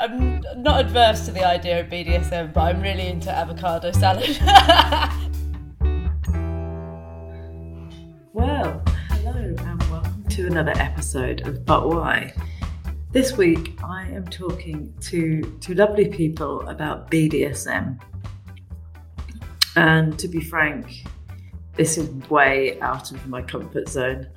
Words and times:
I'm 0.00 0.40
not 0.56 0.80
adverse 0.80 1.26
to 1.26 1.30
the 1.30 1.46
idea 1.46 1.80
of 1.80 1.88
BDSM, 1.88 2.54
but 2.54 2.60
I'm 2.62 2.80
really 2.80 3.08
into 3.08 3.30
avocado 3.30 3.92
salad. 3.92 4.40
Well, 8.32 8.80
hello 9.10 9.54
and 9.58 9.82
welcome 9.90 10.24
to 10.30 10.46
another 10.46 10.72
episode 10.76 11.46
of 11.46 11.66
But 11.66 11.88
Why. 11.88 12.32
This 13.10 13.36
week 13.36 13.78
I 13.84 14.08
am 14.08 14.24
talking 14.28 14.94
to 15.00 15.42
two 15.60 15.74
lovely 15.74 16.08
people 16.08 16.66
about 16.68 17.10
BDSM. 17.10 18.00
And 19.76 20.18
to 20.18 20.28
be 20.28 20.40
frank, 20.40 21.04
this 21.74 21.98
is 21.98 22.08
way 22.30 22.80
out 22.80 23.10
of 23.10 23.26
my 23.26 23.42
comfort 23.42 23.88
zone. 23.88 24.28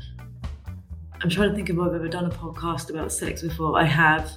I'm 1.21 1.29
trying 1.29 1.51
to 1.51 1.55
think 1.55 1.69
if 1.69 1.79
I've 1.79 1.93
ever 1.93 2.09
done 2.09 2.25
a 2.25 2.31
podcast 2.31 2.89
about 2.89 3.13
sex 3.13 3.43
before. 3.43 3.79
I 3.79 3.85
have. 3.85 4.29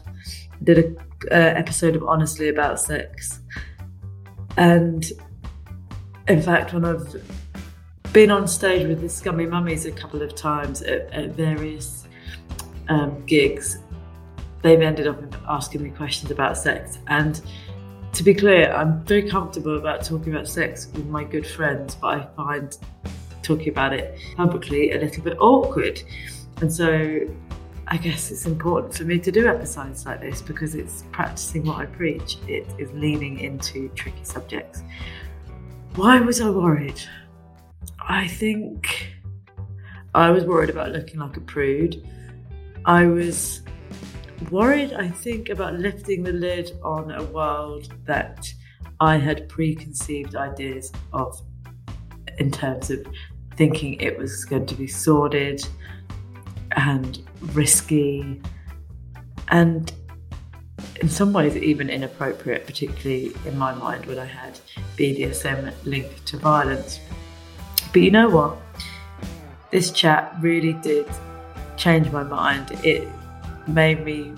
Did 0.62 0.78
a 0.78 0.96
uh, 1.30 1.54
episode 1.58 1.96
of 1.96 2.02
Honestly 2.04 2.48
about 2.48 2.80
sex. 2.80 3.40
And 4.56 5.04
in 6.28 6.42
fact, 6.42 6.72
when 6.72 6.84
I've 6.84 7.14
been 8.12 8.30
on 8.30 8.48
stage 8.48 8.86
with 8.86 9.02
the 9.02 9.08
Scummy 9.10 9.44
Mummies 9.44 9.84
a 9.84 9.92
couple 9.92 10.22
of 10.22 10.34
times 10.34 10.80
at, 10.80 11.12
at 11.12 11.32
various 11.32 12.06
um, 12.88 13.24
gigs. 13.26 13.78
They've 14.62 14.80
ended 14.80 15.06
up 15.06 15.22
asking 15.48 15.82
me 15.82 15.90
questions 15.90 16.30
about 16.30 16.56
sex. 16.56 16.98
And 17.08 17.40
to 18.12 18.22
be 18.22 18.32
clear, 18.32 18.72
I'm 18.72 19.04
very 19.04 19.28
comfortable 19.28 19.76
about 19.76 20.02
talking 20.02 20.34
about 20.34 20.48
sex 20.48 20.88
with 20.94 21.06
my 21.06 21.24
good 21.24 21.46
friends, 21.46 21.94
but 21.96 22.06
I 22.06 22.26
find 22.36 22.76
talking 23.42 23.68
about 23.68 23.92
it 23.92 24.18
publicly 24.36 24.92
a 24.92 24.98
little 24.98 25.22
bit 25.22 25.36
awkward. 25.38 26.02
And 26.62 26.72
so 26.72 27.20
I 27.88 27.98
guess 27.98 28.32
it's 28.32 28.46
important 28.46 28.94
for 28.94 29.04
me 29.04 29.20
to 29.20 29.30
do 29.30 29.46
episodes 29.46 30.06
like 30.06 30.20
this 30.20 30.42
because 30.42 30.74
it's 30.74 31.04
practicing 31.12 31.64
what 31.64 31.76
I 31.76 31.86
preach. 31.86 32.38
It 32.48 32.66
is 32.78 32.90
leaning 32.92 33.38
into 33.38 33.88
tricky 33.90 34.24
subjects. 34.24 34.82
Why 35.94 36.20
was 36.20 36.40
I 36.40 36.50
worried? 36.50 37.00
I 38.00 38.26
think 38.26 39.12
I 40.14 40.30
was 40.30 40.44
worried 40.44 40.70
about 40.70 40.90
looking 40.90 41.20
like 41.20 41.36
a 41.36 41.40
prude. 41.40 42.04
I 42.84 43.06
was 43.06 43.62
worried, 44.50 44.92
I 44.92 45.08
think, 45.08 45.48
about 45.48 45.74
lifting 45.74 46.24
the 46.24 46.32
lid 46.32 46.72
on 46.82 47.12
a 47.12 47.22
world 47.22 47.92
that 48.04 48.52
I 48.98 49.16
had 49.16 49.48
preconceived 49.48 50.34
ideas 50.34 50.90
of 51.12 51.40
in 52.38 52.50
terms 52.50 52.90
of 52.90 53.06
thinking 53.56 53.94
it 54.00 54.18
was 54.18 54.44
going 54.44 54.66
to 54.66 54.74
be 54.74 54.86
sordid 54.86 55.66
and 56.76 57.18
risky 57.40 58.40
and 59.48 59.92
in 61.00 61.08
some 61.08 61.32
ways 61.32 61.56
even 61.56 61.90
inappropriate, 61.90 62.66
particularly 62.66 63.32
in 63.44 63.56
my 63.58 63.74
mind 63.74 64.06
when 64.06 64.18
I 64.18 64.24
had 64.24 64.58
BDSM 64.96 65.72
linked 65.84 66.26
to 66.26 66.36
violence. 66.38 67.00
But 67.92 68.02
you 68.02 68.10
know 68.10 68.28
what? 68.28 68.56
This 69.70 69.90
chat 69.90 70.34
really 70.40 70.74
did 70.74 71.06
change 71.76 72.10
my 72.10 72.22
mind. 72.22 72.70
It 72.84 73.08
made 73.66 74.04
me, 74.04 74.32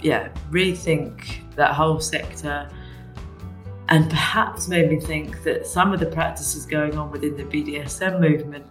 yeah, 0.00 0.28
rethink 0.50 1.54
that 1.56 1.74
whole 1.74 2.00
sector 2.00 2.70
and 3.90 4.08
perhaps 4.08 4.68
made 4.68 4.88
me 4.88 5.00
think 5.00 5.42
that 5.42 5.66
some 5.66 5.92
of 5.92 5.98
the 5.98 6.06
practices 6.06 6.64
going 6.64 6.96
on 6.96 7.10
within 7.10 7.36
the 7.36 7.42
BDSM 7.42 8.20
movement 8.20 8.64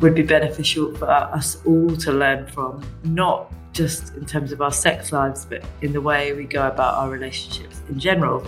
would 0.00 0.14
be 0.14 0.22
beneficial 0.22 0.94
for 0.96 1.10
us 1.10 1.58
all 1.64 1.96
to 1.96 2.12
learn 2.12 2.46
from, 2.46 2.82
not 3.04 3.52
just 3.72 4.14
in 4.14 4.26
terms 4.26 4.52
of 4.52 4.60
our 4.62 4.72
sex 4.72 5.12
lives, 5.12 5.44
but 5.44 5.64
in 5.82 5.92
the 5.92 6.00
way 6.00 6.32
we 6.32 6.44
go 6.44 6.66
about 6.66 6.94
our 6.94 7.10
relationships 7.10 7.80
in 7.88 7.98
general. 7.98 8.46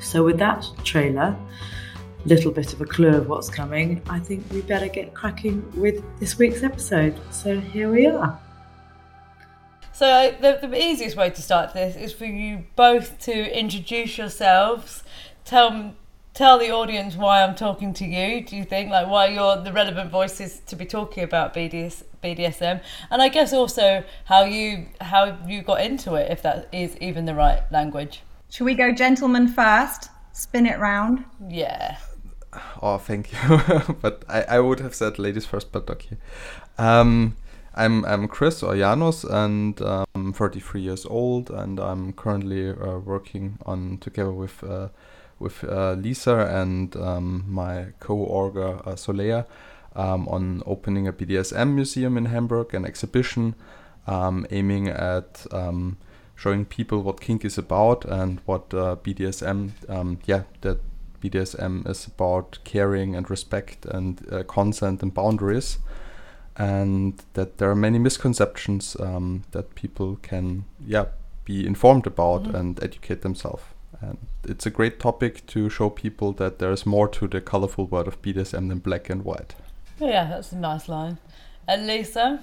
So, 0.00 0.22
with 0.22 0.38
that 0.38 0.66
trailer, 0.84 1.36
little 2.26 2.50
bit 2.50 2.72
of 2.72 2.80
a 2.80 2.86
clue 2.86 3.16
of 3.16 3.28
what's 3.28 3.50
coming, 3.50 4.02
I 4.08 4.18
think 4.18 4.44
we 4.50 4.62
better 4.62 4.88
get 4.88 5.14
cracking 5.14 5.64
with 5.78 6.02
this 6.18 6.38
week's 6.38 6.62
episode. 6.62 7.18
So 7.30 7.58
here 7.60 7.90
we 7.90 8.06
are. 8.06 8.38
So 9.92 10.34
the, 10.40 10.66
the 10.66 10.76
easiest 10.76 11.16
way 11.16 11.30
to 11.30 11.42
start 11.42 11.72
this 11.72 11.96
is 11.96 12.12
for 12.12 12.24
you 12.24 12.64
both 12.74 13.18
to 13.20 13.58
introduce 13.58 14.18
yourselves. 14.18 15.04
Tell 15.44 15.94
tell 16.34 16.58
the 16.58 16.70
audience 16.70 17.14
why 17.16 17.42
I'm 17.42 17.54
talking 17.54 17.94
to 17.94 18.04
you. 18.04 18.44
Do 18.44 18.56
you 18.56 18.64
think 18.64 18.90
like 18.90 19.08
why 19.08 19.28
you're 19.28 19.56
the 19.56 19.72
relevant 19.72 20.10
voices 20.10 20.60
to 20.66 20.76
be 20.76 20.84
talking 20.84 21.22
about 21.22 21.54
BDS, 21.54 22.02
BDSM, 22.22 22.82
and 23.10 23.22
I 23.22 23.28
guess 23.28 23.52
also 23.52 24.04
how 24.24 24.44
you 24.44 24.86
how 25.00 25.38
you 25.46 25.62
got 25.62 25.80
into 25.80 26.14
it, 26.16 26.30
if 26.30 26.42
that 26.42 26.68
is 26.72 26.96
even 26.98 27.24
the 27.24 27.34
right 27.34 27.62
language. 27.70 28.22
Should 28.50 28.64
we 28.64 28.74
go 28.74 28.92
gentlemen 28.92 29.48
first? 29.48 30.10
Spin 30.32 30.66
it 30.66 30.78
round. 30.78 31.24
Yeah. 31.48 31.96
Oh, 32.82 32.98
thank 32.98 33.32
you. 33.32 33.60
but 34.02 34.24
I, 34.28 34.42
I 34.42 34.60
would 34.60 34.80
have 34.80 34.94
said 34.94 35.18
ladies 35.18 35.46
first, 35.46 35.72
but 35.72 35.88
okay. 35.88 36.16
Um, 36.78 37.36
I'm 37.76 38.04
I'm 38.04 38.28
Chris 38.28 38.62
or 38.62 38.76
Janos, 38.76 39.24
and 39.24 39.80
I'm 39.80 40.06
um, 40.14 40.32
33 40.32 40.80
years 40.80 41.06
old, 41.06 41.50
and 41.50 41.80
I'm 41.80 42.12
currently 42.12 42.70
uh, 42.70 42.98
working 42.98 43.58
on 43.66 43.98
together 43.98 44.32
with 44.32 44.62
uh, 44.62 44.88
with 45.38 45.64
uh, 45.64 45.92
Lisa 45.92 46.46
and 46.46 46.94
um, 46.96 47.44
my 47.48 47.86
co-orga 48.00 48.86
uh, 48.86 48.94
Solea 48.94 49.46
um, 49.96 50.28
on 50.28 50.62
opening 50.66 51.06
a 51.06 51.12
BDSM 51.12 51.74
museum 51.74 52.16
in 52.16 52.26
Hamburg, 52.26 52.74
an 52.74 52.84
exhibition 52.84 53.54
um, 54.06 54.46
aiming 54.50 54.88
at 54.88 55.46
um, 55.50 55.96
showing 56.34 56.64
people 56.64 57.02
what 57.02 57.20
kink 57.20 57.44
is 57.44 57.58
about 57.58 58.04
and 58.04 58.40
what 58.44 58.74
uh, 58.74 58.96
BDSM, 59.02 59.70
um, 59.88 60.18
yeah, 60.26 60.42
that 60.62 60.80
BDSM 61.22 61.88
is 61.88 62.06
about 62.06 62.58
caring 62.64 63.14
and 63.14 63.30
respect 63.30 63.86
and 63.86 64.20
uh, 64.32 64.42
consent 64.44 65.02
and 65.02 65.14
boundaries, 65.14 65.78
and 66.56 67.22
that 67.32 67.58
there 67.58 67.70
are 67.70 67.76
many 67.76 67.98
misconceptions 67.98 68.96
um, 69.00 69.44
that 69.52 69.74
people 69.74 70.16
can, 70.22 70.64
yeah, 70.84 71.06
be 71.44 71.66
informed 71.66 72.06
about 72.06 72.44
mm-hmm. 72.44 72.56
and 72.56 72.82
educate 72.82 73.22
themselves. 73.22 73.62
And 74.08 74.18
it's 74.44 74.66
a 74.66 74.70
great 74.70 75.00
topic 75.00 75.46
to 75.48 75.70
show 75.70 75.90
people 75.90 76.32
that 76.32 76.58
there 76.58 76.70
is 76.70 76.84
more 76.84 77.08
to 77.08 77.26
the 77.26 77.40
colorful 77.40 77.86
world 77.86 78.08
of 78.08 78.20
BDSM 78.22 78.68
than 78.68 78.78
black 78.78 79.08
and 79.10 79.24
white. 79.24 79.54
Yeah, 79.98 80.26
that's 80.26 80.52
a 80.52 80.56
nice 80.56 80.88
line. 80.88 81.18
And 81.66 81.86
Lisa? 81.86 82.40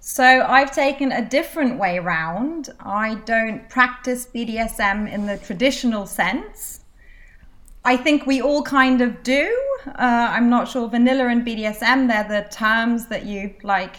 So 0.00 0.24
I've 0.24 0.70
taken 0.70 1.10
a 1.10 1.28
different 1.28 1.78
way 1.78 1.98
round. 1.98 2.68
I 2.80 3.16
don't 3.24 3.68
practice 3.68 4.28
BDSM 4.32 5.12
in 5.12 5.26
the 5.26 5.38
traditional 5.38 6.06
sense. 6.06 6.80
I 7.84 7.96
think 7.96 8.26
we 8.26 8.40
all 8.40 8.62
kind 8.62 9.00
of 9.00 9.22
do. 9.22 9.44
Uh, 9.86 10.28
I'm 10.30 10.48
not 10.48 10.68
sure 10.68 10.88
vanilla 10.88 11.28
and 11.28 11.46
BDSM, 11.46 12.08
they're 12.08 12.42
the 12.42 12.48
terms 12.50 13.06
that 13.06 13.26
you, 13.26 13.54
like 13.62 13.96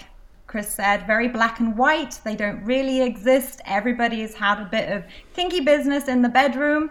Chris 0.48 0.70
said, 0.70 1.06
very 1.06 1.28
black 1.28 1.60
and 1.60 1.78
white. 1.78 2.20
They 2.24 2.36
don't 2.36 2.64
really 2.64 3.02
exist. 3.02 3.62
Everybody 3.66 4.22
has 4.22 4.34
had 4.34 4.62
a 4.62 4.66
bit 4.66 4.90
of 4.90 5.04
kinky 5.34 5.60
business 5.60 6.08
in 6.08 6.22
the 6.22 6.30
bedroom. 6.30 6.90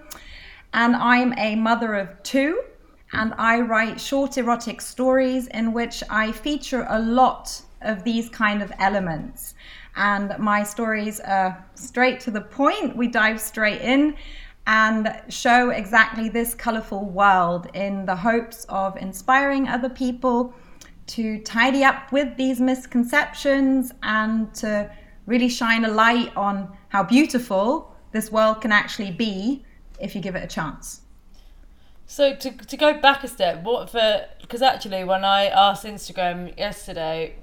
And 0.75 0.95
I'm 0.95 1.33
a 1.39 1.57
mother 1.57 1.95
of 1.95 2.23
two, 2.23 2.63
and 3.13 3.33
I 3.39 3.61
write 3.61 3.99
short 3.99 4.37
erotic 4.37 4.83
stories 4.83 5.47
in 5.49 5.73
which 5.73 6.03
I 6.11 6.33
feature 6.33 6.87
a 6.91 6.99
lot 6.99 7.63
of 7.81 8.05
these 8.05 8.29
kind 8.29 8.61
of 8.61 8.71
elements. 8.79 9.55
And 9.97 10.39
my 10.39 10.63
stories 10.63 11.21
are 11.21 11.65
straight 11.75 12.21
to 12.21 12.31
the 12.31 12.43
point. 12.43 12.95
We 12.95 13.09
dive 13.09 13.41
straight 13.41 13.81
in 13.81 14.17
and 14.67 15.23
show 15.29 15.71
exactly 15.71 16.29
this 16.29 16.55
colorful 16.55 17.09
world 17.09 17.69
in 17.73 18.05
the 18.05 18.17
hopes 18.17 18.67
of 18.69 18.97
inspiring 18.99 19.69
other 19.69 19.89
people 19.89 20.53
to 21.09 21.39
tidy 21.41 21.85
up 21.85 22.13
with 22.13 22.37
these 22.37 22.61
misconceptions 22.61 23.93
and 24.03 24.53
to 24.55 24.91
really 25.27 25.49
shine 25.49 25.85
a 25.85 25.91
light 25.91 26.37
on 26.37 26.77
how 26.89 27.03
beautiful 27.03 27.95
this 28.13 28.31
world 28.31 28.61
can 28.61 28.73
actually 28.73 29.11
be 29.11 29.65
if 30.01 30.15
you 30.15 30.21
give 30.21 30.35
it 30.37 30.43
a 30.43 30.47
chance. 30.47 31.03
So 32.07 32.35
to 32.37 32.51
to 32.53 32.77
go 32.77 32.99
back 33.01 33.25
a 33.25 33.29
step, 33.29 33.65
what 33.65 33.91
for? 33.91 34.27
Because 34.41 34.63
actually, 34.63 35.03
when 35.03 35.25
I 35.25 35.47
asked 35.47 35.85
Instagram 35.85 36.57
yesterday, 36.57 37.35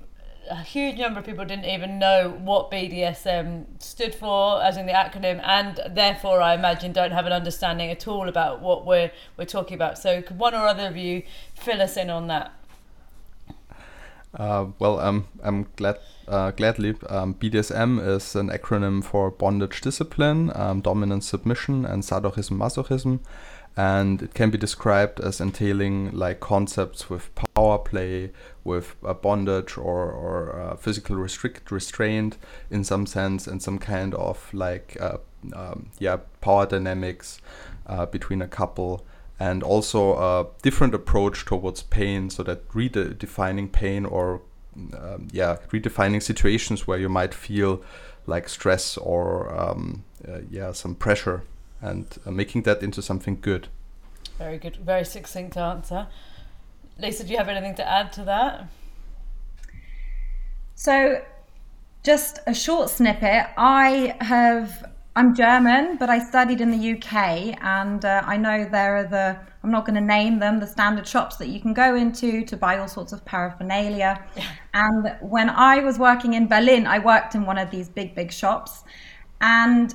a 0.50 0.64
huge 0.64 0.98
number 0.98 1.20
of 1.20 1.26
people 1.26 1.44
didn't 1.44 1.66
even 1.66 2.00
know 2.00 2.38
what 2.42 2.72
BDSM 2.72 3.82
stood 3.82 4.16
for, 4.16 4.64
as 4.64 4.78
in 4.78 4.86
the 4.86 4.94
acronym, 4.94 5.42
and 5.44 5.80
therefore 5.96 6.42
I 6.42 6.54
imagine 6.54 6.94
don't 6.94 7.12
have 7.12 7.26
an 7.26 7.34
understanding 7.34 7.92
at 7.92 8.08
all 8.08 8.30
about 8.30 8.62
what 8.62 8.86
we're 8.86 9.12
we're 9.38 9.46
talking 9.46 9.76
about. 9.76 9.98
So, 9.98 10.22
could 10.22 10.40
one 10.40 10.54
or 10.54 10.66
other 10.66 10.88
of 10.88 10.96
you 10.96 11.24
fill 11.56 11.82
us 11.82 11.98
in 11.98 12.10
on 12.10 12.28
that? 12.28 12.54
Uh, 14.36 14.68
well, 14.80 15.00
um, 15.00 15.28
I'm 15.44 15.68
glad, 15.76 16.00
uh, 16.28 16.52
gladly. 16.52 16.96
Um, 17.08 17.36
BDSM 17.36 18.06
is 18.06 18.36
an 18.36 18.50
acronym 18.50 19.04
for 19.04 19.30
bondage 19.30 19.82
discipline, 19.82 20.52
um, 20.56 20.82
dominant 20.82 21.24
submission, 21.24 21.86
and 21.86 22.04
sadochism 22.04 22.58
masochism, 22.58 23.20
and 23.78 24.24
it 24.24 24.34
can 24.34 24.50
be 24.50 24.58
described 24.58 25.20
as 25.20 25.40
entailing 25.40 26.12
like 26.12 26.40
concepts 26.40 27.12
with 27.12 27.30
power 27.56 27.78
play, 27.78 28.32
with 28.64 28.96
uh, 29.06 29.14
bondage 29.14 29.78
or 29.78 30.12
or 30.12 30.60
uh, 30.60 30.76
physical 30.78 31.16
restrict 31.16 31.70
restraint 31.72 32.38
in 32.72 32.84
some 32.84 33.06
sense, 33.06 33.46
and 33.46 33.62
some 33.62 33.78
kind 33.78 34.16
of 34.16 34.52
like 34.52 34.98
uh, 35.00 35.18
um, 35.54 35.90
yeah 36.00 36.18
power 36.42 36.66
dynamics 36.66 37.40
uh, 37.86 38.08
between 38.08 38.42
a 38.42 38.48
couple 38.48 39.06
and 39.40 39.64
also 39.64 40.14
a 40.16 40.48
different 40.62 40.94
approach 40.94 41.46
towards 41.46 41.84
pain 41.84 42.30
so 42.30 42.44
that 42.44 42.68
redefining 42.70 43.72
pain 43.72 44.06
or 44.06 44.42
um, 44.98 45.28
yeah 45.32 45.58
redefining 45.72 46.22
situations 46.22 46.88
where 46.88 47.00
you 47.00 47.10
might 47.10 47.34
feel 47.34 47.82
like 48.26 48.48
stress 48.48 48.98
or 48.98 49.54
um, 49.58 50.04
uh, 50.28 50.40
yeah 50.50 50.72
some 50.72 50.96
pressure 50.96 51.44
and 51.82 52.18
uh, 52.26 52.32
making 52.32 52.64
that 52.64 52.82
into 52.82 53.02
something 53.02 53.38
good. 53.42 53.68
Very 54.38 54.58
good 54.58 54.78
very 54.78 55.06
succinct 55.06 55.58
answer. 55.58 56.08
Lisa 57.00 57.24
do 57.24 57.32
you 57.32 57.38
have 57.38 57.50
anything 57.50 57.76
to 57.76 57.88
add 57.88 58.14
to 58.14 58.24
that? 58.24 58.68
So 60.76 61.24
just 62.04 62.40
a 62.48 62.54
short 62.54 62.90
snippet. 62.90 63.48
I 63.58 64.16
have 64.22 64.93
I'm 65.16 65.36
German, 65.36 65.98
but 65.98 66.10
I 66.10 66.18
studied 66.18 66.60
in 66.60 66.72
the 66.72 66.94
UK, 66.94 67.56
and 67.64 68.04
uh, 68.04 68.24
I 68.26 68.36
know 68.36 68.66
there 68.66 68.98
are 68.98 69.04
the, 69.04 69.38
I'm 69.64 69.70
not 69.70 69.86
going 69.86 69.94
to 69.94 70.02
name 70.02 70.40
them, 70.40 70.60
the 70.60 70.66
standard 70.66 71.08
shops 71.08 71.36
that 71.36 71.50
you 71.50 71.60
can 71.60 71.72
go 71.72 71.94
into 71.94 72.44
to 72.46 72.58
buy 72.58 72.80
all 72.80 72.88
sorts 72.88 73.14
of 73.14 73.24
paraphernalia. 73.24 74.24
and 74.74 75.16
when 75.22 75.52
I 75.52 75.82
was 75.82 76.00
working 76.00 76.34
in 76.34 76.48
Berlin, 76.48 76.88
I 76.88 76.98
worked 76.98 77.36
in 77.36 77.46
one 77.46 77.60
of 77.60 77.70
these 77.70 77.90
big, 77.90 78.16
big 78.16 78.32
shops. 78.32 78.84
And 79.40 79.94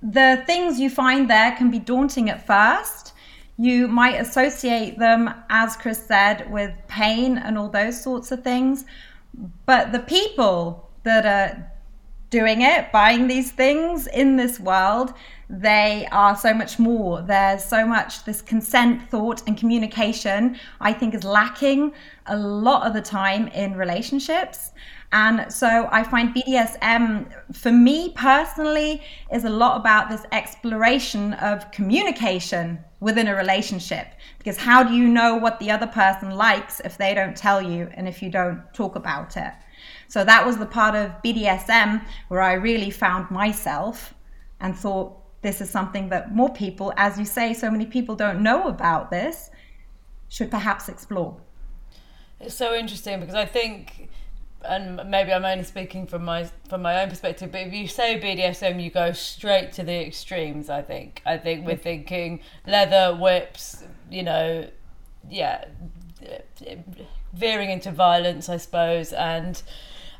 the 0.00 0.44
things 0.46 0.78
you 0.78 0.90
find 0.90 1.28
there 1.28 1.56
can 1.56 1.72
be 1.72 1.80
daunting 1.80 2.30
at 2.30 2.46
first. 2.46 3.14
You 3.58 3.88
might 3.88 4.20
associate 4.20 4.96
them, 4.96 5.34
as 5.50 5.76
Chris 5.76 6.06
said, 6.06 6.48
with 6.52 6.72
pain 6.86 7.36
and 7.38 7.58
all 7.58 7.68
those 7.68 8.00
sorts 8.00 8.30
of 8.30 8.44
things. 8.44 8.84
But 9.66 9.90
the 9.90 9.98
people 9.98 10.88
that 11.02 11.26
are 11.26 11.73
doing 12.34 12.62
it, 12.62 12.90
buying 12.90 13.28
these 13.28 13.52
things 13.52 14.08
in 14.08 14.34
this 14.34 14.58
world, 14.58 15.14
they 15.48 16.08
are 16.10 16.36
so 16.36 16.52
much 16.52 16.80
more. 16.80 17.22
There's 17.22 17.64
so 17.64 17.86
much 17.86 18.24
this 18.24 18.42
consent, 18.42 19.08
thought, 19.08 19.40
and 19.46 19.56
communication, 19.56 20.58
I 20.80 20.92
think, 20.92 21.14
is 21.14 21.22
lacking 21.22 21.92
a 22.26 22.36
lot 22.36 22.88
of 22.88 22.92
the 22.92 23.02
time 23.02 23.46
in 23.48 23.76
relationships. 23.76 24.72
And 25.12 25.52
so 25.52 25.88
I 25.92 26.02
find 26.02 26.34
BDSM, 26.34 27.32
for 27.54 27.70
me 27.70 28.12
personally, 28.16 29.00
is 29.32 29.44
a 29.44 29.50
lot 29.50 29.76
about 29.76 30.08
this 30.08 30.24
exploration 30.32 31.34
of 31.34 31.70
communication 31.70 32.80
within 32.98 33.28
a 33.28 33.36
relationship. 33.36 34.08
Because 34.38 34.56
how 34.56 34.82
do 34.82 34.92
you 34.92 35.06
know 35.06 35.36
what 35.36 35.60
the 35.60 35.70
other 35.70 35.86
person 35.86 36.32
likes 36.32 36.80
if 36.80 36.98
they 36.98 37.14
don't 37.14 37.36
tell 37.36 37.62
you 37.62 37.88
and 37.94 38.08
if 38.08 38.22
you 38.22 38.28
don't 38.28 38.60
talk 38.74 38.96
about 38.96 39.36
it? 39.36 39.52
So 40.14 40.22
that 40.22 40.46
was 40.46 40.58
the 40.58 40.66
part 40.66 40.94
of 40.94 41.10
BDSM 41.24 42.00
where 42.28 42.40
I 42.40 42.52
really 42.52 42.90
found 42.90 43.32
myself 43.32 44.14
and 44.60 44.78
thought 44.78 45.16
this 45.42 45.60
is 45.60 45.68
something 45.68 46.08
that 46.10 46.32
more 46.32 46.52
people, 46.54 46.92
as 46.96 47.18
you 47.18 47.24
say, 47.24 47.52
so 47.52 47.68
many 47.68 47.84
people 47.84 48.14
don't 48.14 48.40
know 48.40 48.68
about 48.68 49.10
this, 49.10 49.50
should 50.28 50.52
perhaps 50.52 50.88
explore. 50.88 51.36
It's 52.38 52.54
so 52.54 52.76
interesting 52.76 53.18
because 53.18 53.34
I 53.34 53.44
think 53.44 54.08
and 54.64 55.02
maybe 55.10 55.32
I'm 55.32 55.44
only 55.44 55.64
speaking 55.64 56.06
from 56.06 56.24
my 56.24 56.48
from 56.68 56.82
my 56.82 57.02
own 57.02 57.08
perspective, 57.08 57.50
but 57.50 57.62
if 57.62 57.74
you 57.74 57.88
say 57.88 58.20
BDSM, 58.20 58.80
you 58.80 58.90
go 58.90 59.10
straight 59.10 59.72
to 59.72 59.82
the 59.82 60.06
extremes. 60.06 60.70
I 60.70 60.82
think. 60.82 61.22
I 61.26 61.38
think 61.38 61.66
we're 61.66 61.74
thinking 61.90 62.38
leather 62.68 63.16
whips. 63.16 63.82
You 64.12 64.22
know, 64.22 64.68
yeah, 65.28 65.64
veering 67.32 67.70
into 67.70 67.90
violence, 67.90 68.48
I 68.48 68.58
suppose, 68.58 69.12
and 69.12 69.60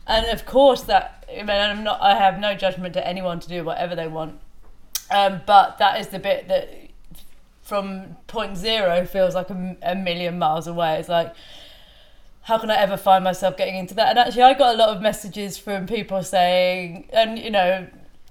and 0.06 0.26
of 0.26 0.46
course 0.46 0.82
that 0.82 1.24
I 1.30 1.38
mean 1.38 1.50
I'm 1.50 1.84
not 1.84 2.00
I 2.00 2.14
have 2.14 2.38
no 2.38 2.54
judgment 2.54 2.94
to 2.94 3.06
anyone 3.06 3.40
to 3.40 3.48
do 3.48 3.64
whatever 3.64 3.94
they 3.94 4.08
want. 4.08 4.40
Um, 5.10 5.42
but 5.46 5.78
that 5.78 6.00
is 6.00 6.08
the 6.08 6.18
bit 6.18 6.48
that 6.48 6.70
from 7.62 8.16
point 8.26 8.56
zero 8.56 9.06
feels 9.06 9.34
like 9.34 9.50
a, 9.50 9.76
a 9.82 9.94
million 9.94 10.38
miles 10.38 10.66
away. 10.66 10.98
It's 10.98 11.08
like 11.08 11.34
how 12.42 12.58
can 12.58 12.70
I 12.70 12.76
ever 12.76 12.98
find 12.98 13.24
myself 13.24 13.56
getting 13.56 13.76
into 13.76 13.94
that? 13.94 14.10
And 14.10 14.18
actually 14.18 14.42
I 14.42 14.54
got 14.54 14.74
a 14.74 14.78
lot 14.78 14.90
of 14.90 15.02
messages 15.02 15.56
from 15.56 15.86
people 15.86 16.22
saying 16.22 17.08
and 17.12 17.38
you 17.38 17.50
know 17.50 17.86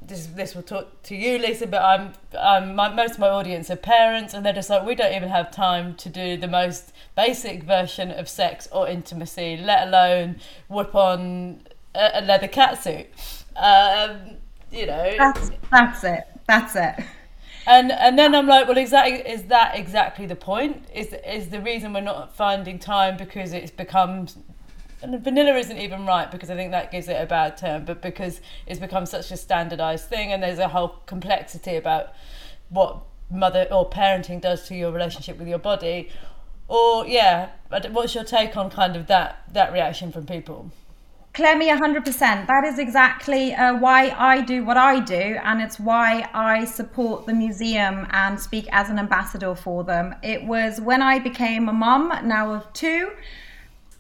this 0.07 0.27
this 0.27 0.55
will 0.55 0.63
talk 0.63 1.01
to 1.03 1.15
you, 1.15 1.37
Lisa, 1.37 1.67
but 1.67 1.81
I'm 1.81 2.13
I'm 2.37 2.75
my, 2.75 2.93
most 2.93 3.13
of 3.13 3.19
my 3.19 3.29
audience 3.29 3.69
are 3.69 3.75
parents, 3.75 4.33
and 4.33 4.45
they're 4.45 4.53
just 4.53 4.69
like 4.69 4.85
we 4.85 4.95
don't 4.95 5.13
even 5.13 5.29
have 5.29 5.51
time 5.51 5.95
to 5.95 6.09
do 6.09 6.37
the 6.37 6.47
most 6.47 6.93
basic 7.15 7.63
version 7.63 8.11
of 8.11 8.27
sex 8.27 8.67
or 8.71 8.87
intimacy, 8.87 9.57
let 9.57 9.87
alone 9.87 10.37
whip 10.67 10.95
on 10.95 11.61
a, 11.95 12.11
a 12.15 12.21
leather 12.21 12.47
catsuit. 12.47 13.07
Um, 13.55 14.37
you 14.71 14.87
know, 14.87 15.15
that's 15.17 15.51
that's 15.71 16.03
it. 16.03 16.23
That's 16.47 16.75
it. 16.75 16.95
And 17.65 17.91
and 17.91 18.17
then 18.17 18.35
I'm 18.35 18.47
like, 18.47 18.67
well, 18.67 18.77
exactly 18.77 19.19
is 19.19 19.43
that 19.43 19.77
exactly 19.77 20.25
the 20.25 20.35
point? 20.35 20.85
Is 20.93 21.15
is 21.25 21.49
the 21.49 21.61
reason 21.61 21.93
we're 21.93 22.01
not 22.01 22.35
finding 22.35 22.79
time 22.79 23.17
because 23.17 23.53
it's 23.53 23.71
become 23.71 24.27
and 25.03 25.21
vanilla 25.21 25.55
isn't 25.55 25.77
even 25.77 26.05
right 26.05 26.31
because 26.31 26.49
I 26.49 26.55
think 26.55 26.71
that 26.71 26.91
gives 26.91 27.09
it 27.09 27.21
a 27.21 27.25
bad 27.25 27.57
term, 27.57 27.85
but 27.85 28.01
because 28.01 28.39
it's 28.65 28.79
become 28.79 29.05
such 29.05 29.31
a 29.31 29.37
standardized 29.37 30.07
thing 30.07 30.31
and 30.31 30.41
there's 30.41 30.59
a 30.59 30.69
whole 30.69 30.95
complexity 31.05 31.75
about 31.75 32.13
what 32.69 33.03
mother 33.29 33.67
or 33.69 33.89
parenting 33.89 34.39
does 34.39 34.65
to 34.67 34.75
your 34.75 34.91
relationship 34.91 35.37
with 35.37 35.47
your 35.47 35.59
body. 35.59 36.09
Or 36.73 37.05
yeah, 37.05 37.49
what's 37.91 38.15
your 38.15 38.23
take 38.23 38.57
on 38.57 38.71
kind 38.71 38.95
of 38.95 39.05
that 39.05 39.43
that 39.53 39.71
reaction 39.71 40.11
from 40.11 40.25
people? 40.25 40.71
Clemmie, 41.35 41.69
100%. 41.69 42.47
That 42.47 42.63
is 42.63 42.77
exactly 42.79 43.53
uh, 43.55 43.77
why 43.77 44.09
I 44.17 44.41
do 44.41 44.63
what 44.65 44.77
I 44.77 44.99
do, 44.99 45.37
and 45.43 45.61
it's 45.61 45.79
why 45.79 46.27
I 46.33 46.65
support 46.65 47.27
the 47.27 47.33
museum 47.33 48.07
and 48.11 48.39
speak 48.39 48.67
as 48.71 48.89
an 48.89 48.97
ambassador 48.97 49.53
for 49.53 49.83
them. 49.83 50.15
It 50.23 50.45
was 50.45 50.81
when 50.81 51.03
I 51.03 51.19
became 51.19 51.69
a 51.69 51.73
mum, 51.73 52.11
now 52.23 52.53
of 52.53 52.71
two, 52.73 53.11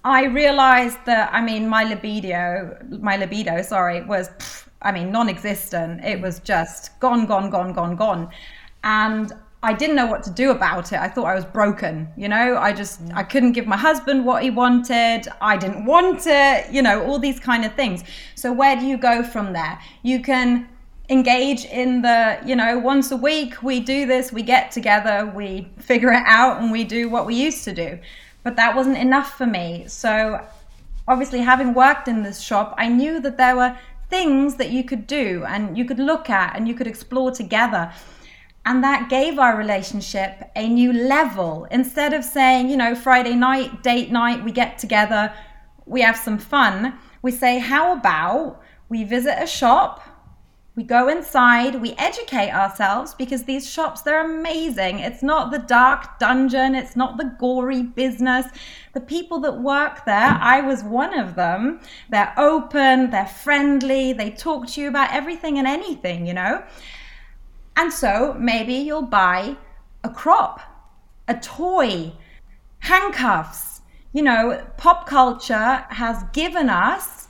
I 0.03 0.25
realized 0.25 0.97
that 1.05 1.31
I 1.31 1.41
mean 1.41 1.67
my 1.67 1.83
libido, 1.83 2.77
my 2.89 3.17
libido, 3.17 3.61
sorry, 3.61 4.03
was 4.03 4.31
I 4.81 4.91
mean 4.91 5.11
non-existent. 5.11 6.03
It 6.03 6.19
was 6.21 6.39
just 6.39 6.99
gone, 6.99 7.27
gone, 7.27 7.51
gone, 7.51 7.73
gone, 7.73 7.95
gone, 7.95 8.29
and 8.83 9.31
I 9.63 9.73
didn't 9.73 9.95
know 9.95 10.05
what 10.05 10.23
to 10.23 10.29
do 10.29 10.51
about 10.51 10.91
it. 10.91 10.99
I 10.99 11.07
thought 11.07 11.25
I 11.25 11.35
was 11.35 11.45
broken. 11.45 12.07
You 12.15 12.27
know, 12.27 12.57
I 12.57 12.73
just 12.73 13.01
I 13.13 13.23
couldn't 13.23 13.53
give 13.53 13.65
my 13.65 13.77
husband 13.77 14.25
what 14.25 14.43
he 14.43 14.49
wanted. 14.49 15.27
I 15.41 15.57
didn't 15.57 15.85
want 15.85 16.27
it. 16.27 16.71
You 16.71 16.81
know, 16.81 17.03
all 17.05 17.17
these 17.17 17.39
kind 17.39 17.65
of 17.65 17.73
things. 17.73 18.03
So 18.35 18.51
where 18.53 18.75
do 18.75 18.85
you 18.85 18.97
go 18.97 19.23
from 19.23 19.53
there? 19.53 19.79
You 20.03 20.21
can 20.21 20.69
engage 21.09 21.65
in 21.65 22.01
the 22.01 22.39
you 22.45 22.55
know 22.55 22.79
once 22.79 23.11
a 23.11 23.17
week 23.17 23.61
we 23.61 23.77
do 23.81 24.05
this 24.05 24.31
we 24.31 24.41
get 24.41 24.71
together 24.71 25.29
we 25.35 25.67
figure 25.77 26.13
it 26.13 26.23
out 26.25 26.61
and 26.61 26.71
we 26.71 26.85
do 26.85 27.09
what 27.09 27.25
we 27.25 27.35
used 27.35 27.65
to 27.65 27.73
do 27.73 27.99
but 28.43 28.57
that 28.57 28.75
wasn't 28.75 28.97
enough 28.97 29.37
for 29.37 29.45
me. 29.45 29.85
So, 29.87 30.45
obviously, 31.07 31.39
having 31.39 31.73
worked 31.73 32.07
in 32.07 32.23
this 32.23 32.41
shop, 32.41 32.75
I 32.77 32.89
knew 32.89 33.19
that 33.21 33.37
there 33.37 33.55
were 33.55 33.77
things 34.09 34.55
that 34.55 34.69
you 34.69 34.83
could 34.83 35.07
do 35.07 35.43
and 35.47 35.77
you 35.77 35.85
could 35.85 35.97
look 35.97 36.29
at 36.29 36.55
and 36.55 36.67
you 36.67 36.75
could 36.75 36.87
explore 36.87 37.31
together. 37.31 37.91
And 38.65 38.83
that 38.83 39.09
gave 39.09 39.39
our 39.39 39.57
relationship 39.57 40.49
a 40.55 40.67
new 40.67 40.93
level. 40.93 41.67
Instead 41.69 42.13
of 42.13 42.23
saying, 42.23 42.69
you 42.69 42.77
know, 42.77 42.95
Friday 42.95 43.35
night, 43.35 43.83
date 43.83 44.11
night, 44.11 44.43
we 44.43 44.51
get 44.51 44.77
together, 44.77 45.33
we 45.85 46.01
have 46.01 46.17
some 46.17 46.37
fun, 46.37 46.97
we 47.21 47.31
say, 47.31 47.59
how 47.59 47.93
about 47.93 48.61
we 48.87 49.03
visit 49.03 49.35
a 49.37 49.47
shop? 49.47 50.01
We 50.75 50.83
go 50.83 51.07
inside, 51.07 51.79
we 51.81 51.93
educate 51.99 52.49
ourselves 52.49 53.13
because 53.13 53.43
these 53.43 53.69
shops, 53.69 54.01
they're 54.01 54.25
amazing. 54.25 54.99
It's 54.99 55.21
not 55.21 55.51
the 55.51 55.59
dark 55.59 56.17
dungeon, 56.17 56.73
it's 56.73 56.95
not 56.95 57.17
the 57.17 57.35
gory 57.37 57.83
business. 57.83 58.47
The 58.93 59.01
people 59.01 59.39
that 59.41 59.61
work 59.61 60.03
there, 60.05 60.37
I 60.41 60.61
was 60.61 60.83
one 60.83 61.17
of 61.17 61.35
them. 61.35 61.79
They're 62.09 62.33
open, 62.37 63.11
they're 63.11 63.27
friendly, 63.27 64.13
they 64.13 64.31
talk 64.31 64.67
to 64.69 64.81
you 64.81 64.87
about 64.87 65.13
everything 65.13 65.59
and 65.59 65.67
anything, 65.67 66.25
you 66.25 66.33
know? 66.33 66.63
And 67.75 67.91
so 67.91 68.35
maybe 68.39 68.73
you'll 68.73 69.01
buy 69.01 69.55
a 70.03 70.09
crop, 70.09 70.61
a 71.27 71.35
toy, 71.35 72.13
handcuffs, 72.79 73.81
you 74.11 74.21
know, 74.21 74.63
pop 74.77 75.07
culture 75.07 75.85
has 75.89 76.23
given 76.33 76.69
us 76.69 77.27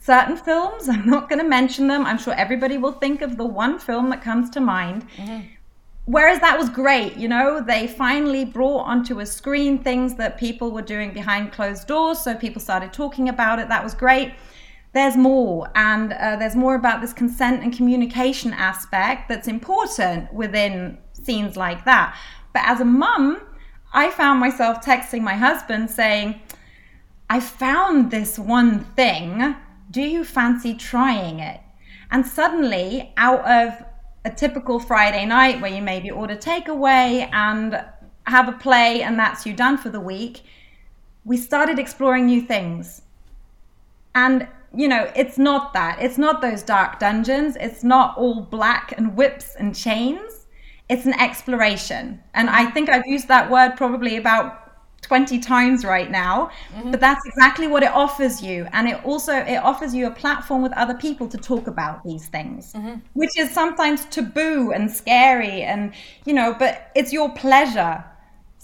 certain 0.00 0.36
films. 0.36 0.88
I'm 0.88 1.06
not 1.06 1.28
going 1.28 1.40
to 1.40 1.48
mention 1.48 1.88
them. 1.88 2.06
I'm 2.06 2.18
sure 2.18 2.34
everybody 2.34 2.78
will 2.78 2.92
think 2.92 3.22
of 3.22 3.36
the 3.36 3.46
one 3.46 3.78
film 3.78 4.10
that 4.10 4.22
comes 4.22 4.50
to 4.50 4.60
mind. 4.60 5.08
Mm-hmm. 5.16 5.48
Whereas 6.06 6.38
that 6.40 6.58
was 6.58 6.68
great, 6.68 7.16
you 7.16 7.28
know, 7.28 7.62
they 7.62 7.86
finally 7.86 8.44
brought 8.44 8.82
onto 8.84 9.20
a 9.20 9.26
screen 9.26 9.78
things 9.78 10.14
that 10.16 10.38
people 10.38 10.70
were 10.70 10.82
doing 10.82 11.14
behind 11.14 11.52
closed 11.52 11.88
doors. 11.88 12.18
So 12.20 12.34
people 12.34 12.60
started 12.60 12.92
talking 12.92 13.30
about 13.30 13.58
it. 13.58 13.68
That 13.68 13.82
was 13.82 13.94
great. 13.94 14.34
There's 14.94 15.16
more, 15.16 15.70
and 15.74 16.12
uh, 16.12 16.36
there's 16.36 16.54
more 16.54 16.76
about 16.76 17.00
this 17.00 17.12
consent 17.12 17.62
and 17.62 17.76
communication 17.76 18.52
aspect 18.52 19.28
that's 19.28 19.48
important 19.48 20.32
within 20.32 20.98
scenes 21.12 21.56
like 21.56 21.84
that. 21.84 22.16
But 22.52 22.62
as 22.64 22.80
a 22.80 22.84
mum, 22.84 23.40
I 23.92 24.10
found 24.10 24.38
myself 24.38 24.84
texting 24.84 25.22
my 25.22 25.34
husband 25.34 25.90
saying, 25.90 26.40
I 27.28 27.40
found 27.40 28.10
this 28.10 28.38
one 28.38 28.84
thing. 28.96 29.56
Do 29.90 30.02
you 30.02 30.24
fancy 30.24 30.74
trying 30.74 31.40
it? 31.40 31.60
And 32.10 32.24
suddenly, 32.24 33.12
out 33.16 33.40
of 33.40 33.84
a 34.24 34.30
typical 34.30 34.78
Friday 34.78 35.26
night 35.26 35.60
where 35.60 35.72
you 35.72 35.82
maybe 35.82 36.10
order 36.10 36.36
takeaway 36.36 37.28
and 37.32 37.84
have 38.26 38.48
a 38.48 38.52
play 38.52 39.02
and 39.02 39.18
that's 39.18 39.44
you 39.44 39.52
done 39.52 39.76
for 39.76 39.90
the 39.90 40.00
week, 40.00 40.42
we 41.24 41.36
started 41.36 41.78
exploring 41.78 42.26
new 42.26 42.40
things. 42.40 43.02
And, 44.14 44.46
you 44.76 44.88
know, 44.88 45.10
it's 45.14 45.38
not 45.38 45.72
that. 45.74 46.00
It's 46.00 46.18
not 46.18 46.40
those 46.40 46.62
dark 46.62 46.98
dungeons. 46.98 47.56
It's 47.60 47.84
not 47.84 48.16
all 48.16 48.40
black 48.42 48.94
and 48.96 49.16
whips 49.16 49.54
and 49.56 49.74
chains 49.74 50.44
it's 50.88 51.06
an 51.06 51.14
exploration. 51.14 52.22
And 52.34 52.50
I 52.50 52.66
think 52.66 52.88
I've 52.88 53.06
used 53.06 53.28
that 53.28 53.50
word 53.50 53.76
probably 53.76 54.16
about 54.16 54.60
20 55.02 55.38
times 55.40 55.84
right 55.84 56.10
now 56.10 56.50
mm-hmm. 56.74 56.90
but 56.90 56.98
that's 56.98 57.20
exactly 57.26 57.66
what 57.66 57.82
it 57.82 57.90
offers 57.90 58.42
you 58.42 58.66
and 58.72 58.88
it 58.88 59.04
also 59.04 59.34
it 59.34 59.56
offers 59.56 59.94
you 59.94 60.06
a 60.06 60.10
platform 60.10 60.62
with 60.62 60.72
other 60.72 60.94
people 60.94 61.28
to 61.28 61.36
talk 61.36 61.66
about 61.66 62.02
these 62.04 62.28
things 62.28 62.72
mm-hmm. 62.72 62.94
which 63.12 63.38
is 63.38 63.50
sometimes 63.50 64.06
taboo 64.06 64.72
and 64.72 64.90
scary 64.90 65.60
and 65.60 65.92
you 66.24 66.32
know 66.32 66.56
but 66.58 66.90
it's 66.94 67.12
your 67.12 67.28
pleasure 67.34 68.02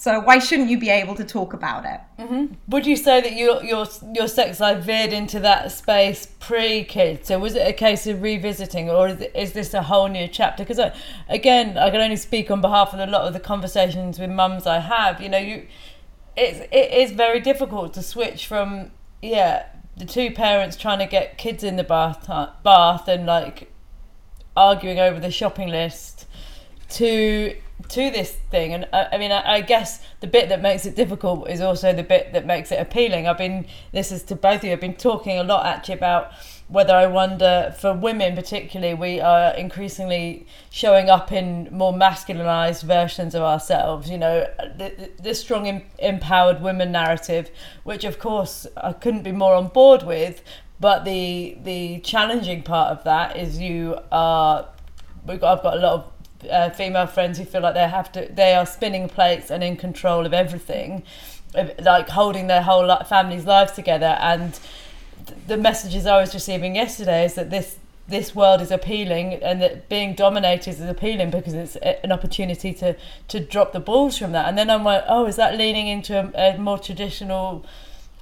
so 0.01 0.19
why 0.19 0.39
shouldn't 0.39 0.71
you 0.71 0.79
be 0.79 0.89
able 0.89 1.15
to 1.17 1.25
talk 1.25 1.53
about 1.53 1.85
it? 1.85 2.01
Mm-hmm. 2.19 2.55
Would 2.69 2.87
you 2.87 2.97
say 2.97 3.21
that 3.21 3.35
your 3.35 3.63
your 3.63 3.87
your 4.15 4.29
sex 4.29 4.59
life 4.59 4.83
veered 4.83 5.13
into 5.13 5.39
that 5.41 5.73
space 5.73 6.27
pre 6.41 6.85
kids? 6.85 7.29
So 7.29 7.39
was 7.39 7.55
it 7.55 7.69
a 7.69 7.75
case 7.75 8.07
of 8.07 8.23
revisiting, 8.23 8.89
or 8.89 9.09
is, 9.09 9.21
is 9.35 9.53
this 9.53 9.75
a 9.75 9.83
whole 9.83 10.09
new 10.09 10.27
chapter? 10.27 10.65
Because 10.65 10.81
again, 11.29 11.77
I 11.77 11.91
can 11.91 12.01
only 12.01 12.17
speak 12.17 12.51
on 12.51 12.63
behalf 12.63 12.95
of 12.95 13.01
a 13.01 13.13
lot 13.13 13.27
of 13.27 13.35
the 13.35 13.41
conversations 13.41 14.19
with 14.19 14.31
mums 14.31 14.67
I 14.67 14.79
have. 14.79 15.21
You 15.21 15.29
know, 15.29 15.37
you 15.37 15.67
it's 16.35 16.61
it 16.73 16.93
is 16.95 17.13
very 17.13 17.41
difficult 17.41 17.93
to 17.93 18.03
switch 18.03 18.47
from 18.47 18.93
yeah 19.21 19.67
the 19.99 20.07
two 20.07 20.31
parents 20.31 20.79
trying 20.79 21.01
to 21.01 21.07
get 21.07 21.37
kids 21.37 21.63
in 21.63 21.77
the 21.77 21.85
bath 21.85 22.27
bath 22.65 23.07
and 23.07 23.27
like 23.27 23.71
arguing 24.57 24.99
over 24.99 25.21
the 25.21 25.31
shopping 25.31 25.69
list 25.69 26.20
to 26.93 27.57
to 27.89 28.11
this 28.11 28.33
thing. 28.51 28.75
And 28.75 28.89
I, 28.93 29.09
I 29.13 29.19
mean 29.19 29.33
I, 29.33 29.55
I, 29.55 29.61
guess 29.61 30.03
the 30.21 30.27
bit 30.27 30.49
that 30.51 30.61
makes 30.61 30.87
it 30.87 30.95
difficult 30.95 31.49
is 31.49 31.61
also 31.61 31.93
the 31.93 32.03
bit 32.03 32.33
that 32.33 32.47
makes 32.47 32.71
it 32.71 32.81
appealing. 32.81 33.27
I've 33.27 33.39
been 33.39 33.67
this 33.93 34.13
is 34.13 34.23
to 34.25 34.37
both 34.37 34.59
of 34.59 34.65
you 34.65 34.73
I've 34.73 34.81
been 34.81 34.95
talking 34.95 35.39
a 35.39 35.45
lot 35.45 35.67
actually 35.67 35.95
about 35.95 36.33
whether 36.69 36.95
I 36.95 37.07
wonder 37.07 37.75
for 37.81 37.93
women 37.93 38.37
particularly 38.37 38.95
we 38.95 39.21
are 39.21 39.53
increasingly 39.55 40.47
showing 40.71 41.11
up 41.11 41.33
in 41.33 41.69
more 41.73 41.93
masculinized 41.93 42.85
versions 42.85 43.35
of 43.35 43.43
ourselves 43.43 44.09
you 44.09 44.19
know 44.19 44.47
the, 44.59 45.11
the 45.21 45.35
strong 45.35 45.67
em- 45.67 45.83
empowered 45.99 46.63
women 46.63 46.93
narrative 46.93 47.51
which 47.83 48.05
of 48.05 48.21
course 48.21 48.69
I 48.77 48.93
couldn't 48.93 49.25
be 49.25 49.33
more 49.33 49.55
on 49.55 49.67
board 49.69 50.05
with 50.05 50.45
but 50.79 51.05
the 51.05 51.59
the 51.65 51.99
challenging 52.01 52.63
part 52.63 52.97
of 52.97 53.05
that 53.05 53.37
is 53.37 53.59
you 53.59 53.99
are 54.13 54.69
we've 55.27 55.41
got, 55.41 55.59
I've 55.59 55.63
got 55.65 55.77
a 55.77 55.81
lot 55.81 55.93
of 55.95 56.20
uh, 56.49 56.71
female 56.71 57.07
friends 57.07 57.39
who 57.39 57.45
feel 57.45 57.61
like 57.61 57.75
they 57.75 57.89
have 57.89 58.13
to 58.13 58.29
they 58.33 58.55
are 58.55 58.67
spinning 58.67 59.09
plates 59.09 59.51
and 59.51 59.65
in 59.65 59.77
control 59.77 60.27
of 60.27 60.33
everything 60.33 61.03
like 61.55 62.09
holding 62.09 62.47
their 62.47 62.63
whole 62.63 62.95
family's 63.05 63.45
lives 63.45 63.73
together. 63.73 64.17
And 64.21 64.59
the 65.47 65.57
messages 65.57 66.07
I 66.07 66.21
was 66.21 66.35
receiving 66.35 66.77
yesterday 66.77 67.25
is 67.25 67.35
that 67.35 67.51
this 67.51 67.77
this 68.09 68.35
world 68.35 68.61
is 68.61 68.73
appealing 68.73 69.35
and 69.35 69.63
that 69.63 69.89
being 69.89 70.15
dominated 70.15 70.69
is 70.69 70.81
appealing 70.81 71.31
because 71.31 71.55
it's 71.55 71.77
an 71.77 72.11
opportunity 72.11 72.73
to 72.75 72.97
to 73.29 73.41
drop 73.41 73.73
the 73.73 73.81
balls 73.81 74.19
from 74.19 74.33
that. 74.33 74.49
And 74.49 74.59
then 74.59 74.71
I'm 74.71 74.85
like 74.85 75.05
oh 75.09 75.27
is 75.27 75.37
that 75.37 75.57
leaning 75.57 75.87
into 75.89 76.19
a, 76.19 76.55
a 76.55 76.59
more 76.59 76.79
traditional 76.79 77.65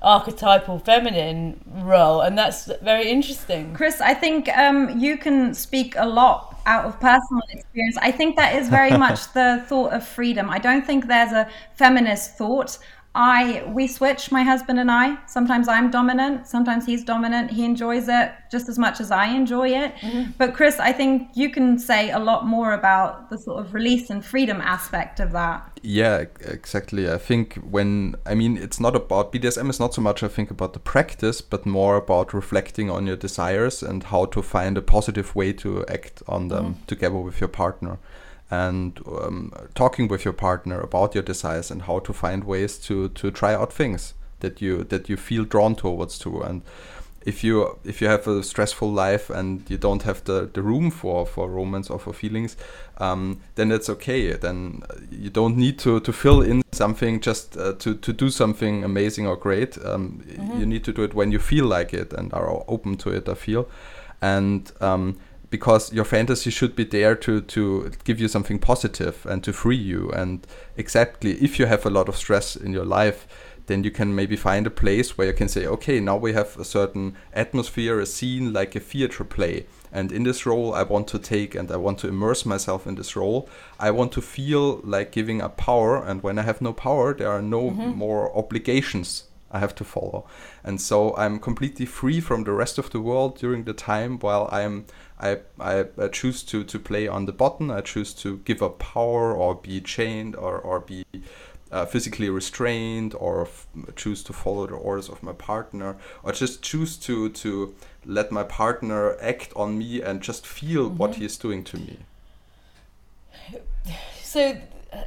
archetypal 0.03 0.79
feminine 0.79 1.61
role? 1.67 2.21
And 2.21 2.37
that's 2.37 2.67
very 2.83 3.09
interesting. 3.09 3.75
Chris 3.75 4.01
i 4.01 4.15
think 4.15 4.49
um, 4.57 4.99
you 4.99 5.17
can 5.17 5.55
speak 5.55 5.95
a 5.97 6.07
lot 6.07 6.58
out 6.69 6.85
of 6.85 7.01
personal 7.01 7.43
experience. 7.51 7.97
I 8.03 8.13
think 8.13 8.37
that 8.37 8.55
is 8.57 8.69
very 8.69 8.97
much 8.97 9.33
the 9.39 9.65
thought 9.67 9.93
of 9.93 10.07
freedom. 10.07 10.51
I 10.51 10.59
don't 10.59 10.87
think 10.87 11.07
there's 11.09 11.33
a 11.33 11.49
feminist 11.75 12.37
thought. 12.37 12.79
I 13.19 13.65
we 13.67 13.89
switch 13.89 14.31
my 14.31 14.45
husband 14.45 14.79
and 14.79 14.93
I. 14.93 15.19
Sometimes 15.27 15.67
I'm 15.67 15.91
dominant, 15.91 16.47
sometimes 16.47 16.87
he's 16.87 17.03
dominant. 17.03 17.51
He 17.51 17.65
enjoys 17.65 18.09
it 18.09 18.33
just 18.49 18.69
as 18.69 18.79
much 18.79 19.01
as 19.01 19.11
I 19.11 19.27
enjoy 19.27 19.71
it. 19.71 19.97
Mm-hmm. 19.97 20.31
But 20.39 20.55
Chris, 20.55 20.79
I 20.79 20.93
think 20.93 21.29
you 21.35 21.51
can 21.51 21.81
say 21.81 22.13
a 22.13 22.21
lot 22.21 22.47
more 22.47 22.75
about 22.75 23.29
the 23.29 23.37
sort 23.37 23.59
of 23.59 23.75
release 23.75 24.09
and 24.09 24.25
freedom 24.25 24.61
aspect 24.61 25.19
of 25.19 25.33
that. 25.33 25.81
Yeah, 25.83 26.27
exactly. 26.41 27.11
I 27.11 27.19
think 27.19 27.55
when 27.57 28.15
I 28.25 28.37
mean 28.37 28.57
it's 28.57 28.79
not 28.79 28.95
about 28.95 29.33
BDSM 29.33 29.69
is 29.69 29.81
not 29.81 29.95
so 29.95 30.01
much 30.01 30.23
I 30.23 30.29
think 30.29 30.53
about 30.53 30.73
the 30.73 30.79
practice, 30.79 31.41
but 31.41 31.67
more 31.67 31.97
about 31.97 32.33
reflecting 32.33 32.89
on 32.89 33.09
your 33.09 33.17
desires 33.17 33.83
and 33.83 34.05
how 34.05 34.27
to 34.27 34.43
find 34.43 34.79
a 34.79 34.83
positive 34.83 35.35
way 35.35 35.53
to 35.55 35.85
act 35.87 36.23
on 36.29 36.47
them 36.49 36.75
mm-hmm. 36.75 36.85
together 36.87 37.17
with 37.17 37.41
your 37.41 37.49
partner 37.49 37.99
and 38.51 39.01
um, 39.07 39.53
talking 39.75 40.09
with 40.09 40.25
your 40.25 40.33
partner 40.33 40.81
about 40.81 41.15
your 41.15 41.23
desires 41.23 41.71
and 41.71 41.83
how 41.83 41.99
to 42.01 42.13
find 42.13 42.45
ways 42.45 42.79
to 42.79 43.09
to 43.11 43.31
try 43.31 43.55
out 43.55 43.73
things 43.73 44.15
that 44.41 44.61
you 44.63 44.85
that 44.85 45.09
you 45.09 45.17
feel 45.17 45.45
drawn 45.45 45.75
towards 45.75 46.19
to. 46.21 46.41
And 46.41 46.63
if 47.27 47.45
you 47.45 47.79
if 47.85 48.01
you 48.01 48.09
have 48.09 48.27
a 48.27 48.43
stressful 48.43 48.91
life 48.91 49.29
and 49.29 49.69
you 49.69 49.77
don't 49.77 50.03
have 50.03 50.25
the, 50.25 50.49
the 50.53 50.63
room 50.63 50.91
for 50.91 51.27
for 51.27 51.49
romance 51.49 51.91
or 51.91 51.99
for 51.99 52.13
feelings 52.13 52.57
um, 52.99 53.41
then 53.55 53.71
it's 53.71 53.89
okay. 53.89 54.33
Then 54.33 54.83
you 55.11 55.31
don't 55.31 55.57
need 55.57 55.79
to 55.81 56.01
to 56.01 56.13
fill 56.13 56.43
in 56.43 56.63
something 56.73 57.21
just 57.21 57.57
uh, 57.57 57.75
to 57.75 57.95
to 57.95 58.13
do 58.13 58.31
something 58.31 58.85
amazing 58.85 59.27
or 59.27 59.37
great. 59.37 59.79
Um, 59.85 60.23
mm-hmm. 60.27 60.61
you 60.61 60.67
need 60.67 60.85
to 60.85 60.93
do 60.93 61.03
it 61.03 61.15
when 61.15 61.33
you 61.33 61.39
feel 61.39 61.67
like 61.67 61.95
it 61.95 62.13
and 62.13 62.33
are 62.33 62.65
open 62.69 62.97
to 62.99 63.11
it 63.11 63.29
i 63.29 63.35
feel. 63.35 63.69
And 64.21 64.73
um, 64.81 65.17
because 65.51 65.93
your 65.93 66.05
fantasy 66.05 66.51
should 66.51 66.77
be 66.77 66.85
there 66.85 67.15
to 67.15 67.41
to 67.41 67.91
give 68.05 68.21
you 68.21 68.29
something 68.29 68.59
positive 68.59 69.25
and 69.27 69.43
to 69.45 69.53
free 69.53 69.77
you 69.77 70.11
and 70.11 70.47
exactly 70.77 71.33
if 71.43 71.59
you 71.59 71.67
have 71.67 71.87
a 71.87 71.91
lot 71.91 72.09
of 72.09 72.17
stress 72.17 72.57
in 72.57 72.73
your 72.73 72.85
life 72.85 73.27
then 73.67 73.85
you 73.85 73.91
can 73.91 74.15
maybe 74.15 74.37
find 74.37 74.67
a 74.67 74.71
place 74.71 75.17
where 75.17 75.27
you 75.27 75.33
can 75.33 75.49
say 75.49 75.67
okay 75.67 76.01
now 76.01 76.17
we 76.17 76.33
have 76.33 76.59
a 76.59 76.65
certain 76.65 77.15
atmosphere 77.33 78.01
a 78.01 78.07
scene 78.07 78.53
like 78.53 78.75
a 78.75 78.81
theater 78.81 79.25
play 79.25 79.67
and 79.93 80.13
in 80.13 80.23
this 80.25 80.45
role 80.45 80.75
i 80.75 80.83
want 80.83 81.09
to 81.09 81.19
take 81.19 81.55
and 81.55 81.71
i 81.71 81.77
want 81.77 81.99
to 81.99 82.09
immerse 82.09 82.45
myself 82.45 82.87
in 82.87 82.95
this 82.97 83.17
role 83.17 83.49
i 83.79 83.91
want 83.91 84.13
to 84.13 84.21
feel 84.21 84.81
like 84.85 85.13
giving 85.13 85.41
up 85.41 85.57
power 85.57 86.05
and 86.05 86.23
when 86.23 86.39
i 86.39 86.43
have 86.43 86.61
no 86.61 86.73
power 86.73 87.15
there 87.15 87.31
are 87.31 87.43
no 87.43 87.71
mm-hmm. 87.71 87.91
more 87.91 88.37
obligations 88.37 89.25
I 89.51 89.61
have 89.61 89.75
to 89.77 89.85
follow. 89.85 90.27
And 90.63 90.81
so 90.81 91.17
I'm 91.17 91.39
completely 91.39 91.87
free 91.87 92.21
from 92.21 92.45
the 92.45 92.53
rest 92.53 92.79
of 92.79 92.91
the 92.91 93.01
world 93.01 93.39
during 93.39 93.65
the 93.65 93.73
time 93.73 94.19
while 94.19 94.49
I'm 94.53 94.85
I, 95.21 95.39
I, 95.59 95.87
I 95.99 96.09
choose 96.09 96.43
to, 96.45 96.65
to 96.65 96.79
play 96.79 97.09
on 97.09 97.27
the 97.27 97.33
button. 97.33 97.71
I 97.71 97.81
choose 97.81 98.13
to 98.15 98.39
give 98.39 98.63
up 98.63 98.79
power 98.79 99.35
or 99.35 99.55
be 99.55 99.81
chained 99.81 100.37
or, 100.37 100.59
or 100.59 100.81
be 100.81 101.05
uh, 101.71 101.87
physically 101.87 102.31
restrained 102.31 103.15
or 103.15 103.43
f- 103.43 103.67
choose 103.97 104.23
to 104.25 104.33
follow 104.33 104.67
the 104.67 104.75
orders 104.75 105.09
of 105.09 105.23
my 105.23 105.33
partner 105.33 105.97
or 106.23 106.33
just 106.33 106.63
choose 106.63 106.97
to, 106.97 107.29
to 107.31 107.75
let 108.07 108.31
my 108.31 108.45
partner 108.45 109.17
act 109.21 109.53
on 109.57 109.79
me 109.79 110.01
and 110.01 110.23
just 110.23 110.47
feel 110.47 110.89
mm-hmm. 110.89 110.97
what 110.99 111.17
he's 111.17 111.37
doing 111.37 111.65
to 111.65 111.77
me. 111.77 111.99
So, 114.23 114.61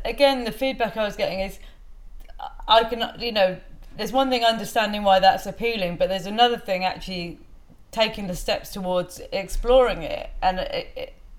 again, 0.04 0.44
the 0.44 0.52
feedback 0.52 0.98
I 0.98 1.04
was 1.04 1.16
getting 1.16 1.40
is 1.40 1.60
I 2.68 2.84
can, 2.84 3.20
you 3.20 3.32
know, 3.32 3.58
there's 3.98 4.12
one 4.12 4.30
thing 4.30 4.44
understanding 4.44 5.04
why 5.04 5.20
that's 5.20 5.46
appealing, 5.46 5.98
but 5.98 6.10
there's 6.10 6.26
another 6.26 6.58
thing 6.58 6.84
actually 6.84 7.40
taking 7.92 8.28
the 8.28 8.36
steps 8.36 8.72
towards 8.72 9.22
exploring 9.32 10.04
it 10.04 10.30
and 10.42 10.60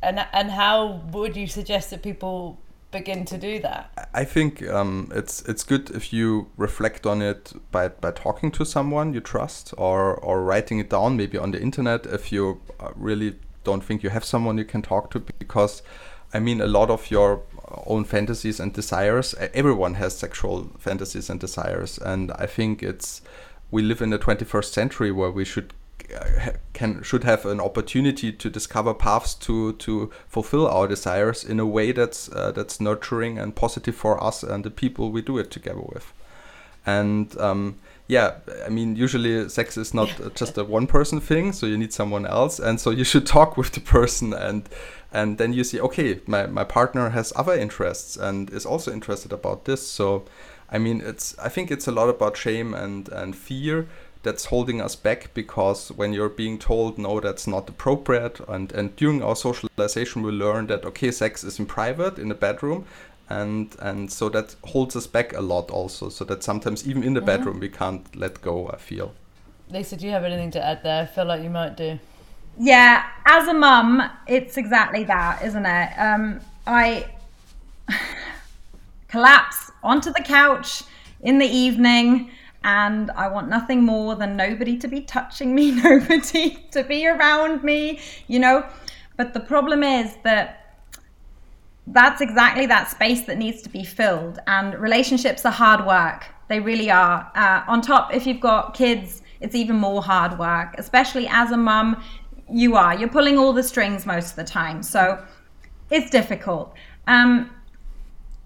and 0.02 0.26
and 0.32 0.50
how 0.50 1.00
would 1.12 1.36
you 1.36 1.46
suggest 1.46 1.90
that 1.90 2.02
people 2.02 2.58
begin 2.90 3.24
to 3.24 3.38
do 3.38 3.58
that 3.58 3.90
i 4.12 4.22
think 4.24 4.62
um, 4.68 5.10
it's 5.14 5.40
it's 5.48 5.64
good 5.64 5.90
if 5.90 6.12
you 6.12 6.46
reflect 6.58 7.06
on 7.06 7.22
it 7.22 7.52
by 7.70 7.88
by 7.88 8.10
talking 8.10 8.50
to 8.50 8.64
someone 8.64 9.14
you 9.14 9.20
trust 9.20 9.72
or 9.78 10.14
or 10.16 10.42
writing 10.42 10.78
it 10.78 10.90
down 10.90 11.16
maybe 11.16 11.38
on 11.38 11.52
the 11.52 11.60
internet 11.60 12.04
if 12.06 12.30
you 12.30 12.60
uh, 12.80 12.90
really 12.94 13.34
don't 13.64 13.82
think 13.82 14.02
you 14.02 14.10
have 14.10 14.24
someone 14.24 14.58
you 14.58 14.64
can 14.64 14.82
talk 14.82 15.10
to 15.10 15.20
because 15.38 15.82
i 16.34 16.38
mean 16.38 16.60
a 16.60 16.66
lot 16.66 16.90
of 16.90 17.10
your 17.10 17.42
own 17.86 18.04
fantasies 18.04 18.60
and 18.60 18.72
desires. 18.72 19.34
Everyone 19.54 19.94
has 19.94 20.16
sexual 20.16 20.70
fantasies 20.78 21.30
and 21.30 21.40
desires, 21.40 21.98
and 21.98 22.32
I 22.32 22.46
think 22.46 22.82
it's 22.82 23.22
we 23.70 23.82
live 23.82 24.02
in 24.02 24.10
the 24.10 24.18
21st 24.18 24.66
century 24.66 25.10
where 25.10 25.30
we 25.30 25.44
should 25.44 25.72
can 26.72 27.02
should 27.02 27.24
have 27.24 27.46
an 27.46 27.60
opportunity 27.60 28.32
to 28.32 28.50
discover 28.50 28.94
paths 28.94 29.34
to 29.34 29.72
to 29.74 30.10
fulfill 30.28 30.66
our 30.66 30.86
desires 30.88 31.44
in 31.44 31.60
a 31.60 31.66
way 31.66 31.92
that's 31.92 32.30
uh, 32.32 32.52
that's 32.52 32.80
nurturing 32.80 33.38
and 33.38 33.54
positive 33.54 33.94
for 33.94 34.22
us 34.22 34.42
and 34.42 34.64
the 34.64 34.70
people 34.70 35.10
we 35.10 35.22
do 35.22 35.38
it 35.38 35.50
together 35.50 35.80
with. 35.80 36.12
And 36.84 37.38
um, 37.38 37.76
yeah 38.08 38.34
i 38.66 38.68
mean 38.68 38.96
usually 38.96 39.48
sex 39.48 39.76
is 39.76 39.94
not 39.94 40.10
just 40.34 40.58
a 40.58 40.64
one 40.64 40.86
person 40.86 41.20
thing 41.20 41.52
so 41.52 41.66
you 41.66 41.78
need 41.78 41.92
someone 41.92 42.26
else 42.26 42.58
and 42.58 42.80
so 42.80 42.90
you 42.90 43.04
should 43.04 43.26
talk 43.38 43.56
with 43.56 43.72
the 43.72 43.80
person 43.80 44.32
and 44.32 44.68
and 45.12 45.38
then 45.38 45.52
you 45.52 45.64
see 45.64 45.80
okay 45.80 46.20
my, 46.26 46.46
my 46.46 46.64
partner 46.64 47.10
has 47.10 47.32
other 47.36 47.54
interests 47.54 48.16
and 48.16 48.50
is 48.50 48.66
also 48.66 48.92
interested 48.92 49.32
about 49.32 49.64
this. 49.66 49.86
So 49.86 50.24
i 50.70 50.78
mean 50.78 51.00
it's 51.00 51.36
i 51.38 51.48
think 51.48 51.70
it's 51.70 51.86
a 51.86 51.92
lot 51.92 52.08
about 52.08 52.36
shame 52.36 52.74
and 52.74 53.08
and 53.08 53.36
fear 53.36 53.88
that's 54.22 54.46
holding 54.46 54.80
us 54.80 54.94
back 54.94 55.34
because 55.34 55.90
when 55.90 56.12
you're 56.12 56.28
being 56.28 56.58
told 56.58 56.98
no 56.98 57.20
that's 57.20 57.46
not 57.46 57.68
appropriate 57.68 58.40
and 58.48 58.72
and 58.72 58.94
during 58.96 59.22
our 59.22 59.34
socialization 59.34 60.22
we 60.22 60.30
learn 60.30 60.66
that 60.66 60.84
okay 60.84 61.10
sex 61.10 61.42
is 61.42 61.58
in 61.58 61.66
private 61.66 62.18
in 62.18 62.28
the 62.28 62.34
bedroom 62.34 62.84
and 63.28 63.76
and 63.80 64.12
so 64.12 64.28
that 64.28 64.54
holds 64.64 64.94
us 64.94 65.06
back 65.06 65.32
a 65.32 65.40
lot 65.40 65.70
also 65.70 66.08
so 66.08 66.24
that 66.24 66.42
sometimes 66.42 66.86
even 66.86 67.02
in 67.02 67.14
the 67.14 67.20
mm-hmm. 67.20 67.26
bedroom 67.26 67.60
we 67.60 67.68
can't 67.68 68.14
let 68.16 68.40
go 68.42 68.68
i 68.68 68.76
feel. 68.76 69.12
Lisa 69.70 69.96
do 69.96 70.06
you 70.06 70.12
have 70.12 70.24
anything 70.24 70.50
to 70.50 70.62
add 70.62 70.82
there? 70.82 71.02
I 71.02 71.06
feel 71.06 71.24
like 71.24 71.42
you 71.42 71.50
might 71.50 71.76
do. 71.76 71.98
Yeah 72.58 73.08
as 73.24 73.48
a 73.48 73.54
mum 73.54 74.02
it's 74.26 74.56
exactly 74.56 75.04
that 75.04 75.42
isn't 75.42 75.66
it? 75.66 75.90
Um 75.98 76.40
i 76.66 77.06
collapse 79.08 79.70
onto 79.82 80.12
the 80.12 80.22
couch 80.22 80.82
in 81.22 81.38
the 81.38 81.46
evening 81.46 82.30
and 82.64 83.10
I 83.12 83.28
want 83.28 83.48
nothing 83.48 83.84
more 83.84 84.14
than 84.14 84.36
nobody 84.36 84.76
to 84.78 84.88
be 84.88 85.00
touching 85.02 85.54
me, 85.54 85.70
nobody 85.82 86.58
to 86.70 86.84
be 86.84 87.06
around 87.06 87.62
me, 87.62 88.00
you 88.26 88.38
know. 88.38 88.66
But 89.16 89.34
the 89.34 89.40
problem 89.40 89.82
is 89.82 90.16
that 90.24 90.58
that's 91.86 92.20
exactly 92.20 92.66
that 92.66 92.90
space 92.90 93.22
that 93.22 93.38
needs 93.38 93.62
to 93.62 93.68
be 93.68 93.84
filled, 93.84 94.38
and 94.46 94.74
relationships 94.74 95.44
are 95.44 95.52
hard 95.52 95.86
work. 95.86 96.26
They 96.48 96.60
really 96.60 96.90
are. 96.90 97.30
Uh, 97.34 97.62
on 97.66 97.80
top, 97.80 98.14
if 98.14 98.26
you've 98.26 98.40
got 98.40 98.74
kids, 98.74 99.22
it's 99.40 99.54
even 99.54 99.76
more 99.76 100.02
hard 100.02 100.38
work, 100.38 100.74
especially 100.78 101.26
as 101.28 101.50
a 101.50 101.56
mum. 101.56 102.02
You 102.50 102.76
are. 102.76 102.94
You're 102.94 103.08
pulling 103.08 103.38
all 103.38 103.52
the 103.52 103.62
strings 103.62 104.06
most 104.06 104.30
of 104.30 104.36
the 104.36 104.44
time. 104.44 104.82
So 104.82 105.24
it's 105.90 106.10
difficult. 106.10 106.74
Um, 107.06 107.50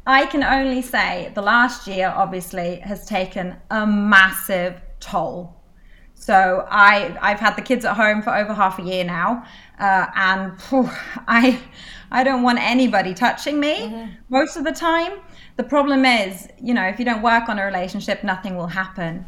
I 0.07 0.27
can 0.27 0.45
only 0.45 0.83
say 0.83 1.33
the 1.35 1.43
last 1.43 1.87
year 1.87 2.13
obviously 2.15 2.77
has 2.77 3.07
taken 3.07 3.57
a 3.71 3.87
massive 3.87 4.81
toll. 5.01 5.57
So 6.15 6.67
I 6.71 7.17
I've 7.21 7.41
had 7.41 7.57
the 7.57 7.63
kids 7.63 7.85
at 7.85 7.95
home 7.97 8.23
for 8.23 8.35
over 8.35 8.55
half 8.55 8.79
a 8.79 8.83
year 8.83 9.05
now, 9.05 9.45
uh, 9.79 10.07
and 10.15 10.53
I 11.29 11.61
I 12.11 12.25
don't 12.25 12.43
want 12.43 12.59
anybody 12.61 13.15
touching 13.15 13.61
me 13.61 13.81
mm-hmm. 13.81 14.13
most 14.29 14.57
of 14.57 14.65
the 14.65 14.73
time. 14.73 15.13
The 15.57 15.65
problem 15.65 16.05
is, 16.05 16.49
you 16.61 16.73
know, 16.73 16.85
if 16.85 16.99
you 16.99 17.05
don't 17.05 17.23
work 17.23 17.49
on 17.49 17.59
a 17.59 17.65
relationship, 17.65 18.25
nothing 18.25 18.57
will 18.57 18.69
happen. 18.69 19.27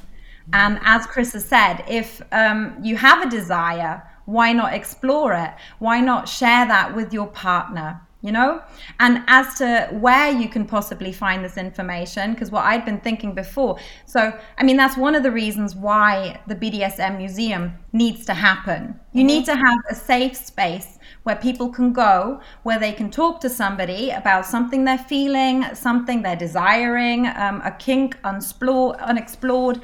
And 0.52 0.78
as 0.82 1.06
Chris 1.06 1.35
has 1.35 1.44
said, 1.44 1.85
if 1.88 2.23
um, 2.32 2.78
you 2.82 2.97
have 2.97 3.26
a 3.26 3.28
desire, 3.28 4.02
why 4.25 4.52
not 4.54 4.73
explore 4.73 5.35
it? 5.35 5.50
Why 5.78 6.00
not 6.00 6.26
share 6.28 6.66
that 6.66 6.94
with 6.97 7.12
your 7.12 7.26
partner? 7.26 8.00
You 8.23 8.33
know? 8.33 8.63
And 8.99 9.23
as 9.27 9.55
to 9.59 9.89
where 9.93 10.31
you 10.31 10.49
can 10.49 10.65
possibly 10.67 11.13
find 11.13 11.45
this 11.45 11.57
information 11.57 12.33
because 12.33 12.51
what 12.51 12.65
i'd 12.65 12.85
been 12.85 13.01
thinking 13.01 13.35
before 13.35 13.79
so 14.07 14.37
i 14.59 14.65
mean 14.65 14.77
that's 14.77 14.97
one 14.97 15.15
of 15.15 15.23
the 15.23 15.31
reasons 15.31 15.75
why 15.75 16.41
the 16.47 16.55
bdsm 16.55 17.17
museum 17.17 17.79
needs 17.93 18.25
to 18.27 18.35
happen. 18.35 18.99
You 19.13 19.25
need 19.25 19.45
to 19.47 19.57
have 19.57 19.79
a 19.91 19.95
safe 19.95 20.37
space 20.37 20.99
where 21.23 21.37
people 21.37 21.69
can 21.71 21.93
go 21.93 22.41
where 22.63 22.79
they 22.79 22.93
can 22.93 23.11
talk 23.11 23.41
to 23.41 23.51
somebody 23.51 24.11
about 24.11 24.47
something 24.47 24.85
they're 24.85 24.99
feeling 24.99 25.65
something 25.75 26.23
they're 26.23 26.37
desiring 26.37 27.27
um, 27.27 27.61
a 27.65 27.73
kink 27.73 28.17
unexplored. 28.25 29.81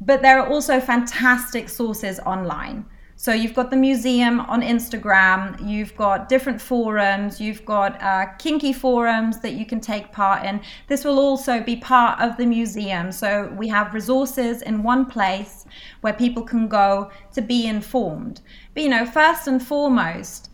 But 0.00 0.22
there 0.22 0.40
are 0.40 0.48
also 0.48 0.80
fantastic 0.80 1.68
sources 1.68 2.18
online 2.20 2.86
so 3.20 3.34
you've 3.34 3.52
got 3.52 3.70
the 3.70 3.76
museum 3.76 4.40
on 4.40 4.62
Instagram, 4.62 5.68
you've 5.68 5.94
got 5.94 6.30
different 6.30 6.58
forums, 6.58 7.38
you've 7.38 7.66
got 7.66 8.02
uh, 8.02 8.24
kinky 8.38 8.72
forums 8.72 9.40
that 9.40 9.52
you 9.52 9.66
can 9.66 9.78
take 9.78 10.10
part 10.10 10.46
in. 10.46 10.62
This 10.86 11.04
will 11.04 11.18
also 11.18 11.60
be 11.60 11.76
part 11.76 12.18
of 12.18 12.38
the 12.38 12.46
museum. 12.46 13.12
So 13.12 13.52
we 13.58 13.68
have 13.68 13.92
resources 13.92 14.62
in 14.62 14.82
one 14.82 15.04
place 15.04 15.66
where 16.00 16.14
people 16.14 16.42
can 16.42 16.66
go 16.66 17.10
to 17.34 17.42
be 17.42 17.66
informed. 17.66 18.40
But 18.72 18.84
you 18.84 18.88
know, 18.88 19.04
first 19.04 19.46
and 19.46 19.62
foremost, 19.62 20.48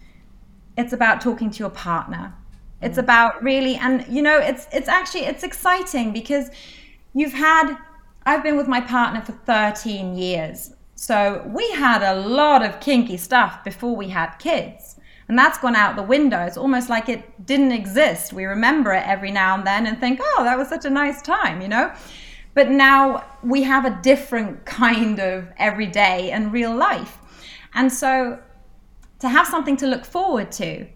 it's 0.77 0.93
about 0.93 1.21
talking 1.21 1.53
to 1.53 1.59
your 1.61 1.71
partner. 1.71 2.35
It's 2.83 2.99
about 2.99 3.41
really, 3.45 3.77
and 3.77 4.05
you 4.09 4.23
know, 4.23 4.41
it's 4.41 4.67
it's 4.73 4.89
actually 4.89 5.27
it's 5.27 5.45
exciting 5.45 6.13
because 6.13 6.51
you've 7.15 7.33
had. 7.33 7.77
I've 8.29 8.43
been 8.43 8.57
with 8.57 8.67
my 8.67 8.81
partner 8.81 9.21
for 9.21 9.31
13 9.31 10.17
years 10.17 10.73
so 10.97 11.45
we 11.47 11.71
had 11.73 12.03
a 12.03 12.19
lot 12.19 12.65
of 12.65 12.81
kinky 12.81 13.19
stuff 13.19 13.63
before 13.63 13.95
we 13.95 14.09
had 14.09 14.31
kids. 14.39 14.97
And 15.29 15.39
that's 15.39 15.59
gone 15.59 15.77
out 15.77 15.95
the 15.95 16.03
window. 16.03 16.41
It's 16.45 16.57
almost 16.57 16.89
like 16.89 17.09
it 17.09 17.45
didn't 17.45 17.73
exist. 17.73 18.33
We 18.33 18.47
remember 18.47 18.93
it 18.93 19.07
every 19.07 19.31
now 19.31 19.57
and 19.57 19.67
then 19.67 19.87
and 19.87 20.01
think, 20.01 20.21
oh, 20.23 20.45
that 20.45 20.57
was 20.57 20.69
such 20.69 20.85
a 20.85 20.91
nice 20.91 21.21
time, 21.21 21.61
you 21.61 21.69
know? 21.69 21.93
But 22.55 22.71
now 22.71 23.25
we 23.43 23.63
have 23.65 23.85
a 23.85 24.01
different 24.03 24.65
kind 24.65 25.19
of 25.19 25.49
everyday 25.59 26.31
and 26.31 26.53
real 26.53 26.75
life. 26.75 27.19
And 27.75 27.93
so 27.93 28.41
to 29.19 29.29
have 29.29 29.47
something 29.47 29.77
to 29.79 29.87
look 29.87 30.05
forward 30.05 30.51
to, 30.53 30.87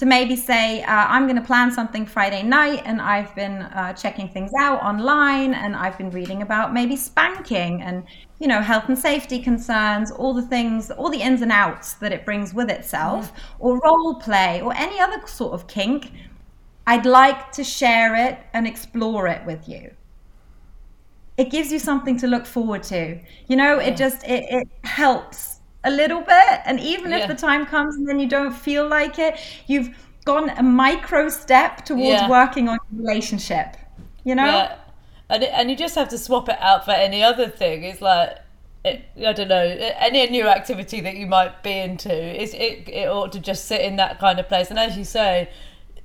to 0.00 0.06
maybe 0.06 0.34
say, 0.34 0.82
uh, 0.84 1.06
I'm 1.08 1.26
going 1.26 1.36
to 1.36 1.42
plan 1.42 1.70
something 1.70 2.06
Friday 2.06 2.42
night, 2.42 2.80
and 2.86 3.02
I've 3.02 3.34
been 3.34 3.60
uh, 3.60 3.92
checking 3.92 4.30
things 4.30 4.50
out 4.58 4.82
online, 4.82 5.52
and 5.52 5.76
I've 5.76 5.98
been 5.98 6.10
reading 6.10 6.40
about 6.40 6.72
maybe 6.72 6.96
spanking 6.96 7.82
and, 7.82 8.04
you 8.38 8.48
know, 8.48 8.62
health 8.62 8.84
and 8.88 8.98
safety 8.98 9.42
concerns, 9.42 10.10
all 10.10 10.32
the 10.32 10.40
things, 10.40 10.90
all 10.90 11.10
the 11.10 11.20
ins 11.20 11.42
and 11.42 11.52
outs 11.52 11.92
that 11.94 12.12
it 12.12 12.24
brings 12.24 12.54
with 12.54 12.70
itself, 12.70 13.30
mm. 13.30 13.38
or 13.58 13.78
role 13.84 14.14
play, 14.14 14.62
or 14.62 14.72
any 14.74 14.98
other 14.98 15.20
sort 15.26 15.52
of 15.52 15.66
kink. 15.66 16.10
I'd 16.86 17.04
like 17.04 17.52
to 17.52 17.62
share 17.62 18.14
it 18.14 18.38
and 18.54 18.66
explore 18.66 19.26
it 19.26 19.44
with 19.44 19.68
you. 19.68 19.90
It 21.36 21.50
gives 21.50 21.70
you 21.70 21.78
something 21.78 22.16
to 22.20 22.26
look 22.26 22.46
forward 22.46 22.84
to. 22.84 23.20
You 23.48 23.56
know, 23.56 23.78
it 23.78 23.98
just 23.98 24.24
it, 24.24 24.46
it 24.48 24.68
helps 24.82 25.49
a 25.84 25.90
little 25.90 26.20
bit. 26.20 26.60
And 26.64 26.80
even 26.80 27.10
yeah. 27.10 27.18
if 27.18 27.28
the 27.28 27.34
time 27.34 27.66
comes 27.66 27.96
and 27.96 28.08
then 28.08 28.18
you 28.20 28.28
don't 28.28 28.52
feel 28.52 28.88
like 28.88 29.18
it, 29.18 29.38
you've 29.66 29.96
gone 30.24 30.50
a 30.50 30.62
micro 30.62 31.28
step 31.28 31.84
towards 31.84 32.20
yeah. 32.20 32.28
working 32.28 32.68
on 32.68 32.78
your 32.90 33.02
relationship. 33.02 33.76
You 34.24 34.34
know? 34.34 34.44
Yeah. 34.44 34.76
And, 35.28 35.42
it, 35.42 35.50
and 35.52 35.70
you 35.70 35.76
just 35.76 35.94
have 35.94 36.08
to 36.08 36.18
swap 36.18 36.48
it 36.48 36.60
out 36.60 36.84
for 36.84 36.90
any 36.90 37.22
other 37.22 37.48
thing. 37.48 37.84
It's 37.84 38.00
like, 38.02 38.36
it, 38.84 39.04
I 39.24 39.32
don't 39.32 39.48
know, 39.48 39.76
any 39.98 40.26
new 40.28 40.46
activity 40.46 41.00
that 41.00 41.16
you 41.16 41.26
might 41.26 41.62
be 41.62 41.72
into, 41.72 42.12
is 42.12 42.54
it, 42.54 42.88
it 42.88 43.08
ought 43.08 43.32
to 43.32 43.40
just 43.40 43.66
sit 43.66 43.80
in 43.82 43.96
that 43.96 44.18
kind 44.18 44.38
of 44.40 44.48
place. 44.48 44.70
And 44.70 44.78
as 44.78 44.96
you 44.96 45.04
say, 45.04 45.50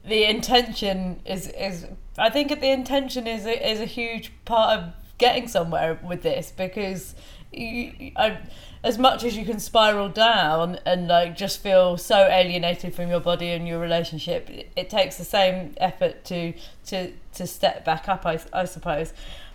the 0.05 0.25
intention 0.25 1.21
is, 1.25 1.47
is 1.47 1.87
I 2.17 2.29
think 2.29 2.49
the 2.49 2.71
intention 2.71 3.27
is 3.27 3.45
a, 3.45 3.71
is 3.71 3.79
a 3.79 3.85
huge 3.85 4.31
part 4.45 4.77
of 4.77 4.93
getting 5.17 5.47
somewhere 5.47 5.99
with 6.03 6.21
this 6.21 6.51
because 6.55 7.15
you, 7.51 8.11
I, 8.15 8.37
as 8.85 8.99
much 8.99 9.23
as 9.23 9.35
you 9.35 9.43
can 9.43 9.59
spiral 9.59 10.09
down 10.09 10.77
and 10.85 11.07
like 11.07 11.35
just 11.35 11.59
feel 11.59 11.97
so 11.97 12.27
alienated 12.27 12.93
from 12.93 13.09
your 13.09 13.19
body 13.19 13.49
and 13.49 13.67
your 13.67 13.79
relationship, 13.79 14.47
it, 14.75 14.89
takes 14.91 15.17
the 15.17 15.23
same 15.23 15.73
effort 15.77 16.23
to 16.23 16.53
to 16.85 17.11
to 17.33 17.47
step 17.47 17.83
back 17.83 18.07
up. 18.07 18.27
I, 18.27 18.39
I 18.53 18.65
suppose. 18.65 19.11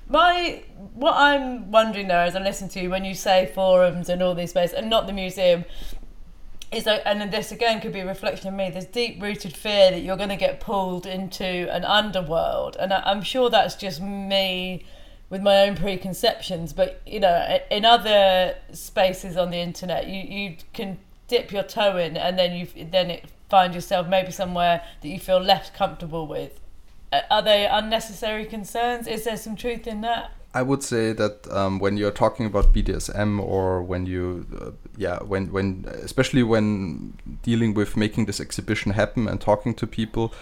My 0.08 0.64
what 0.94 1.14
I'm 1.14 1.70
wondering 1.70 2.08
though, 2.08 2.18
as 2.18 2.34
I 2.34 2.40
listen 2.40 2.68
to 2.70 2.80
you 2.80 2.90
when 2.90 3.04
you 3.04 3.14
say 3.14 3.48
forums 3.54 4.08
and 4.08 4.20
all 4.20 4.34
these 4.34 4.50
spaces, 4.50 4.74
and 4.74 4.90
not 4.90 5.06
the 5.06 5.12
museum, 5.12 5.64
is 6.72 6.82
that, 6.82 7.02
and 7.06 7.32
this 7.32 7.52
again 7.52 7.80
could 7.80 7.92
be 7.92 8.00
a 8.00 8.06
reflection 8.06 8.48
of 8.48 8.54
me. 8.54 8.68
this 8.70 8.84
deep 8.84 9.22
rooted 9.22 9.56
fear 9.56 9.92
that 9.92 10.00
you're 10.00 10.16
going 10.16 10.28
to 10.30 10.36
get 10.36 10.58
pulled 10.58 11.06
into 11.06 11.72
an 11.72 11.84
underworld, 11.84 12.76
and 12.80 12.92
I, 12.92 13.00
I'm 13.06 13.22
sure 13.22 13.48
that's 13.48 13.76
just 13.76 14.02
me 14.02 14.84
with 15.30 15.40
my 15.40 15.60
own 15.60 15.74
preconceptions 15.76 16.72
but 16.72 17.00
you 17.06 17.20
know 17.20 17.58
in 17.70 17.84
other 17.84 18.54
spaces 18.72 19.36
on 19.36 19.50
the 19.50 19.58
internet 19.58 20.06
you 20.06 20.20
you 20.20 20.56
can 20.72 20.98
dip 21.28 21.50
your 21.50 21.62
toe 21.62 21.96
in 21.96 22.16
and 22.16 22.38
then 22.38 22.52
you 22.52 22.66
then 22.90 23.10
it 23.10 23.24
find 23.50 23.74
yourself 23.74 24.06
maybe 24.06 24.30
somewhere 24.30 24.82
that 25.02 25.08
you 25.08 25.18
feel 25.18 25.40
less 25.40 25.68
comfortable 25.70 26.26
with. 26.26 26.60
Are 27.30 27.42
they 27.42 27.66
unnecessary 27.66 28.46
concerns? 28.46 29.08
Is 29.08 29.24
there 29.24 29.36
some 29.36 29.56
truth 29.56 29.86
in 29.86 30.00
that? 30.02 30.30
I 30.54 30.62
would 30.62 30.82
say 30.82 31.12
that 31.12 31.48
um, 31.50 31.78
when 31.78 31.96
you're 31.96 32.12
talking 32.12 32.46
about 32.46 32.72
BDSM 32.72 33.40
or 33.40 33.82
when 33.82 34.06
you, 34.06 34.46
uh, 34.60 34.70
yeah, 34.96 35.18
when 35.18 35.52
when 35.52 35.84
especially 36.02 36.42
when 36.42 37.14
dealing 37.42 37.74
with 37.74 37.96
making 37.96 38.26
this 38.26 38.40
exhibition 38.40 38.92
happen 38.92 39.28
and 39.28 39.40
talking 39.40 39.74
to 39.74 39.86
people, 39.86 40.32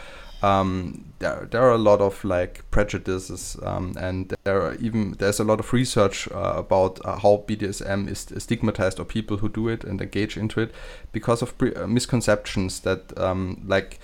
um, 0.42 1.12
there, 1.18 1.48
there 1.50 1.62
are 1.62 1.72
a 1.72 1.78
lot 1.78 2.00
of 2.00 2.22
like 2.24 2.68
prejudices 2.70 3.56
um, 3.62 3.94
and 3.98 4.34
there 4.44 4.62
are 4.62 4.74
even 4.76 5.12
there's 5.18 5.40
a 5.40 5.44
lot 5.44 5.58
of 5.58 5.72
research 5.72 6.30
uh, 6.30 6.54
about 6.56 7.04
uh, 7.04 7.16
how 7.18 7.44
BDSM 7.46 8.08
is 8.08 8.26
stigmatized 8.42 9.00
or 9.00 9.04
people 9.04 9.38
who 9.38 9.48
do 9.48 9.68
it 9.68 9.84
and 9.84 10.00
engage 10.00 10.36
into 10.36 10.60
it 10.60 10.72
because 11.12 11.42
of 11.42 11.56
pre- 11.58 11.74
uh, 11.74 11.86
misconceptions 11.86 12.80
that 12.80 13.16
um, 13.18 13.62
like 13.66 13.98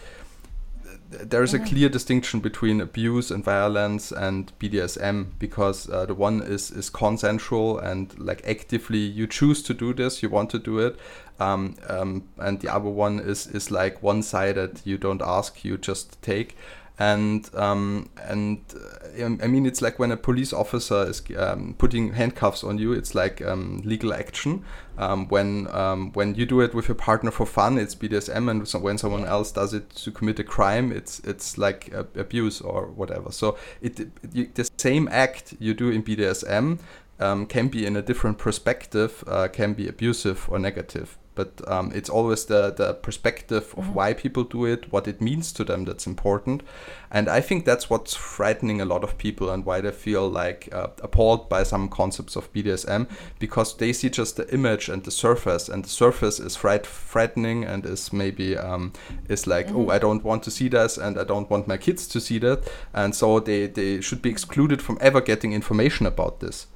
there 1.20 1.42
is 1.42 1.55
a 1.55 1.59
clear 1.59 1.88
distinction 1.88 2.40
between 2.40 2.81
abuse 2.81 3.31
and 3.31 3.44
violence 3.44 4.12
and 4.12 4.53
BDSM 4.59 5.27
because 5.38 5.88
uh, 5.88 6.07
the 6.07 6.14
one 6.14 6.42
is 6.42 6.70
is 6.70 6.90
consensual 6.90 7.79
and 7.79 8.18
like 8.18 8.46
actively 8.46 8.98
you 8.98 9.27
choose 9.27 9.62
to 9.64 9.74
do 9.74 9.92
this, 9.94 10.22
you 10.22 10.29
want 10.29 10.50
to 10.50 10.59
do 10.59 10.79
it, 10.79 10.98
um, 11.40 11.77
um, 11.88 12.29
and 12.38 12.61
the 12.61 12.72
other 12.72 12.90
one 12.90 13.18
is 13.20 13.46
is 13.46 13.70
like 13.70 14.03
one 14.03 14.22
sided. 14.22 14.81
You 14.85 14.98
don't 14.98 15.22
ask, 15.22 15.64
you 15.64 15.77
just 15.79 16.20
take 16.22 16.57
and 16.98 17.52
um, 17.54 18.09
and 18.22 18.61
uh, 18.74 19.24
I 19.42 19.48
mean 19.48 19.66
it's 19.66 19.83
like 19.83 19.98
when 19.98 20.12
a 20.12 20.16
police 20.16 20.52
officer 20.52 21.09
is 21.09 21.22
um, 21.37 21.74
putting 21.76 22.12
handcuffs 22.12 22.62
on 22.62 22.78
you, 22.78 22.92
it's 22.92 23.14
like 23.14 23.42
um, 23.42 23.83
legal 23.85 24.14
action. 24.14 24.64
Um, 24.96 25.26
when 25.28 25.66
um, 25.74 26.12
when 26.12 26.37
you 26.37 26.46
do 26.46 26.61
it 26.61 26.72
with 26.72 26.87
your 26.87 26.94
partner 26.94 27.33
for 27.33 27.46
fun, 27.46 27.78
it's 27.78 27.96
BDSM, 27.96 28.48
and 28.48 28.68
so 28.68 28.78
when 28.78 28.96
someone 28.96 29.24
else 29.24 29.50
does 29.50 29.74
it 29.74 29.90
to 29.90 30.12
commit 30.12 30.38
a 30.38 30.44
crime, 30.44 30.92
it's 30.92 31.18
it's 31.20 31.59
like 31.59 31.92
abuse 31.92 32.61
or 32.61 32.87
whatever. 32.87 33.33
So 33.33 33.59
it, 33.83 33.98
it, 34.33 34.54
the 34.54 34.70
same 34.78 35.09
act 35.11 35.54
you 35.59 35.74
do 35.74 35.90
in 35.90 36.04
BDSM 36.04 36.78
um, 37.18 37.46
can 37.46 37.68
be 37.68 37.87
in 37.87 37.96
a 37.96 38.02
different 38.02 38.38
perspective, 38.38 39.24
uh, 39.26 39.48
can 39.48 39.74
be 39.74 39.88
abusive 39.88 40.48
or 40.48 40.61
negative 40.61 41.18
but 41.35 41.61
um, 41.68 41.90
it's 41.94 42.11
always 42.11 42.44
the, 42.47 42.70
the 42.70 42.94
perspective 42.94 43.75
of 43.77 43.85
mm-hmm. 43.85 43.94
why 43.94 44.12
people 44.12 44.44
do 44.44 44.64
it, 44.64 44.92
what 44.92 45.09
it 45.09 45.20
means 45.20 45.53
to 45.53 45.64
them 45.64 45.85
that's 45.85 46.07
important. 46.07 46.62
And 47.11 47.29
I 47.29 47.40
think 47.40 47.64
that's 47.64 47.88
what's 47.88 48.14
frightening 48.14 48.81
a 48.81 48.85
lot 48.85 49.05
of 49.05 49.18
people 49.18 49.51
and 49.51 49.64
why 49.64 49.81
they 49.81 49.92
feel 49.92 50.29
like 50.29 50.68
uh, 50.73 50.88
appalled 51.03 51.49
by 51.49 51.62
some 51.62 51.88
concepts 51.88 52.37
of 52.37 52.53
BDSM 52.53 53.09
because 53.38 53.77
they 53.77 53.92
see 53.92 54.11
just 54.11 54.37
the 54.37 54.53
image 54.53 54.88
and 54.88 55.05
the 55.05 55.11
surface, 55.11 55.68
and 55.68 55.85
the 55.85 55.88
surface 55.88 56.40
is 56.40 56.57
fright- 56.57 56.87
frightening 56.87 57.64
and 57.64 57.87
is 57.87 58.12
maybe 58.12 58.57
um, 58.57 58.92
is 59.29 59.47
like, 59.47 59.68
oh, 59.68 59.70
mm-hmm. 59.70 59.90
oh, 59.90 59.94
I 59.94 59.99
don't 59.99 60.25
want 60.25 60.42
to 60.44 60.51
see 60.51 60.68
this 60.68 60.99
and 60.99 61.18
I 61.18 61.25
don't 61.25 61.51
want 61.51 61.68
my 61.68 61.77
kids 61.77 62.07
to 62.09 62.20
see 62.20 62.38
that. 62.40 62.68
And 62.92 63.14
so 63.14 63.40
they, 63.40 63.66
they 63.66 64.01
should 64.01 64.23
be 64.23 64.31
excluded 64.31 64.83
from 64.83 64.99
ever 65.01 65.20
getting 65.20 65.53
information 65.53 66.07
about 66.07 66.40
this. 66.40 66.66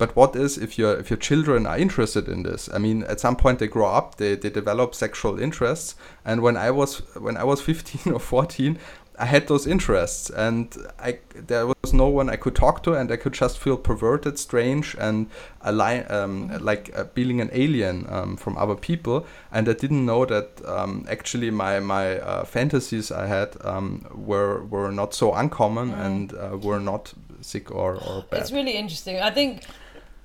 But 0.00 0.16
what 0.16 0.34
is 0.34 0.56
if 0.56 0.78
your 0.78 0.98
if 0.98 1.10
your 1.10 1.18
children 1.18 1.66
are 1.66 1.76
interested 1.76 2.26
in 2.26 2.42
this? 2.42 2.70
I 2.72 2.78
mean, 2.78 3.02
at 3.02 3.20
some 3.20 3.36
point 3.36 3.58
they 3.58 3.66
grow 3.66 3.86
up, 3.86 4.14
they, 4.14 4.34
they 4.34 4.48
develop 4.48 4.94
sexual 4.94 5.38
interests. 5.38 5.94
And 6.24 6.40
when 6.40 6.56
I 6.56 6.70
was 6.70 7.02
when 7.16 7.36
I 7.36 7.44
was 7.44 7.60
15 7.70 8.14
or 8.14 8.18
14, 8.18 8.78
I 9.18 9.26
had 9.26 9.46
those 9.46 9.66
interests, 9.66 10.30
and 10.30 10.74
I 10.98 11.18
there 11.34 11.66
was 11.66 11.92
no 11.92 12.08
one 12.08 12.30
I 12.30 12.36
could 12.36 12.54
talk 12.54 12.82
to, 12.84 12.94
and 12.94 13.12
I 13.12 13.16
could 13.16 13.34
just 13.34 13.58
feel 13.58 13.76
perverted, 13.76 14.38
strange, 14.38 14.96
and 14.98 15.26
ali- 15.62 16.06
um, 16.08 16.48
like 16.64 16.90
uh, 16.96 17.04
being 17.12 17.42
an 17.42 17.50
alien 17.52 18.06
um, 18.08 18.38
from 18.38 18.56
other 18.56 18.76
people. 18.76 19.26
And 19.52 19.68
I 19.68 19.74
didn't 19.74 20.06
know 20.06 20.24
that 20.24 20.62
um, 20.64 21.04
actually 21.10 21.50
my 21.50 21.78
my 21.80 22.18
uh, 22.20 22.44
fantasies 22.44 23.12
I 23.12 23.26
had 23.26 23.54
um, 23.62 24.06
were 24.14 24.64
were 24.64 24.90
not 24.90 25.12
so 25.12 25.34
uncommon 25.34 25.90
mm. 25.90 26.06
and 26.06 26.32
uh, 26.32 26.56
were 26.56 26.80
not 26.80 27.12
sick 27.42 27.70
or 27.70 27.96
or 27.96 28.24
bad. 28.30 28.40
It's 28.40 28.52
really 28.52 28.72
interesting. 28.72 29.20
I 29.20 29.30
think 29.30 29.64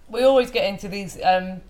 we 0.09 0.23
always 0.23 0.51
get 0.51 0.65
into 0.65 0.87
these 0.87 1.19
um, 1.23 1.61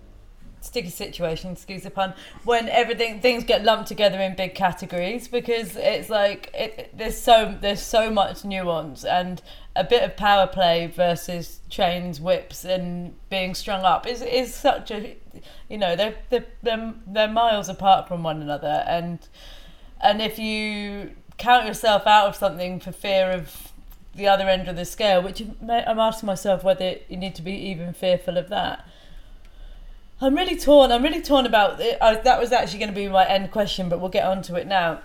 sticky 0.60 0.90
situations, 0.90 1.58
excuse 1.58 1.82
the 1.82 1.90
pun, 1.90 2.14
when 2.44 2.68
everything 2.68 3.20
things 3.20 3.44
get 3.44 3.64
lumped 3.64 3.88
together 3.88 4.20
in 4.20 4.34
big 4.34 4.54
categories 4.54 5.28
because 5.28 5.76
it's 5.76 6.10
like 6.10 6.50
it, 6.52 6.96
there's 6.96 7.16
so 7.16 7.56
there's 7.60 7.82
so 7.82 8.10
much 8.10 8.44
nuance 8.44 9.04
and 9.04 9.42
a 9.74 9.84
bit 9.84 10.02
of 10.02 10.16
power 10.16 10.46
play 10.46 10.86
versus 10.86 11.60
chains, 11.68 12.20
whips, 12.20 12.64
and 12.64 13.14
being 13.30 13.54
strung 13.54 13.84
up 13.84 14.06
is 14.06 14.22
is 14.22 14.54
such 14.54 14.90
a 14.90 15.16
you 15.68 15.78
know 15.78 15.96
they're 15.96 16.16
they're 16.30 16.46
they're, 16.62 16.94
they're 17.06 17.28
miles 17.28 17.68
apart 17.68 18.08
from 18.08 18.22
one 18.22 18.42
another 18.42 18.84
and 18.86 19.28
and 20.00 20.20
if 20.20 20.38
you 20.38 21.12
count 21.38 21.66
yourself 21.66 22.06
out 22.06 22.28
of 22.28 22.36
something 22.36 22.80
for 22.80 22.92
fear 22.92 23.30
of 23.30 23.72
the 24.16 24.28
other 24.28 24.48
end 24.48 24.68
of 24.68 24.76
the 24.76 24.84
scale, 24.84 25.22
which 25.22 25.40
I'm 25.40 25.98
asking 25.98 26.26
myself 26.26 26.64
whether 26.64 26.96
you 27.08 27.16
need 27.16 27.34
to 27.36 27.42
be 27.42 27.52
even 27.52 27.92
fearful 27.92 28.36
of 28.36 28.48
that. 28.48 28.86
I'm 30.20 30.34
really 30.34 30.56
torn. 30.56 30.90
I'm 30.90 31.02
really 31.02 31.22
torn 31.22 31.44
about 31.44 31.80
it. 31.80 31.98
I, 32.00 32.14
that 32.16 32.40
was 32.40 32.50
actually 32.50 32.78
going 32.78 32.88
to 32.88 32.94
be 32.94 33.08
my 33.08 33.26
end 33.28 33.50
question, 33.50 33.88
but 33.88 34.00
we'll 34.00 34.08
get 34.08 34.24
on 34.24 34.40
to 34.42 34.56
it 34.56 34.66
now. 34.66 35.00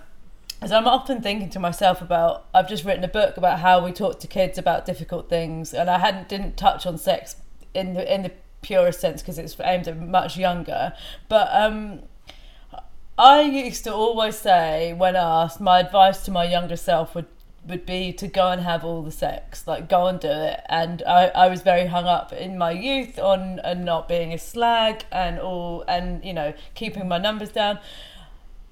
As 0.62 0.72
I'm 0.72 0.86
often 0.86 1.20
thinking 1.20 1.50
to 1.50 1.58
myself 1.58 2.00
about, 2.00 2.46
I've 2.54 2.68
just 2.68 2.84
written 2.84 3.04
a 3.04 3.08
book 3.08 3.36
about 3.36 3.58
how 3.58 3.84
we 3.84 3.92
talk 3.92 4.20
to 4.20 4.26
kids 4.26 4.56
about 4.56 4.86
difficult 4.86 5.28
things, 5.28 5.74
and 5.74 5.90
I 5.90 5.98
hadn't 5.98 6.28
didn't 6.28 6.56
touch 6.56 6.86
on 6.86 6.96
sex 6.96 7.36
in 7.74 7.94
the 7.94 8.14
in 8.14 8.22
the 8.22 8.32
purest 8.62 9.00
sense 9.00 9.20
because 9.20 9.38
it's 9.38 9.56
aimed 9.60 9.88
at 9.88 9.98
much 9.98 10.36
younger. 10.36 10.94
But 11.28 11.48
um, 11.52 12.02
I 13.18 13.42
used 13.42 13.84
to 13.84 13.92
always 13.92 14.38
say 14.38 14.94
when 14.94 15.16
asked, 15.16 15.60
my 15.60 15.80
advice 15.80 16.24
to 16.24 16.30
my 16.30 16.44
younger 16.44 16.76
self 16.76 17.14
would 17.14 17.26
would 17.66 17.86
be 17.86 18.12
to 18.12 18.26
go 18.26 18.48
and 18.48 18.62
have 18.62 18.84
all 18.84 19.02
the 19.02 19.12
sex, 19.12 19.66
like 19.66 19.88
go 19.88 20.06
and 20.06 20.18
do 20.18 20.28
it. 20.28 20.60
And 20.68 21.02
I, 21.06 21.28
I 21.28 21.48
was 21.48 21.62
very 21.62 21.86
hung 21.86 22.06
up 22.06 22.32
in 22.32 22.58
my 22.58 22.72
youth 22.72 23.18
on 23.18 23.60
and 23.60 23.84
not 23.84 24.08
being 24.08 24.32
a 24.32 24.38
slag 24.38 25.04
and 25.12 25.38
all 25.38 25.84
and 25.86 26.24
you 26.24 26.32
know 26.32 26.54
keeping 26.74 27.08
my 27.08 27.18
numbers 27.18 27.50
down. 27.50 27.78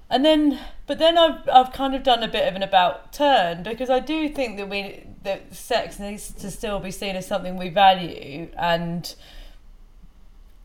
And 0.09 0.25
then, 0.25 0.59
but 0.87 0.99
then 0.99 1.17
I've 1.17 1.47
I've 1.47 1.71
kind 1.71 1.95
of 1.95 2.03
done 2.03 2.21
a 2.21 2.27
bit 2.27 2.47
of 2.47 2.55
an 2.55 2.63
about 2.63 3.13
turn 3.13 3.63
because 3.63 3.89
I 3.89 3.99
do 3.99 4.27
think 4.27 4.57
that 4.57 4.69
we 4.69 5.05
that 5.23 5.53
sex 5.55 5.99
needs 5.99 6.31
to 6.33 6.51
still 6.51 6.79
be 6.79 6.91
seen 6.91 7.15
as 7.15 7.25
something 7.25 7.57
we 7.57 7.69
value 7.69 8.49
and 8.57 9.15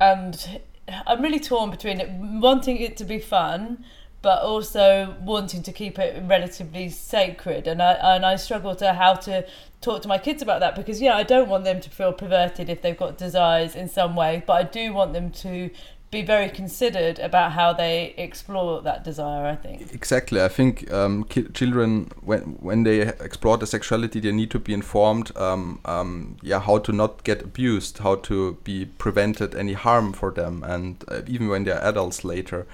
and 0.01 0.61
I'm 1.07 1.23
really 1.23 1.41
torn 1.41 1.71
between 1.71 2.01
it 2.01 2.11
wanting 2.11 2.79
it 2.79 2.97
to 2.99 3.05
be 3.05 3.19
fun 3.19 3.85
but 4.27 4.43
also 4.43 5.15
wanting 5.21 5.63
to 5.63 5.71
keep 5.71 6.01
it 6.01 6.21
relatively 6.27 6.89
sacred. 6.89 7.69
And 7.69 7.81
I 7.81 7.93
and 7.93 8.27
I 8.27 8.35
struggle 8.35 8.75
to 8.75 8.93
how 8.93 9.15
to 9.27 9.47
talk 9.81 10.03
to 10.03 10.09
my 10.09 10.19
kids 10.19 10.43
about 10.43 10.59
that 10.59 10.75
because 10.75 11.01
yeah, 11.01 11.15
I 11.17 11.23
don't 11.23 11.49
want 11.49 11.63
them 11.63 11.81
to 11.81 11.89
feel 11.89 12.13
perverted 12.13 12.69
if 12.69 12.83
they've 12.83 12.99
got 12.99 13.19
desires 13.19 13.77
in 13.77 13.89
some 13.89 14.17
way, 14.17 14.43
but 14.45 14.55
I 14.55 14.65
do 14.65 14.93
want 14.93 15.13
them 15.13 15.31
to 15.45 15.71
be 16.11 16.23
very 16.23 16.49
considered 16.49 17.21
about 17.21 17.53
how 17.53 17.73
they 17.73 18.15
explore 18.17 18.83
that 18.83 19.05
desire. 19.05 19.47
I 19.47 19.55
think 19.55 19.95
exactly. 19.95 20.43
I 20.43 20.49
think 20.49 20.93
um, 20.93 21.25
children 21.55 22.11
when 22.21 22.41
when 22.69 22.83
they 22.83 23.03
explore 23.03 23.59
the 23.59 23.67
sexuality, 23.67 24.19
they 24.19 24.33
need 24.33 24.51
to 24.51 24.59
be 24.59 24.75
informed. 24.75 25.31
Um, 25.37 25.79
um, 25.85 26.37
yeah, 26.43 26.59
how 26.59 26.79
to 26.79 26.91
not 26.91 27.23
get 27.23 27.43
abused, 27.43 27.99
how 27.99 28.17
to 28.17 28.59
be 28.65 28.87
prevented 28.87 29.55
any 29.55 29.75
harm 29.75 30.13
for 30.13 30.33
them, 30.33 30.65
and 30.65 31.05
uh, 31.07 31.21
even 31.29 31.47
when 31.47 31.63
they're 31.63 31.85
adults 31.85 32.25
later 32.25 32.67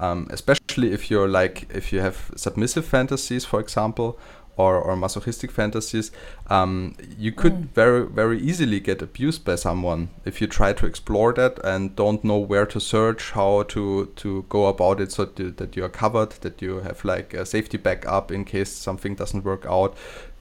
um, 0.00 0.26
especially 0.30 0.92
if 0.92 1.10
you're 1.10 1.28
like 1.28 1.66
if 1.72 1.92
you 1.92 2.00
have 2.00 2.30
submissive 2.34 2.86
fantasies, 2.86 3.44
for 3.44 3.60
example, 3.60 4.18
or, 4.56 4.76
or 4.76 4.96
masochistic 4.96 5.50
fantasies, 5.50 6.10
um, 6.48 6.94
you 7.18 7.32
could 7.32 7.52
mm. 7.52 7.68
very 7.74 8.06
very 8.06 8.40
easily 8.40 8.80
get 8.80 9.02
abused 9.02 9.44
by 9.44 9.56
someone 9.56 10.08
if 10.24 10.40
you 10.40 10.46
try 10.46 10.72
to 10.72 10.86
explore 10.86 11.32
that 11.34 11.58
and 11.64 11.94
don't 11.96 12.24
know 12.24 12.38
where 12.38 12.66
to 12.66 12.80
search, 12.80 13.32
how 13.32 13.62
to 13.64 14.06
to 14.16 14.44
go 14.48 14.66
about 14.66 15.00
it, 15.00 15.12
so 15.12 15.26
to, 15.26 15.50
that 15.52 15.76
you 15.76 15.84
are 15.84 15.90
covered, 15.90 16.30
that 16.40 16.62
you 16.62 16.80
have 16.80 17.04
like 17.04 17.34
a 17.34 17.44
safety 17.44 17.76
backup 17.76 18.32
in 18.32 18.44
case 18.44 18.70
something 18.70 19.14
doesn't 19.14 19.44
work 19.44 19.66
out. 19.66 19.96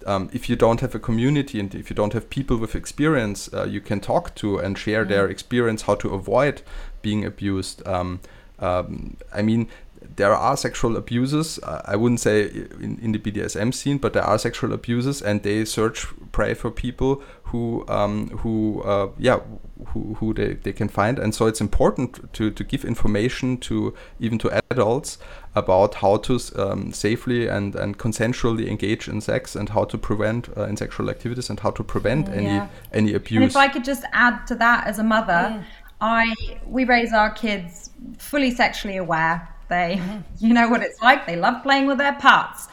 Um, 0.06 0.30
if 0.32 0.50
you 0.50 0.56
don't 0.56 0.80
have 0.80 0.95
a 0.95 1.00
community 1.00 1.60
and 1.60 1.76
if 1.76 1.89
you 1.89 1.95
don't 1.95 2.13
have 2.13 2.30
people 2.30 2.56
with 2.56 2.74
experience 2.74 3.54
uh, 3.54 3.65
you 3.65 3.82
can 3.82 4.00
talk 4.00 4.34
to 4.36 4.58
and 4.58 4.78
share 4.78 5.04
mm. 5.04 5.10
their 5.10 5.28
experience 5.28 5.82
how 5.82 5.95
to 5.95 6.13
avoid 6.13 6.62
being 7.02 7.26
abused 7.26 7.86
um, 7.86 8.22
um, 8.62 9.17
I 9.34 9.41
mean, 9.41 9.69
there 10.15 10.34
are 10.34 10.58
sexual 10.58 10.98
abuses. 10.98 11.60
Uh, 11.60 11.82
I 11.86 11.95
wouldn't 11.95 12.19
say 12.19 12.43
in, 12.45 13.00
in, 13.02 13.12
the 13.12 13.19
BDSM 13.19 13.74
scene, 13.74 13.98
but 13.98 14.13
there 14.13 14.24
are 14.24 14.38
sexual 14.38 14.74
abuses, 14.74 15.22
and 15.22 15.43
they 15.43 15.65
search 15.65 16.08
prey 16.32 16.54
for 16.54 16.72
people 16.72 17.22
who 17.43 17.86
um, 17.88 18.30
who 18.39 18.82
uh, 18.84 19.10
yeah 19.17 19.39
who, 19.88 20.15
who 20.15 20.34
they, 20.34 20.54
they 20.54 20.74
can 20.74 20.89
find. 20.89 21.19
And 21.19 21.34
so 21.34 21.48
it's 21.48 21.62
important 21.62 22.32
to, 22.34 22.52
to 22.52 22.63
give 22.63 22.84
information 22.86 23.58
to 23.60 23.93
even 24.19 24.38
to 24.39 24.62
adults 24.72 25.17
about 25.56 25.95
how 25.95 26.17
to 26.17 26.39
um, 26.58 26.91
safely 26.91 27.48
and, 27.48 27.76
and 27.76 27.98
consensually 27.98 28.67
engage 28.67 29.08
in 29.08 29.22
sex 29.22 29.56
and 29.56 29.69
how 29.69 29.86
to 29.86 29.98
prevent 29.98 30.50
uh, 30.58 30.65
in 30.65 30.78
sexual 30.78 31.10
activities 31.10 31.50
and 31.50 31.60
how 31.62 31.72
to 31.72 31.84
prevent 31.84 32.28
mm, 32.28 32.38
any 32.38 32.69
any 32.93 33.13
abuse. 33.13 33.41
And 33.41 33.50
if 33.50 33.56
I 33.56 33.67
could 33.67 33.84
just 33.84 34.04
add 34.13 34.45
to 34.48 34.56
that 34.56 34.88
as 34.88 35.00
a 35.00 35.04
mother. 35.04 35.34
Mm 35.34 35.63
I 36.01 36.33
we 36.65 36.85
raise 36.85 37.13
our 37.13 37.29
kids 37.31 37.89
fully 38.17 38.51
sexually 38.51 38.97
aware. 38.97 39.47
They, 39.67 39.97
mm-hmm. 39.99 40.45
you 40.45 40.53
know 40.53 40.67
what 40.69 40.81
it's 40.81 41.01
like. 41.01 41.27
They 41.27 41.35
love 41.35 41.62
playing 41.62 41.85
with 41.88 41.97
their 41.97 42.15
parts, 42.15 42.67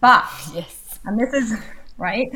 but 0.00 0.24
yes, 0.52 0.98
and 1.04 1.18
this 1.18 1.32
is 1.32 1.58
right. 1.98 2.28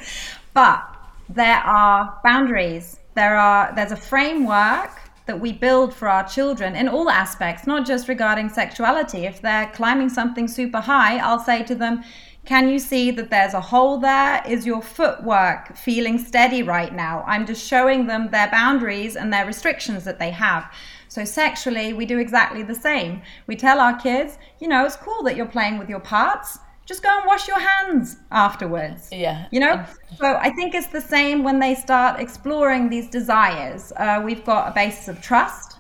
But 0.52 0.85
there 1.28 1.59
are 1.59 2.20
boundaries. 2.22 3.00
There 3.14 3.37
are 3.37 3.74
there's 3.74 3.92
a 3.92 3.96
framework 3.96 4.90
that 5.26 5.40
we 5.40 5.52
build 5.52 5.94
for 5.94 6.09
our 6.09 6.28
children 6.28 6.76
in 6.76 6.87
all 6.87 7.09
aspects, 7.09 7.66
not 7.66 7.87
just 7.87 8.09
regarding 8.09 8.50
sexuality. 8.50 9.24
If 9.24 9.40
they're 9.40 9.70
climbing 9.74 10.11
something 10.11 10.46
super 10.46 10.80
high, 10.80 11.16
I'll 11.16 11.38
say 11.38 11.62
to 11.64 11.74
them, 11.74 12.04
Can 12.44 12.68
you 12.68 12.78
see 12.78 13.11
that 13.12 13.30
there's 13.30 13.54
a 13.54 13.61
hole 13.61 13.98
there? 13.98 14.42
Is 14.46 14.66
your 14.66 14.83
footwork 14.83 15.74
feeling 15.76 16.18
steady 16.18 16.62
right 16.62 16.94
now? 16.94 17.24
I'm 17.26 17.46
just 17.46 17.66
showing 17.66 18.07
them 18.07 18.30
their 18.30 18.50
boundaries 18.50 19.16
and 19.16 19.33
their 19.33 19.46
restrictions 19.46 20.04
that 20.04 20.18
they 20.18 20.30
have. 20.30 20.70
So, 21.09 21.24
sexually, 21.24 21.92
we 21.94 22.04
do 22.04 22.18
exactly 22.18 22.62
the 22.62 22.74
same. 22.74 23.22
We 23.46 23.57
tell 23.57 23.80
our 23.80 23.96
kids, 23.96 24.37
you 24.61 24.68
know, 24.68 24.85
it's 24.85 24.96
cool 24.96 25.22
that 25.22 25.37
you're 25.37 25.46
playing 25.46 25.78
with 25.78 25.88
your 25.88 26.00
parts. 26.00 26.59
Just 26.87 27.02
go 27.02 27.09
and 27.09 27.26
wash 27.26 27.48
your 27.48 27.61
hands 27.61 28.16
afterwards. 28.30 29.09
Yeah. 29.11 29.46
You 29.50 29.61
know? 29.61 29.85
So, 30.18 30.37
I 30.37 30.50
think 30.50 30.74
it's 30.74 30.88
the 30.88 31.00
same 31.00 31.44
when 31.44 31.61
they 31.61 31.74
start 31.74 32.20
exploring 32.20 32.90
these 32.90 33.09
desires. 33.09 33.90
Uh, 33.96 34.20
we've 34.22 34.44
got 34.44 34.68
a 34.68 34.74
basis 34.74 35.09
of 35.09 35.22
trust 35.22 35.73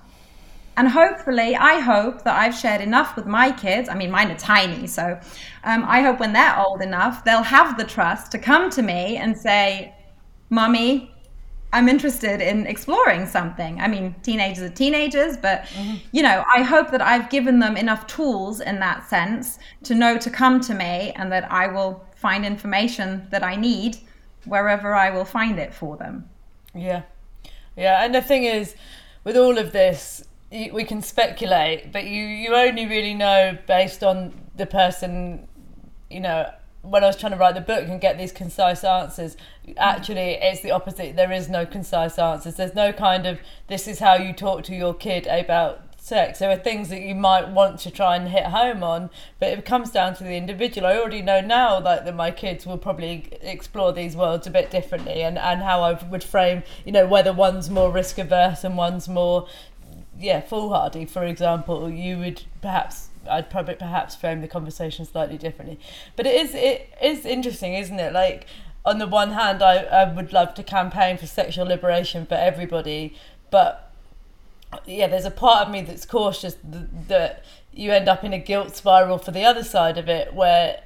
and 0.76 0.88
hopefully 0.88 1.56
i 1.56 1.78
hope 1.78 2.22
that 2.22 2.36
i've 2.38 2.54
shared 2.54 2.80
enough 2.80 3.16
with 3.16 3.26
my 3.26 3.50
kids. 3.50 3.88
I 3.88 3.94
mean 3.94 4.10
mine 4.10 4.30
are 4.30 4.38
tiny 4.38 4.86
so 4.86 5.18
um, 5.64 5.84
i 5.86 6.00
hope 6.00 6.20
when 6.20 6.32
they're 6.32 6.58
old 6.58 6.82
enough 6.82 7.24
they'll 7.24 7.42
have 7.42 7.76
the 7.76 7.84
trust 7.84 8.32
to 8.32 8.38
come 8.38 8.70
to 8.70 8.82
me 8.82 9.16
and 9.16 9.36
say 9.36 9.94
mummy 10.50 11.14
i'm 11.72 11.88
interested 11.88 12.40
in 12.40 12.66
exploring 12.66 13.26
something. 13.26 13.80
I 13.80 13.88
mean 13.88 14.14
teenagers 14.22 14.62
are 14.70 14.74
teenagers 14.74 15.36
but 15.36 15.62
mm-hmm. 15.62 15.96
you 16.12 16.22
know 16.22 16.44
i 16.52 16.62
hope 16.62 16.90
that 16.90 17.02
i've 17.02 17.30
given 17.30 17.58
them 17.58 17.76
enough 17.76 18.06
tools 18.06 18.60
in 18.60 18.78
that 18.80 19.08
sense 19.08 19.58
to 19.84 19.94
know 19.94 20.16
to 20.18 20.30
come 20.30 20.60
to 20.60 20.74
me 20.74 21.12
and 21.16 21.30
that 21.32 21.50
i 21.50 21.66
will 21.66 22.04
find 22.16 22.44
information 22.44 23.26
that 23.30 23.42
i 23.42 23.54
need 23.56 23.98
wherever 24.44 24.94
i 24.94 25.10
will 25.10 25.24
find 25.24 25.58
it 25.58 25.72
for 25.72 25.96
them. 25.96 26.28
Yeah. 26.74 27.02
Yeah 27.76 28.04
and 28.04 28.14
the 28.14 28.22
thing 28.22 28.44
is 28.44 28.74
with 29.24 29.36
all 29.36 29.58
of 29.58 29.72
this 29.72 30.24
we 30.72 30.84
can 30.84 31.02
speculate, 31.02 31.92
but 31.92 32.04
you 32.04 32.24
you 32.24 32.54
only 32.54 32.86
really 32.86 33.14
know 33.14 33.58
based 33.66 34.02
on 34.02 34.32
the 34.56 34.66
person. 34.66 35.48
You 36.10 36.20
know, 36.20 36.50
when 36.82 37.02
I 37.02 37.06
was 37.08 37.16
trying 37.16 37.32
to 37.32 37.38
write 37.38 37.54
the 37.54 37.60
book 37.60 37.88
and 37.88 38.00
get 38.00 38.18
these 38.18 38.32
concise 38.32 38.84
answers, 38.84 39.36
actually 39.76 40.38
it's 40.40 40.60
the 40.60 40.70
opposite. 40.70 41.16
There 41.16 41.32
is 41.32 41.48
no 41.48 41.66
concise 41.66 42.18
answers. 42.18 42.56
There's 42.56 42.74
no 42.74 42.92
kind 42.92 43.26
of 43.26 43.40
this 43.68 43.88
is 43.88 43.98
how 43.98 44.14
you 44.14 44.32
talk 44.32 44.64
to 44.64 44.74
your 44.74 44.94
kid 44.94 45.26
about 45.26 45.94
sex. 46.04 46.38
There 46.38 46.50
are 46.50 46.56
things 46.56 46.90
that 46.90 47.00
you 47.00 47.14
might 47.14 47.48
want 47.48 47.80
to 47.80 47.90
try 47.90 48.14
and 48.14 48.28
hit 48.28 48.44
home 48.44 48.82
on, 48.82 49.08
but 49.40 49.48
it 49.48 49.64
comes 49.64 49.90
down 49.90 50.14
to 50.16 50.24
the 50.24 50.36
individual. 50.36 50.86
I 50.86 50.98
already 50.98 51.22
know 51.22 51.40
now 51.40 51.80
like 51.80 52.04
that 52.04 52.14
my 52.14 52.30
kids 52.30 52.66
will 52.66 52.76
probably 52.76 53.30
explore 53.40 53.90
these 53.90 54.14
worlds 54.14 54.46
a 54.46 54.50
bit 54.50 54.70
differently 54.70 55.22
and, 55.22 55.38
and 55.38 55.62
how 55.62 55.82
I 55.82 55.94
would 55.94 56.22
frame, 56.22 56.62
you 56.84 56.92
know, 56.92 57.06
whether 57.06 57.32
one's 57.32 57.70
more 57.70 57.90
risk 57.90 58.18
averse 58.18 58.64
and 58.64 58.76
one's 58.76 59.08
more 59.08 59.48
yeah, 60.18 60.40
foolhardy, 60.40 61.04
for 61.06 61.24
example, 61.24 61.90
you 61.90 62.18
would 62.18 62.42
perhaps 62.60 63.08
I'd 63.28 63.50
probably 63.50 63.74
perhaps 63.74 64.14
frame 64.14 64.40
the 64.40 64.48
conversation 64.48 65.04
slightly 65.04 65.38
differently. 65.38 65.78
But 66.16 66.26
it 66.26 66.34
is 66.34 66.54
it 66.54 66.90
is 67.02 67.24
interesting, 67.24 67.74
isn't 67.74 67.98
it? 67.98 68.12
Like 68.12 68.46
on 68.84 68.98
the 68.98 69.06
one 69.06 69.32
hand, 69.32 69.62
I, 69.62 69.78
I 69.78 70.12
would 70.12 70.32
love 70.32 70.54
to 70.54 70.62
campaign 70.62 71.16
for 71.16 71.26
sexual 71.26 71.66
liberation 71.66 72.26
for 72.26 72.34
everybody, 72.34 73.14
but 73.50 73.92
yeah, 74.86 75.06
there's 75.06 75.24
a 75.24 75.30
part 75.30 75.66
of 75.66 75.72
me 75.72 75.80
that's 75.82 76.04
cautious 76.04 76.56
that, 76.64 77.08
that 77.08 77.44
you 77.72 77.92
end 77.92 78.08
up 78.08 78.24
in 78.24 78.32
a 78.32 78.38
guilt 78.38 78.76
spiral 78.76 79.18
for 79.18 79.30
the 79.30 79.44
other 79.44 79.64
side 79.64 79.96
of 79.98 80.08
it, 80.08 80.34
where 80.34 80.82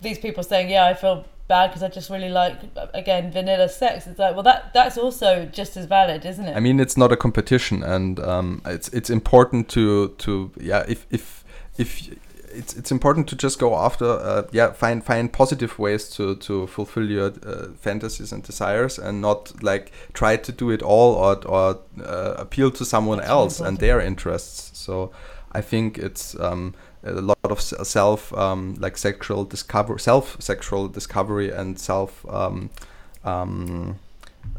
these 0.00 0.18
people 0.18 0.42
saying, 0.42 0.70
"Yeah, 0.70 0.86
I 0.86 0.94
feel 0.94 1.26
bad 1.48 1.68
because 1.68 1.82
I 1.82 1.88
just 1.88 2.10
really 2.10 2.28
like 2.28 2.58
again 2.94 3.30
vanilla 3.30 3.68
sex. 3.68 4.06
It's 4.06 4.18
like 4.18 4.34
well 4.34 4.42
that 4.42 4.72
that's 4.74 4.98
also 4.98 5.46
just 5.46 5.76
as 5.76 5.86
valid, 5.86 6.24
isn't 6.24 6.46
it? 6.46 6.56
I 6.56 6.60
mean, 6.60 6.80
it's 6.80 6.96
not 6.96 7.12
a 7.12 7.16
competition, 7.16 7.82
and 7.82 8.18
um, 8.20 8.62
it's 8.66 8.88
it's 8.88 9.10
important 9.10 9.68
to 9.70 10.08
to 10.18 10.50
yeah 10.60 10.84
if 10.88 11.06
if 11.10 11.44
if 11.78 12.08
it's 12.56 12.74
it's 12.74 12.90
important 12.90 13.28
to 13.28 13.36
just 13.36 13.58
go 13.58 13.76
after 13.76 14.06
uh, 14.06 14.44
yeah 14.52 14.72
find 14.72 15.04
find 15.04 15.32
positive 15.32 15.78
ways 15.78 16.08
to 16.10 16.36
to 16.36 16.66
fulfill 16.66 17.08
your 17.08 17.32
uh, 17.44 17.68
fantasies 17.78 18.32
and 18.32 18.42
desires 18.42 18.98
and 18.98 19.20
not 19.20 19.62
like 19.62 19.92
try 20.14 20.36
to 20.36 20.52
do 20.52 20.70
it 20.70 20.82
all 20.82 21.14
or 21.14 21.46
or 21.46 21.78
uh, 22.02 22.34
appeal 22.38 22.70
to 22.70 22.84
someone 22.84 23.18
that's 23.18 23.30
else 23.30 23.60
and 23.60 23.78
their 23.78 24.00
interests. 24.00 24.70
So 24.78 25.12
I 25.52 25.60
think 25.60 25.98
it's 25.98 26.38
um, 26.40 26.74
a 27.06 27.20
lot 27.20 27.38
of 27.44 27.60
self 27.60 28.32
um, 28.36 28.76
like 28.78 28.96
sexual 28.96 29.44
discover 29.44 29.98
self 29.98 30.40
sexual 30.40 30.88
discovery 30.88 31.50
and 31.50 31.78
self 31.78 32.28
um, 32.28 32.70
um, 33.24 33.98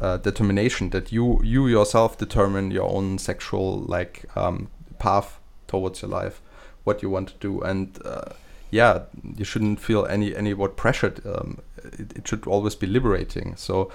uh, 0.00 0.16
determination 0.18 0.90
that 0.90 1.12
you 1.12 1.40
you 1.42 1.66
yourself 1.66 2.18
determine 2.18 2.70
your 2.70 2.90
own 2.90 3.18
sexual 3.18 3.80
like 3.80 4.24
um, 4.36 4.68
path 4.98 5.38
towards 5.66 6.02
your 6.02 6.10
life 6.10 6.40
what 6.84 7.02
you 7.02 7.10
want 7.10 7.28
to 7.28 7.34
do. 7.40 7.60
And 7.60 7.98
uh, 8.04 8.32
yeah 8.70 9.04
you 9.36 9.44
shouldn't 9.44 9.80
feel 9.80 10.04
any 10.06 10.36
any 10.36 10.52
what 10.54 10.76
pressured 10.76 11.24
um, 11.26 11.58
it, 11.84 12.16
it 12.16 12.28
should 12.28 12.46
always 12.46 12.74
be 12.74 12.86
liberating. 12.86 13.56
So 13.56 13.90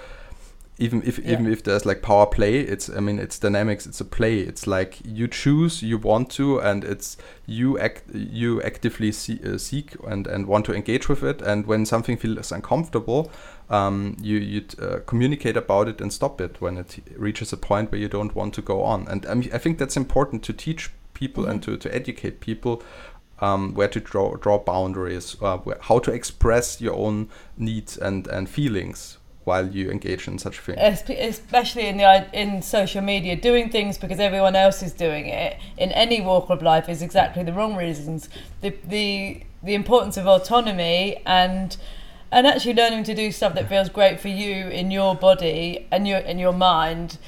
even 0.78 1.02
if 1.04 1.18
yeah. 1.18 1.32
even 1.32 1.46
if 1.46 1.62
there's 1.62 1.86
like 1.86 2.02
power 2.02 2.26
play 2.26 2.58
it's 2.58 2.88
i 2.90 3.00
mean 3.00 3.18
it's 3.18 3.38
dynamics 3.38 3.86
it's 3.86 4.00
a 4.00 4.04
play 4.04 4.40
it's 4.40 4.66
like 4.66 4.98
you 5.04 5.28
choose 5.28 5.82
you 5.82 5.96
want 5.96 6.28
to 6.30 6.58
and 6.58 6.82
it's 6.82 7.16
you 7.46 7.78
act 7.78 8.02
you 8.12 8.60
actively 8.62 9.12
see, 9.12 9.38
uh, 9.44 9.56
seek 9.56 9.94
and 10.06 10.26
and 10.26 10.46
want 10.46 10.66
to 10.66 10.74
engage 10.74 11.08
with 11.08 11.22
it 11.22 11.40
and 11.42 11.66
when 11.66 11.86
something 11.86 12.16
feels 12.16 12.50
uncomfortable 12.50 13.30
um, 13.70 14.16
you 14.20 14.38
you 14.38 14.64
uh, 14.82 14.98
communicate 15.06 15.56
about 15.56 15.88
it 15.88 16.00
and 16.00 16.12
stop 16.12 16.40
it 16.40 16.60
when 16.60 16.76
it 16.76 16.98
reaches 17.16 17.52
a 17.52 17.56
point 17.56 17.90
where 17.92 18.00
you 18.00 18.08
don't 18.08 18.34
want 18.34 18.52
to 18.54 18.62
go 18.62 18.82
on 18.82 19.06
and 19.08 19.24
I, 19.26 19.34
mean, 19.34 19.50
I 19.52 19.58
think 19.58 19.78
that's 19.78 19.96
important 19.96 20.42
to 20.44 20.52
teach 20.52 20.90
people 21.14 21.44
mm-hmm. 21.44 21.52
and 21.52 21.62
to, 21.62 21.76
to 21.76 21.94
educate 21.94 22.40
people 22.40 22.82
um, 23.40 23.74
where 23.74 23.88
to 23.88 24.00
draw 24.00 24.36
draw 24.36 24.58
boundaries, 24.58 25.36
uh, 25.42 25.58
where, 25.58 25.78
how 25.80 25.98
to 26.00 26.12
express 26.12 26.80
your 26.80 26.94
own 26.94 27.28
needs 27.56 27.96
and, 27.96 28.26
and 28.28 28.48
feelings 28.48 29.18
while 29.44 29.68
you 29.68 29.90
engage 29.90 30.26
in 30.26 30.38
such 30.38 30.58
things. 30.58 30.78
Especially 31.08 31.86
in 31.86 31.98
the 31.98 32.26
in 32.32 32.62
social 32.62 33.02
media, 33.02 33.36
doing 33.36 33.70
things 33.70 33.98
because 33.98 34.18
everyone 34.18 34.56
else 34.56 34.82
is 34.82 34.92
doing 34.92 35.26
it 35.26 35.58
in 35.76 35.92
any 35.92 36.20
walk 36.20 36.50
of 36.50 36.62
life 36.62 36.88
is 36.88 37.02
exactly 37.02 37.42
the 37.42 37.52
wrong 37.52 37.76
reasons. 37.76 38.28
The 38.60 38.74
the 38.86 39.42
the 39.62 39.74
importance 39.74 40.16
of 40.16 40.26
autonomy 40.26 41.22
and 41.26 41.76
and 42.30 42.46
actually 42.46 42.74
learning 42.74 43.04
to 43.04 43.14
do 43.14 43.30
stuff 43.30 43.54
that 43.54 43.68
feels 43.68 43.88
great 43.88 44.18
for 44.18 44.28
you 44.28 44.68
in 44.68 44.90
your 44.90 45.14
body 45.14 45.86
and 45.90 46.08
your 46.08 46.18
in 46.18 46.38
your 46.38 46.52
mind 46.52 47.18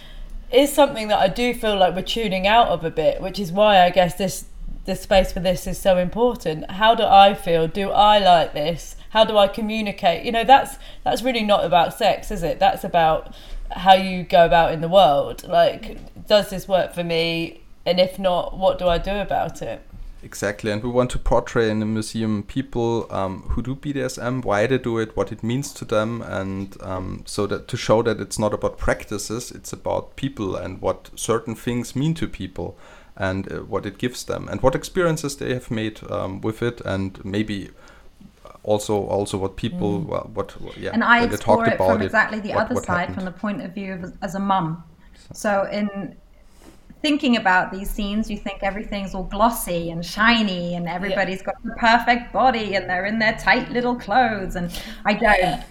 is 0.53 0.73
something 0.73 1.09
that 1.09 1.19
I 1.19 1.29
do 1.29 1.53
feel 1.55 1.77
like 1.77 1.95
we're 1.95 2.03
tuning 2.03 2.47
out 2.47 2.69
of 2.69 2.85
a 2.85 2.91
bit, 2.91 3.21
which 3.21 3.39
is 3.39 3.53
why 3.53 3.83
I 3.83 3.91
guess 3.91 4.15
this 4.15 4.47
the 4.85 4.95
space 4.95 5.33
for 5.33 5.41
this 5.41 5.67
is 5.67 5.79
so 5.79 5.99
important. 5.99 6.71
How 6.71 6.95
do 6.95 7.03
I 7.03 7.35
feel? 7.35 7.67
Do 7.67 7.91
I 7.91 8.19
like 8.19 8.55
this? 8.55 8.95
How 9.17 9.25
do 9.25 9.39
I 9.39 9.49
communicate? 9.49 10.27
You 10.27 10.33
know, 10.33 10.45
that's 10.45 10.77
that's 11.03 11.23
really 11.23 11.43
not 11.43 11.65
about 11.65 11.95
sex, 11.95 12.31
is 12.31 12.43
it? 12.43 12.59
That's 12.59 12.85
about 12.85 13.35
how 13.71 13.95
you 13.95 14.25
go 14.25 14.45
about 14.45 14.75
in 14.75 14.83
the 14.83 14.91
world. 14.91 15.49
Like, 15.49 16.27
does 16.27 16.51
this 16.51 16.69
work 16.69 16.93
for 16.93 17.03
me? 17.03 17.63
And 17.87 17.99
if 17.99 18.19
not, 18.19 18.59
what 18.59 18.79
do 18.79 18.89
I 18.89 18.99
do 18.99 19.13
about 19.13 19.63
it? 19.63 19.81
Exactly, 20.23 20.71
and 20.71 20.83
we 20.83 20.91
want 20.91 21.11
to 21.13 21.19
portray 21.19 21.71
in 21.71 21.81
the 21.81 21.87
museum 21.87 22.43
people 22.43 23.07
um, 23.11 23.45
who 23.53 23.63
do 23.63 23.75
BDSM, 23.75 24.45
why 24.45 24.67
they 24.67 24.77
do 24.77 24.99
it, 24.99 25.17
what 25.17 25.33
it 25.33 25.43
means 25.43 25.73
to 25.75 25.87
them, 25.87 26.21
and 26.21 26.77
um, 26.83 27.23
so 27.25 27.47
that 27.47 27.69
to 27.69 27.77
show 27.79 28.03
that 28.03 28.21
it's 28.21 28.39
not 28.39 28.53
about 28.53 28.77
practices, 28.77 29.51
it's 29.51 29.73
about 29.73 30.17
people 30.17 30.57
and 30.57 30.83
what 30.83 31.11
certain 31.15 31.55
things 31.55 31.97
mean 31.97 32.13
to 32.15 32.29
people, 32.29 32.77
and 33.17 33.51
uh, 33.51 33.61
what 33.61 33.87
it 33.87 33.97
gives 33.97 34.25
them, 34.25 34.47
and 34.49 34.61
what 34.61 34.75
experiences 34.75 35.37
they 35.37 35.55
have 35.55 35.71
made 35.71 36.01
um, 36.11 36.43
with 36.43 36.61
it, 36.61 36.83
and 36.85 37.25
maybe 37.25 37.71
also 38.67 39.07
also 39.07 39.39
what 39.39 39.57
people 39.57 40.01
mm. 40.01 40.07
well, 40.07 40.31
what 40.35 40.55
yeah 40.77 40.91
and 40.93 41.03
I 41.03 41.25
explore 41.25 41.67
it 41.67 41.79
from 41.79 42.03
exactly 42.03 42.41
the 42.41 42.51
what, 42.51 42.67
other 42.67 42.75
what 42.75 42.85
side 42.85 43.09
happened. 43.09 43.15
from 43.15 43.25
the 43.25 43.33
point 43.33 43.63
of 43.63 43.73
view 43.73 43.95
of 43.95 44.13
as 44.23 44.35
a 44.35 44.41
mum. 44.41 44.85
So 45.33 45.69
in 45.73 46.15
thinking 47.03 47.37
about 47.37 47.71
these 47.71 47.89
scenes, 47.89 48.31
you 48.31 48.37
think 48.37 48.59
everything's 48.63 49.15
all 49.15 49.25
glossy 49.25 49.91
and 49.91 50.05
shiny, 50.05 50.75
and 50.75 50.89
everybody's 50.89 51.41
yeah. 51.41 51.47
got 51.47 51.63
the 51.65 51.75
perfect 51.79 52.33
body, 52.33 52.75
and 52.75 52.89
they're 52.91 53.07
in 53.07 53.19
their 53.19 53.37
tight 53.39 53.71
little 53.71 53.95
clothes, 53.95 54.57
and 54.57 54.71
I 55.05 55.15
don't. 55.15 55.63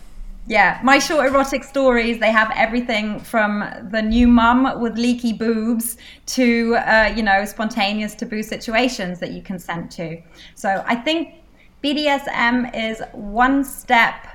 Yeah, 0.48 0.80
my 0.84 1.00
short 1.00 1.26
erotic 1.26 1.64
stories, 1.64 2.20
they 2.20 2.32
have 2.32 2.52
everything 2.56 3.20
from 3.20 3.68
the 3.90 4.02
new 4.02 4.28
mum 4.28 4.80
with 4.80 4.96
leaky 4.96 5.34
boobs 5.34 5.98
to, 6.28 6.76
uh, 6.76 7.12
you 7.16 7.24
know, 7.24 7.46
spontaneous 7.46 8.14
taboo 8.14 8.44
situations 8.44 9.20
that 9.20 9.32
you 9.32 9.42
consent 9.42 9.90
to. 9.94 10.22
So 10.54 10.84
I 10.86 10.96
think 10.96 11.34
BDSM 11.86 12.76
is 12.76 13.00
one 13.12 13.64
step 13.64 14.26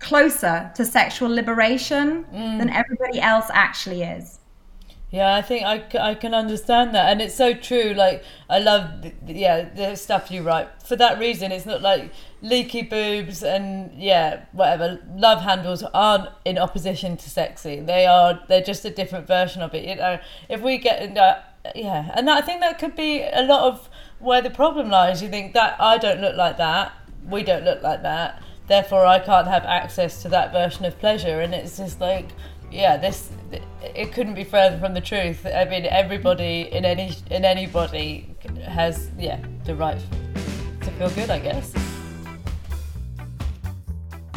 closer 0.00 0.72
to 0.74 0.84
sexual 0.84 1.28
liberation 1.28 2.24
mm. 2.24 2.58
than 2.58 2.68
everybody 2.68 3.20
else 3.20 3.46
actually 3.52 4.02
is. 4.02 4.40
Yeah, 5.12 5.36
I 5.36 5.42
think 5.42 5.64
I, 5.64 5.84
I 6.00 6.14
can 6.16 6.34
understand 6.34 6.96
that. 6.96 7.12
And 7.12 7.22
it's 7.22 7.36
so 7.36 7.54
true. 7.54 7.94
Like, 7.94 8.24
I 8.50 8.58
love, 8.58 9.02
the, 9.02 9.12
yeah, 9.24 9.68
the 9.72 9.94
stuff 9.94 10.32
you 10.32 10.42
write. 10.42 10.68
For 10.82 10.96
that 10.96 11.20
reason, 11.20 11.52
it's 11.52 11.66
not 11.66 11.80
like 11.80 12.10
leaky 12.40 12.82
boobs 12.82 13.44
and, 13.44 13.92
yeah, 13.96 14.46
whatever. 14.50 15.00
Love 15.14 15.42
handles 15.42 15.84
aren't 15.94 16.28
in 16.44 16.58
opposition 16.58 17.16
to 17.18 17.30
sexy. 17.30 17.78
They 17.78 18.04
are, 18.04 18.40
they're 18.48 18.64
just 18.64 18.84
a 18.84 18.90
different 18.90 19.28
version 19.28 19.62
of 19.62 19.74
it. 19.74 19.84
You 19.84 19.94
know, 19.94 20.18
if 20.48 20.60
we 20.60 20.78
get 20.78 21.02
into, 21.02 21.44
yeah. 21.76 22.10
And 22.16 22.26
that, 22.26 22.42
I 22.42 22.44
think 22.44 22.60
that 22.62 22.80
could 22.80 22.96
be 22.96 23.22
a 23.22 23.42
lot 23.42 23.72
of 23.72 23.88
where 24.22 24.40
the 24.40 24.50
problem 24.50 24.88
lies. 24.88 25.22
You 25.22 25.28
think 25.28 25.52
that 25.54 25.80
I 25.80 25.98
don't 25.98 26.20
look 26.20 26.36
like 26.36 26.56
that. 26.58 26.92
we 27.28 27.42
don't 27.42 27.64
look 27.64 27.82
like 27.82 28.02
that. 28.02 28.42
Therefore, 28.66 29.04
I 29.06 29.18
can't 29.18 29.46
have 29.46 29.64
access 29.64 30.22
to 30.22 30.28
that 30.30 30.52
version 30.52 30.84
of 30.84 30.98
pleasure. 30.98 31.40
And 31.40 31.54
it's 31.54 31.76
just 31.76 32.00
like, 32.00 32.28
yeah, 32.70 32.96
this 32.96 33.30
it 33.82 34.12
couldn't 34.12 34.34
be 34.34 34.44
further 34.44 34.78
from 34.78 34.94
the 34.94 35.00
truth. 35.00 35.44
I 35.46 35.64
mean, 35.66 35.84
everybody 35.86 36.62
in 36.72 36.84
any 36.84 37.14
in 37.30 37.44
anybody 37.44 38.34
has 38.64 39.10
yeah 39.18 39.40
the 39.64 39.74
right 39.74 40.00
to 40.80 40.90
feel 40.92 41.10
good, 41.10 41.30
I 41.30 41.38
guess. 41.38 41.72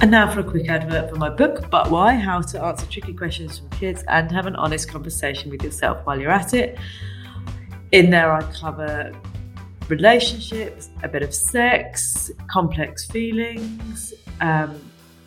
And 0.01 0.11
now 0.11 0.31
for 0.31 0.41
a 0.41 0.43
quick 0.43 0.67
advert 0.69 1.09
for 1.09 1.15
my 1.15 1.29
book, 1.29 1.69
But 1.71 1.89
Why 1.89 2.15
How 2.15 2.41
to 2.41 2.61
Answer 2.61 2.85
Tricky 2.87 3.13
Questions 3.13 3.59
from 3.59 3.69
Kids 3.69 4.03
and 4.09 4.29
Have 4.31 4.45
an 4.45 4.55
Honest 4.57 4.89
Conversation 4.89 5.49
with 5.49 5.63
Yourself 5.63 6.05
while 6.05 6.19
you're 6.19 6.31
at 6.31 6.53
it. 6.53 6.77
In 7.93 8.09
there, 8.09 8.33
I 8.33 8.41
cover 8.51 9.13
relationships, 9.89 10.89
a 11.03 11.07
bit 11.07 11.23
of 11.23 11.33
sex, 11.33 12.31
complex 12.47 13.05
feelings, 13.05 14.13
um, 14.41 14.79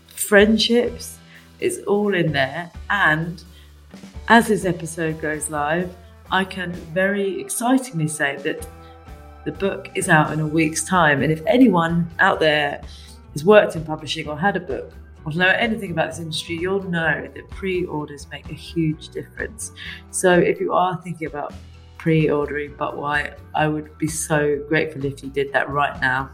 friendships. 0.08 1.18
It's 1.60 1.78
all 1.80 2.14
in 2.14 2.32
there. 2.32 2.70
And 2.90 3.42
as 4.28 4.48
this 4.48 4.64
episode 4.64 5.20
goes 5.20 5.50
live, 5.50 5.94
I 6.30 6.44
can 6.44 6.72
very 6.72 7.40
excitingly 7.40 8.08
say 8.08 8.36
that 8.36 8.66
the 9.44 9.52
book 9.52 9.88
is 9.94 10.08
out 10.08 10.32
in 10.32 10.40
a 10.40 10.46
week's 10.46 10.84
time. 10.84 11.22
And 11.22 11.32
if 11.32 11.42
anyone 11.46 12.10
out 12.18 12.38
there 12.38 12.82
has 13.32 13.44
worked 13.44 13.76
in 13.76 13.84
publishing 13.84 14.28
or 14.28 14.36
had 14.36 14.56
a 14.56 14.60
book 14.60 14.92
or 15.24 15.32
know 15.32 15.48
anything 15.48 15.90
about 15.90 16.10
this 16.10 16.18
industry, 16.18 16.56
you'll 16.56 16.82
know 16.82 17.28
that 17.34 17.50
pre 17.50 17.84
orders 17.86 18.26
make 18.30 18.50
a 18.50 18.54
huge 18.54 19.08
difference. 19.08 19.72
So 20.10 20.32
if 20.32 20.60
you 20.60 20.72
are 20.72 21.00
thinking 21.02 21.26
about 21.26 21.54
pre 21.98 22.30
ordering 22.30 22.74
But 22.78 22.96
Why, 22.96 23.34
I 23.54 23.68
would 23.68 23.96
be 23.98 24.08
so 24.08 24.62
grateful 24.68 25.04
if 25.04 25.22
you 25.22 25.28
did 25.28 25.52
that 25.52 25.68
right 25.68 26.00
now. 26.00 26.30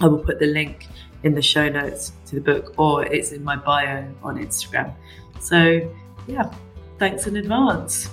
I 0.00 0.06
will 0.06 0.18
put 0.18 0.38
the 0.38 0.46
link 0.46 0.88
in 1.22 1.34
the 1.34 1.42
show 1.42 1.68
notes 1.68 2.12
to 2.26 2.34
the 2.34 2.40
book 2.40 2.74
or 2.76 3.04
it's 3.06 3.32
in 3.32 3.44
my 3.44 3.56
bio 3.56 4.04
on 4.22 4.38
Instagram. 4.38 4.92
So, 5.40 5.88
yeah, 6.26 6.52
thanks 6.98 7.26
in 7.26 7.36
advance 7.36 8.10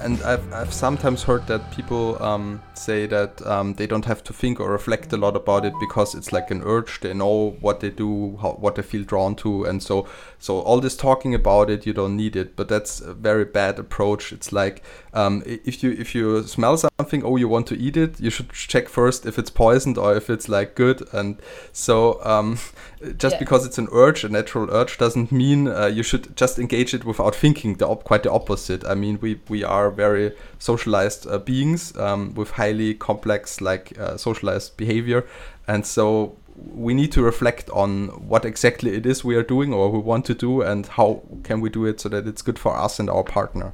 and 0.00 0.22
I've, 0.22 0.52
I've 0.52 0.72
sometimes 0.72 1.22
heard 1.22 1.46
that 1.46 1.70
people 1.72 2.20
um, 2.22 2.62
say 2.78 3.06
that 3.06 3.44
um, 3.46 3.74
they 3.74 3.86
don't 3.86 4.04
have 4.04 4.22
to 4.24 4.32
think 4.32 4.60
or 4.60 4.70
reflect 4.70 5.12
a 5.12 5.16
lot 5.16 5.36
about 5.36 5.64
it 5.64 5.74
because 5.80 6.14
it's 6.14 6.32
like 6.32 6.50
an 6.50 6.62
urge. 6.64 7.00
They 7.00 7.14
know 7.14 7.56
what 7.60 7.80
they 7.80 7.90
do, 7.90 8.38
how, 8.40 8.52
what 8.52 8.76
they 8.76 8.82
feel 8.82 9.04
drawn 9.04 9.34
to, 9.36 9.64
and 9.64 9.82
so 9.82 10.06
so 10.38 10.60
all 10.60 10.80
this 10.80 10.96
talking 10.96 11.34
about 11.34 11.68
it, 11.70 11.86
you 11.86 11.92
don't 11.92 12.16
need 12.16 12.36
it. 12.36 12.56
But 12.56 12.68
that's 12.68 13.00
a 13.00 13.12
very 13.12 13.44
bad 13.44 13.78
approach. 13.78 14.32
It's 14.32 14.52
like 14.52 14.82
um, 15.12 15.42
if 15.46 15.82
you 15.82 15.90
if 15.92 16.14
you 16.14 16.42
smell 16.44 16.76
something, 16.76 17.24
oh, 17.24 17.36
you 17.36 17.48
want 17.48 17.66
to 17.68 17.76
eat 17.76 17.96
it, 17.96 18.20
you 18.20 18.30
should 18.30 18.50
check 18.52 18.88
first 18.88 19.26
if 19.26 19.38
it's 19.38 19.50
poisoned 19.50 19.98
or 19.98 20.14
if 20.14 20.30
it's 20.30 20.48
like 20.48 20.74
good. 20.74 21.06
And 21.12 21.40
so 21.72 22.24
um, 22.24 22.58
just 23.16 23.34
yeah. 23.34 23.38
because 23.40 23.66
it's 23.66 23.78
an 23.78 23.88
urge, 23.92 24.24
a 24.24 24.28
natural 24.28 24.70
urge, 24.70 24.98
doesn't 24.98 25.32
mean 25.32 25.68
uh, 25.68 25.86
you 25.86 26.02
should 26.02 26.36
just 26.36 26.58
engage 26.58 26.94
it 26.94 27.04
without 27.04 27.34
thinking. 27.34 27.74
The 27.74 27.86
quite 27.96 28.22
the 28.22 28.32
opposite. 28.32 28.84
I 28.84 28.94
mean, 28.94 29.18
we 29.20 29.40
we 29.48 29.64
are 29.64 29.90
very 29.90 30.32
socialized 30.58 31.26
uh, 31.26 31.38
beings 31.38 31.96
um, 31.96 32.34
with 32.34 32.52
highly 32.52 32.94
complex 32.94 33.60
like 33.60 33.98
uh, 33.98 34.16
socialized 34.16 34.76
behavior, 34.76 35.26
and 35.66 35.86
so 35.86 36.36
we 36.74 36.94
need 36.94 37.12
to 37.12 37.22
reflect 37.22 37.70
on 37.70 38.08
what 38.28 38.44
exactly 38.44 38.94
it 38.94 39.06
is 39.06 39.24
we 39.24 39.36
are 39.36 39.42
doing 39.42 39.72
or 39.72 39.90
we 39.90 39.98
want 39.98 40.24
to 40.26 40.34
do 40.34 40.60
and 40.60 40.86
how 40.86 41.22
can 41.44 41.60
we 41.60 41.70
do 41.70 41.84
it 41.84 42.00
so 42.00 42.08
that 42.08 42.26
it's 42.26 42.42
good 42.42 42.58
for 42.58 42.76
us 42.76 42.98
and 42.98 43.08
our 43.08 43.22
partner. 43.22 43.72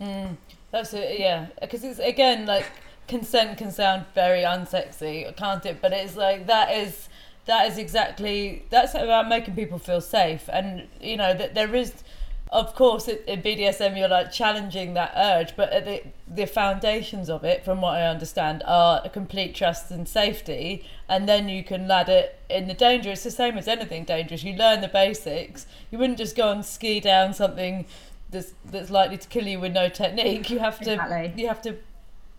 Mm, 0.00 0.36
that's 0.70 0.92
it, 0.92 1.18
yeah. 1.20 1.46
Because 1.60 1.84
it's 1.84 1.98
again 1.98 2.46
like 2.46 2.66
consent 3.08 3.58
can 3.58 3.70
sound 3.70 4.04
very 4.14 4.42
unsexy, 4.42 5.34
can't 5.36 5.64
it? 5.64 5.80
But 5.80 5.92
it's 5.92 6.16
like 6.16 6.46
that 6.46 6.72
is 6.72 7.08
that 7.46 7.70
is 7.70 7.78
exactly 7.78 8.64
that's 8.70 8.94
about 8.94 9.28
making 9.28 9.54
people 9.54 9.78
feel 9.78 10.00
safe, 10.00 10.48
and 10.52 10.88
you 11.00 11.16
know 11.16 11.32
that 11.32 11.54
there 11.54 11.74
is 11.74 11.94
of 12.52 12.74
course, 12.74 13.08
in 13.08 13.42
BDSM, 13.42 13.98
you're 13.98 14.08
like 14.08 14.30
challenging 14.30 14.94
that 14.94 15.12
urge, 15.16 15.56
but 15.56 15.70
the 15.84 16.02
the 16.32 16.46
foundations 16.46 17.28
of 17.28 17.44
it, 17.44 17.64
from 17.64 17.80
what 17.80 17.94
I 17.94 18.06
understand, 18.06 18.62
are 18.66 19.00
a 19.04 19.08
complete 19.08 19.54
trust 19.54 19.90
and 19.90 20.08
safety, 20.08 20.84
and 21.08 21.28
then 21.28 21.48
you 21.48 21.64
can 21.64 21.88
ladder 21.88 22.12
it 22.12 22.38
in 22.48 22.68
the 22.68 22.74
danger. 22.74 23.10
It's 23.10 23.24
the 23.24 23.30
same 23.30 23.58
as 23.58 23.66
anything 23.66 24.04
dangerous. 24.04 24.44
You 24.44 24.54
learn 24.54 24.80
the 24.80 24.88
basics. 24.88 25.66
You 25.90 25.98
wouldn't 25.98 26.18
just 26.18 26.36
go 26.36 26.50
and 26.52 26.64
ski 26.64 27.00
down 27.00 27.34
something 27.34 27.86
that's 28.30 28.54
that's 28.64 28.90
likely 28.90 29.18
to 29.18 29.28
kill 29.28 29.46
you 29.46 29.58
with 29.58 29.72
no 29.72 29.88
technique. 29.88 30.48
You 30.48 30.60
have 30.60 30.78
to 30.80 30.92
exactly. 30.92 31.32
you 31.36 31.48
have 31.48 31.62
to 31.62 31.76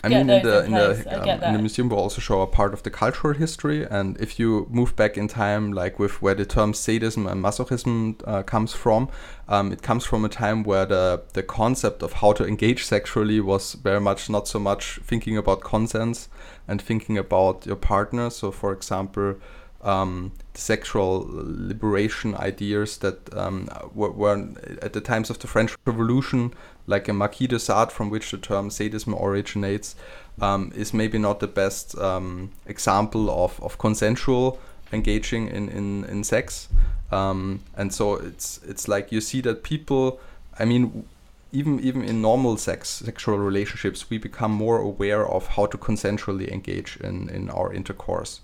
I 0.04 0.10
mean, 0.10 0.30
in 0.30 0.44
the 0.44 0.66
in, 0.66 0.72
the, 0.72 1.22
um, 1.22 1.44
in 1.44 1.54
the 1.54 1.60
museum, 1.60 1.90
we 1.90 1.96
also 1.96 2.22
show 2.22 2.42
a 2.42 2.48
part 2.48 2.74
of 2.74 2.84
the 2.84 2.92
cultural 2.92 3.34
history, 3.34 3.84
and 3.84 4.16
if 4.22 4.40
you 4.40 4.68
move 4.70 4.96
back 4.96 5.18
in 5.18 5.28
time, 5.28 5.74
like 5.74 5.98
with 5.98 6.22
where 6.22 6.36
the 6.36 6.46
term 6.46 6.76
sadism 6.76 7.26
and 7.26 7.44
masochism 7.44 8.22
uh, 8.28 8.44
comes 8.44 8.74
from, 8.74 9.10
um, 9.48 9.72
it 9.72 9.82
comes 9.82 10.06
from 10.06 10.24
a 10.24 10.30
time 10.30 10.64
where 10.64 10.86
the 10.86 11.24
the 11.34 11.42
concept 11.42 12.04
of 12.04 12.14
how 12.14 12.32
to 12.34 12.46
engage 12.46 12.86
sexually 12.86 13.40
was 13.40 13.74
very 13.74 14.00
much 14.00 14.30
not 14.30 14.48
so 14.48 14.60
much 14.60 15.00
thinking 15.04 15.36
about 15.36 15.62
consents 15.62 16.30
and 16.68 16.80
thinking 16.80 17.18
about 17.18 17.66
your 17.66 17.76
partner. 17.76 18.30
So, 18.30 18.52
for 18.52 18.74
example, 18.74 19.36
um, 19.82 20.32
sexual 20.54 21.26
liberation 21.30 22.36
ideas 22.36 22.98
that 22.98 23.34
um, 23.36 23.70
were, 23.94 24.12
were, 24.12 24.50
at 24.82 24.94
the 24.94 25.02
times 25.02 25.30
of 25.30 25.40
the 25.40 25.48
French 25.48 25.76
Revolution, 25.86 26.54
like 26.88 27.08
a 27.08 27.14
Marquis 27.14 27.48
de 27.48 27.60
Sade, 27.60 27.92
from 27.92 28.10
which 28.10 28.32
the 28.32 28.38
term 28.38 28.70
sadism 28.70 29.14
originates, 29.14 29.96
um, 30.42 30.72
is 30.76 30.94
maybe 30.94 31.18
not 31.18 31.40
the 31.40 31.48
best 31.48 31.98
um, 31.98 32.52
example 32.66 33.30
of, 33.30 33.62
of 33.62 33.78
consensual 33.78 34.60
engaging 34.92 35.48
in, 35.48 35.70
in, 35.70 36.06
in 36.06 36.24
sex. 36.24 36.70
Um, 37.12 37.62
and 37.76 37.94
so 37.94 38.16
it's 38.16 38.60
it's 38.66 38.88
like 38.88 39.12
you 39.12 39.22
see 39.22 39.42
that 39.42 39.64
people, 39.64 40.20
I 40.58 40.66
mean, 40.66 41.06
even 41.52 41.80
even 41.80 42.04
in 42.04 42.22
normal 42.22 42.58
sex 42.58 42.90
sexual 42.90 43.38
relationships, 43.38 44.10
we 44.10 44.18
become 44.18 44.52
more 44.52 44.80
aware 44.80 45.26
of 45.28 45.48
how 45.48 45.68
to 45.68 45.78
consensually 45.78 46.50
engage 46.52 46.98
in, 46.98 47.30
in 47.30 47.50
our 47.50 47.74
intercourse 47.74 48.42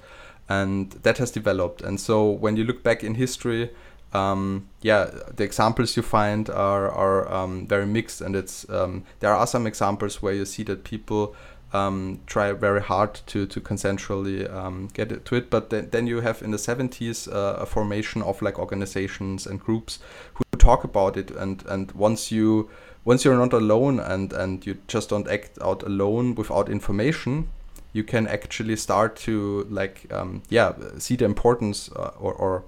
and 0.50 0.92
that 1.04 1.18
has 1.18 1.32
developed. 1.32 1.82
And 1.82 2.00
so 2.00 2.30
when 2.30 2.58
you 2.58 2.64
look 2.64 2.84
back 2.84 3.04
in 3.04 3.16
history, 3.16 3.70
um, 4.14 4.70
yeah, 4.82 5.10
the 5.36 5.44
examples 5.44 5.98
you 5.98 6.04
find 6.04 6.50
are 6.50 6.90
are 6.90 7.32
um, 7.34 7.68
very 7.68 7.86
mixed, 7.86 8.22
and 8.22 8.36
it's 8.36 8.70
um, 8.70 9.04
there 9.20 9.34
are 9.34 9.48
some 9.48 9.68
examples 9.68 10.22
where 10.22 10.34
you 10.34 10.46
see 10.46 10.64
that 10.64 10.84
people 10.84 11.36
um, 11.74 12.20
try 12.28 12.52
very 12.52 12.82
hard 12.82 13.16
to 13.28 13.48
to 13.48 13.60
consensually 13.60 14.52
um, 14.54 14.88
get 14.94 15.12
it 15.12 15.26
to 15.26 15.36
it, 15.36 15.50
but 15.50 15.72
then, 15.72 15.90
then 15.92 16.06
you 16.08 16.22
have 16.22 16.44
in 16.44 16.52
the 16.52 16.58
70s 16.58 17.28
uh, 17.28 17.56
a 17.60 17.66
formation 17.66 18.22
of 18.22 18.42
like 18.42 18.60
organizations 18.60 19.48
and 19.48 19.60
groups 19.60 20.00
who 20.36 20.44
talk 20.60 20.84
about 20.84 21.18
it, 21.18 21.32
and 21.32 21.64
and 21.68 21.92
once 21.94 22.32
you 22.32 22.70
once 23.06 23.26
you're 23.26 23.38
not 23.38 23.54
alone 23.54 24.00
and 24.00 24.32
and 24.32 24.66
you 24.66 24.78
just 24.88 25.10
don't 25.10 25.28
act 25.28 25.58
out 25.62 25.84
alone 25.84 26.36
without 26.36 26.70
information 26.70 27.50
you 27.92 28.04
can 28.04 28.28
actually 28.28 28.76
start 28.76 29.16
to 29.16 29.68
like 29.70 30.12
um, 30.12 30.42
yeah 30.50 30.74
see 30.98 31.16
the 31.16 31.26
importance 31.26 31.92
uh, 31.96 32.12
or, 32.20 32.34
or 32.34 32.64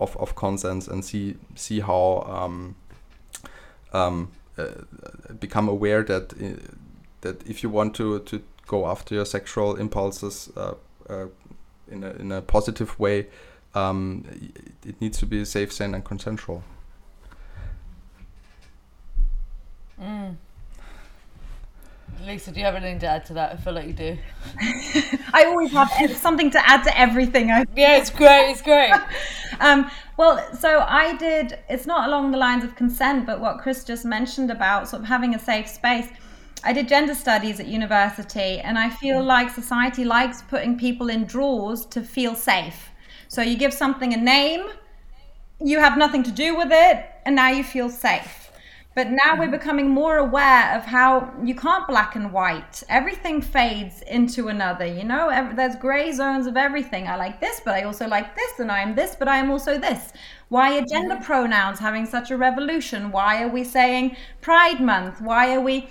of, 0.00 0.16
of 0.16 0.34
consents 0.34 0.88
and 0.88 1.04
see 1.04 1.36
see 1.54 1.80
how 1.80 2.24
um, 2.28 2.74
um, 3.92 4.30
uh, 4.58 4.66
become 5.38 5.68
aware 5.68 6.02
that 6.02 6.32
uh, 6.32 6.60
that 7.20 7.46
if 7.46 7.62
you 7.62 7.70
want 7.70 7.94
to 7.94 8.20
to 8.20 8.42
go 8.66 8.86
after 8.86 9.14
your 9.14 9.24
sexual 9.24 9.76
impulses 9.76 10.50
uh, 10.56 10.74
uh, 11.08 11.26
in 11.90 12.04
a 12.04 12.10
in 12.12 12.32
a 12.32 12.40
positive 12.40 12.98
way, 12.98 13.26
um, 13.74 14.24
it 14.84 15.00
needs 15.00 15.18
to 15.18 15.26
be 15.26 15.44
safe, 15.44 15.72
sane, 15.72 15.94
and 15.94 16.04
consensual. 16.04 16.62
Mm. 20.00 20.36
Lisa, 22.26 22.52
do 22.52 22.60
you 22.60 22.66
have 22.66 22.74
anything 22.74 22.98
to 23.00 23.06
add 23.06 23.24
to 23.26 23.34
that? 23.34 23.52
I 23.52 23.56
feel 23.56 23.72
like 23.72 23.86
you 23.86 23.92
do. 23.92 24.18
I 25.32 25.44
always 25.46 25.72
have 25.72 25.90
something 26.16 26.50
to 26.50 26.68
add 26.68 26.84
to 26.84 26.98
everything. 26.98 27.50
I 27.50 27.64
yeah, 27.74 27.96
it's 27.96 28.10
great. 28.10 28.50
It's 28.50 28.62
great. 28.62 28.92
um, 29.66 29.90
well, 30.16 30.54
so 30.54 30.84
I 30.88 31.16
did. 31.16 31.58
It's 31.68 31.86
not 31.86 32.08
along 32.08 32.30
the 32.30 32.38
lines 32.38 32.64
of 32.64 32.74
consent, 32.74 33.26
but 33.26 33.40
what 33.40 33.58
Chris 33.58 33.84
just 33.84 34.04
mentioned 34.04 34.50
about 34.50 34.88
sort 34.88 35.02
of 35.02 35.08
having 35.08 35.34
a 35.34 35.38
safe 35.38 35.68
space. 35.68 36.08
I 36.62 36.72
did 36.72 36.88
gender 36.88 37.14
studies 37.14 37.60
at 37.60 37.66
university, 37.66 38.58
and 38.60 38.78
I 38.78 38.90
feel 38.90 39.22
like 39.22 39.50
society 39.50 40.04
likes 40.04 40.42
putting 40.42 40.78
people 40.78 41.08
in 41.08 41.24
drawers 41.24 41.86
to 41.86 42.02
feel 42.02 42.34
safe. 42.34 42.90
So 43.28 43.42
you 43.42 43.56
give 43.56 43.72
something 43.72 44.12
a 44.12 44.16
name, 44.16 44.66
you 45.62 45.78
have 45.78 45.96
nothing 45.96 46.22
to 46.24 46.30
do 46.32 46.56
with 46.56 46.68
it, 46.70 47.06
and 47.24 47.36
now 47.36 47.50
you 47.50 47.62
feel 47.64 47.88
safe. 47.88 48.39
But 48.96 49.10
now 49.10 49.38
we're 49.38 49.50
becoming 49.50 49.88
more 49.88 50.16
aware 50.16 50.76
of 50.76 50.84
how 50.84 51.32
you 51.44 51.54
can't 51.54 51.86
black 51.86 52.16
and 52.16 52.32
white. 52.32 52.82
Everything 52.88 53.40
fades 53.40 54.02
into 54.02 54.48
another, 54.48 54.84
you 54.84 55.04
know? 55.04 55.52
There's 55.54 55.76
gray 55.76 56.10
zones 56.10 56.46
of 56.46 56.56
everything. 56.56 57.06
I 57.06 57.14
like 57.14 57.40
this, 57.40 57.60
but 57.64 57.74
I 57.74 57.84
also 57.84 58.08
like 58.08 58.34
this, 58.34 58.58
and 58.58 58.70
I 58.70 58.80
am 58.80 58.96
this, 58.96 59.14
but 59.14 59.28
I 59.28 59.36
am 59.36 59.50
also 59.50 59.78
this. 59.78 60.12
Why 60.48 60.76
are 60.76 60.84
gender 60.84 61.14
mm-hmm. 61.14 61.24
pronouns 61.24 61.78
having 61.78 62.04
such 62.04 62.32
a 62.32 62.36
revolution? 62.36 63.12
Why 63.12 63.42
are 63.44 63.48
we 63.48 63.62
saying 63.62 64.16
Pride 64.40 64.80
Month? 64.80 65.20
Why 65.20 65.54
are 65.54 65.60
we. 65.60 65.88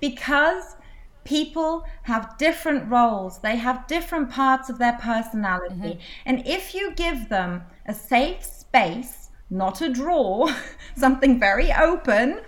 Because 0.00 0.76
people 1.22 1.84
have 2.02 2.36
different 2.36 2.90
roles, 2.90 3.38
they 3.38 3.56
have 3.56 3.86
different 3.86 4.30
parts 4.30 4.68
of 4.68 4.78
their 4.78 4.98
personality. 5.00 5.74
Mm-hmm. 5.74 6.00
And 6.26 6.46
if 6.46 6.74
you 6.74 6.92
give 6.94 7.28
them 7.28 7.62
a 7.86 7.94
safe 7.94 8.44
space, 8.44 9.23
not 9.54 9.80
a 9.80 9.88
drawer, 9.88 10.48
something 10.96 11.38
very 11.38 11.72
open, 11.72 12.40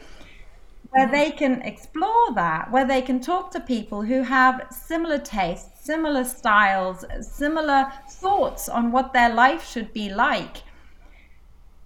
where 0.90 1.10
they 1.10 1.30
can 1.30 1.62
explore 1.62 2.34
that, 2.34 2.70
where 2.70 2.86
they 2.86 3.02
can 3.02 3.20
talk 3.20 3.50
to 3.52 3.60
people 3.60 4.02
who 4.02 4.22
have 4.22 4.66
similar 4.70 5.18
tastes, 5.18 5.84
similar 5.84 6.24
styles, 6.24 7.04
similar 7.20 7.92
thoughts 8.10 8.68
on 8.68 8.92
what 8.92 9.12
their 9.12 9.32
life 9.32 9.66
should 9.66 9.92
be 9.92 10.08
like, 10.08 10.62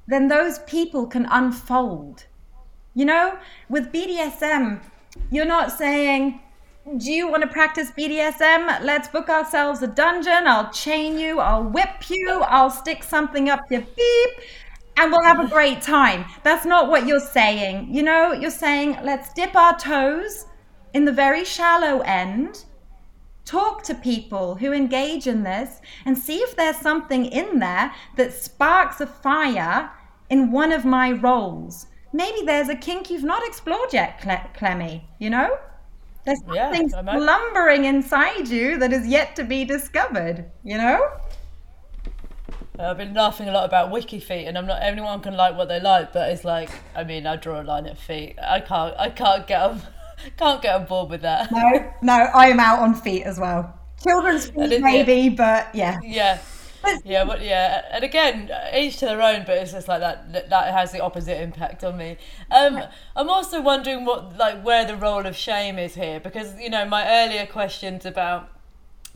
then 0.07 0.29
those 0.29 0.59
people 0.61 1.07
can 1.07 1.27
unfold. 1.27 2.25
You 2.95 3.05
know, 3.05 3.39
with 3.68 3.93
BDSM, 3.93 4.81
you're 5.31 5.45
not 5.45 5.71
saying, 5.71 6.41
do 6.97 7.12
you 7.12 7.29
want 7.29 7.43
to 7.43 7.49
practice 7.49 7.91
BDSM? 7.93 8.83
Let's 8.83 9.09
book 9.09 9.29
ourselves 9.29 9.83
a 9.83 9.87
dungeon. 9.87 10.47
I'll 10.47 10.73
chain 10.73 11.18
you. 11.18 11.39
I'll 11.39 11.62
whip 11.62 12.09
you. 12.09 12.43
I'll 12.49 12.71
stick 12.71 13.05
something 13.05 13.49
up 13.49 13.61
your 13.71 13.83
beep 13.83 14.31
and 15.01 15.11
we'll 15.11 15.23
have 15.23 15.41
a 15.41 15.49
great 15.49 15.81
time. 15.81 16.27
That's 16.43 16.67
not 16.67 16.91
what 16.91 17.07
you're 17.07 17.21
saying. 17.21 17.89
You 17.91 18.03
know, 18.03 18.33
you're 18.33 18.51
saying, 18.51 18.99
let's 19.03 19.33
dip 19.33 19.57
our 19.57 19.79
toes 19.79 20.45
in 20.93 21.07
the 21.07 21.13
very 21.13 21.43
shallow 21.43 22.01
end, 22.01 22.67
talk 23.47 23.83
to 23.85 23.95
people 23.95 24.57
who 24.57 24.75
engage 24.75 25.27
in 25.27 25.43
this, 25.43 25.81
and 26.05 26.17
see 26.17 26.37
if 26.41 26.55
there's 26.55 26.77
something 26.77 27.25
in 27.25 27.59
there 27.61 27.95
that 28.17 28.35
sparks 28.35 29.01
a 29.01 29.07
fire 29.07 29.91
in 30.29 30.53
one 30.53 30.71
of 30.71 30.85
my 30.85 31.13
roles. 31.13 31.87
Maybe 32.13 32.43
there's 32.45 32.69
a 32.69 32.77
kink 32.77 33.09
you've 33.09 33.25
not 33.25 33.47
explored 33.47 33.95
yet, 33.95 34.21
Clemmie, 34.55 35.09
you 35.19 35.31
know? 35.31 35.57
There's 36.27 36.41
something 36.41 36.91
yeah, 36.91 37.17
slumbering 37.17 37.87
inside 37.87 38.49
you 38.49 38.77
that 38.79 38.93
is 38.93 39.07
yet 39.07 39.35
to 39.37 39.45
be 39.45 39.65
discovered, 39.65 40.45
you 40.63 40.77
know? 40.77 41.01
I've 42.81 42.99
been 42.99 43.14
laughing 43.14 43.49
a 43.49 43.53
lot 43.53 43.64
about 43.64 43.91
wiki 43.91 44.20
feet, 44.20 44.47
and 44.47 44.57
I'm 44.57 44.66
not. 44.66 44.83
Anyone 44.83 45.20
can 45.20 45.37
like 45.37 45.57
what 45.57 45.68
they 45.68 45.81
like, 45.81 46.12
but 46.12 46.31
it's 46.31 46.45
like, 46.45 46.70
I 46.95 47.05
mean, 47.05 47.26
I 47.26 47.37
draw 47.37 47.61
a 47.61 47.64
line 47.64 47.87
at 47.87 47.99
feet. 47.99 48.37
I 48.43 48.61
can't. 48.61 48.95
I 48.99 49.11
can't 49.11 49.47
get 49.47 49.61
on. 49.62 49.83
Can't 50.37 50.61
get 50.61 50.74
on 50.74 50.85
board 50.85 51.09
with 51.09 51.22
that. 51.22 51.51
No, 51.51 51.93
no, 52.03 52.12
I 52.12 52.49
am 52.49 52.61
out 52.61 52.81
on 52.81 52.95
feet 52.95 53.22
as 53.22 53.41
well. 53.41 53.74
Children's 54.03 54.51
feet, 54.51 54.83
maybe, 54.83 55.31
but 55.31 55.74
yeah. 55.74 55.99
Yeah. 56.03 56.39
yeah, 57.07 57.24
but 57.24 57.41
yeah, 57.43 57.87
and 57.91 58.05
again, 58.05 58.51
each 58.74 58.99
to 58.99 59.07
their 59.07 59.22
own. 59.22 59.45
But 59.47 59.57
it's 59.57 59.72
just 59.72 59.89
like 59.89 60.01
that. 60.01 60.51
That 60.51 60.74
has 60.74 60.93
the 60.93 61.01
opposite 61.01 61.41
impact 61.41 61.85
on 61.85 61.97
me. 61.97 62.18
Um, 62.51 62.83
I'm 63.16 63.31
also 63.31 63.62
wondering 63.62 64.05
what, 64.05 64.37
like, 64.37 64.62
where 64.62 64.87
the 64.87 64.97
role 64.97 65.24
of 65.24 65.37
shame 65.37 65.78
is 65.78 65.95
here, 65.95 66.20
because 66.20 66.59
you 66.61 66.68
know, 66.68 66.85
my 66.85 67.24
earlier 67.24 67.47
questions 67.47 68.05
about 68.05 68.51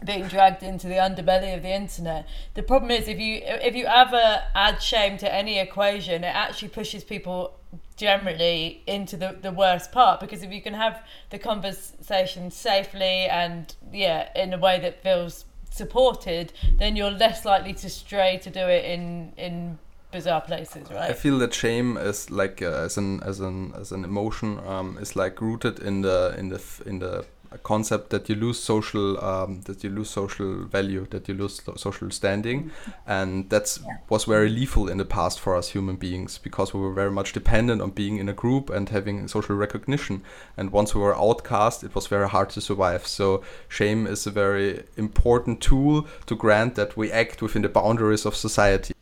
being 0.05 0.29
dragged 0.29 0.63
into 0.63 0.87
the 0.87 0.95
underbelly 0.95 1.55
of 1.57 1.63
the 1.63 1.75
internet. 1.75 2.27
The 2.55 2.63
problem 2.63 2.91
is 2.91 3.09
if 3.09 3.19
you 3.19 3.41
if 3.43 3.75
you 3.75 3.87
ever 3.87 4.43
add 4.55 4.83
shame 4.83 5.19
to 5.19 5.33
any 5.33 5.59
equation, 5.59 6.25
it 6.25 6.35
actually 6.35 6.69
pushes 6.69 7.05
people 7.05 7.59
generally 7.97 8.83
into 8.87 9.17
the, 9.17 9.37
the 9.41 9.53
worst 9.53 9.93
part 9.93 10.21
because 10.21 10.43
if 10.43 10.53
you 10.53 10.61
can 10.61 10.75
have 10.75 11.03
the 11.31 11.39
conversation 11.39 12.51
safely 12.51 13.27
and 13.31 13.75
yeah 13.93 14.29
in 14.35 14.53
a 14.53 14.59
way 14.59 14.81
that 14.81 15.03
feels 15.03 15.45
supported 15.71 16.53
then 16.79 16.97
you're 16.97 17.11
less 17.11 17.45
likely 17.45 17.73
to 17.73 17.89
stray 17.89 18.39
to 18.39 18.51
do 18.51 18.61
it 18.61 18.85
in 18.85 19.33
in 19.37 19.79
bizarre 20.11 20.41
places 20.41 20.89
right 20.91 21.11
i 21.11 21.13
feel 21.13 21.39
that 21.39 21.53
shame 21.53 21.97
is 21.97 22.31
like 22.31 22.63
uh, 22.63 22.67
as 22.67 22.97
an 22.97 23.21
as 23.23 23.41
an 23.41 23.73
as 23.75 23.91
an 23.91 24.05
emotion 24.05 24.61
um, 24.67 24.97
is 25.01 25.17
like 25.17 25.41
rooted 25.41 25.79
in 25.81 26.03
the 26.03 26.35
in 26.39 26.49
the 26.49 26.63
in 26.87 26.99
the 27.01 27.25
concept 27.63 28.11
that 28.11 28.29
you 28.29 28.35
lose 28.35 28.59
social 28.59 29.23
um, 29.25 29.61
that 29.63 29.85
you 29.85 29.91
lose 29.91 30.11
social 30.11 30.65
value 30.65 31.07
that 31.11 31.29
you 31.29 31.35
lose 31.35 31.61
social 31.77 32.11
standing. 32.11 32.71
And 33.07 33.49
that's 33.51 33.81
was 34.09 34.25
very 34.25 34.49
lethal 34.49 34.89
in 34.89 34.99
the 34.99 35.05
past 35.05 35.41
for 35.41 35.57
us 35.57 35.69
human 35.71 35.97
beings 35.97 36.39
because 36.39 36.75
we 36.75 36.81
were 36.81 36.93
very 36.93 37.11
much 37.11 37.33
dependent 37.33 37.81
on 37.81 37.91
being 37.91 38.19
in 38.19 38.29
a 38.29 38.33
group 38.33 38.71
and 38.71 38.89
having 38.89 39.29
social 39.29 39.57
recognition. 39.57 40.23
And 40.57 40.71
once 40.73 40.95
we 40.95 41.01
were 41.01 41.17
outcast 41.17 41.85
it 41.85 41.95
was 41.95 42.07
very 42.07 42.29
hard 42.29 42.51
to 42.51 42.61
survive. 42.61 43.07
So 43.07 43.43
shame 43.69 44.07
is 44.07 44.27
a 44.27 44.31
very 44.31 44.85
important 44.97 45.61
tool 45.61 46.07
to 46.27 46.37
grant 46.37 46.75
that 46.75 46.97
we 46.97 47.11
act 47.11 47.43
within 47.43 47.63
the 47.63 47.69
boundaries 47.69 48.27
of 48.27 48.35
society 48.37 48.95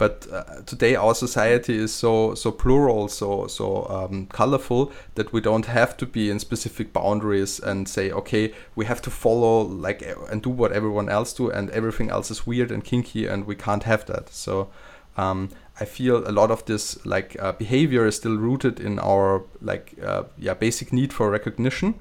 but 0.00 0.26
uh, 0.32 0.62
today 0.64 0.96
our 0.96 1.14
society 1.14 1.76
is 1.76 1.92
so 1.92 2.34
so 2.34 2.50
plural, 2.50 3.06
so 3.06 3.46
so 3.48 3.86
um, 3.90 4.28
colorful 4.32 4.90
that 5.14 5.30
we 5.30 5.42
don't 5.42 5.66
have 5.66 5.94
to 5.98 6.06
be 6.06 6.30
in 6.30 6.38
specific 6.38 6.94
boundaries 6.94 7.60
and 7.60 7.86
say, 7.86 8.10
okay, 8.10 8.54
we 8.74 8.86
have 8.86 9.02
to 9.02 9.10
follow 9.10 9.60
like 9.60 10.00
and 10.30 10.40
do 10.40 10.48
what 10.48 10.72
everyone 10.72 11.10
else 11.10 11.34
do, 11.34 11.50
and 11.50 11.68
everything 11.70 12.08
else 12.08 12.30
is 12.30 12.46
weird 12.46 12.72
and 12.72 12.82
kinky, 12.82 13.26
and 13.26 13.46
we 13.46 13.54
can't 13.54 13.84
have 13.84 14.06
that. 14.06 14.30
So. 14.30 14.70
Um, 15.16 15.50
I 15.78 15.86
feel 15.86 16.28
a 16.28 16.30
lot 16.30 16.50
of 16.50 16.64
this 16.66 17.04
like 17.04 17.36
uh, 17.40 17.52
behavior 17.52 18.06
is 18.06 18.16
still 18.16 18.36
rooted 18.36 18.80
in 18.80 18.98
our 19.00 19.42
like 19.60 19.94
uh, 20.02 20.22
yeah 20.38 20.54
basic 20.54 20.92
need 20.92 21.12
for 21.12 21.30
recognition. 21.30 21.94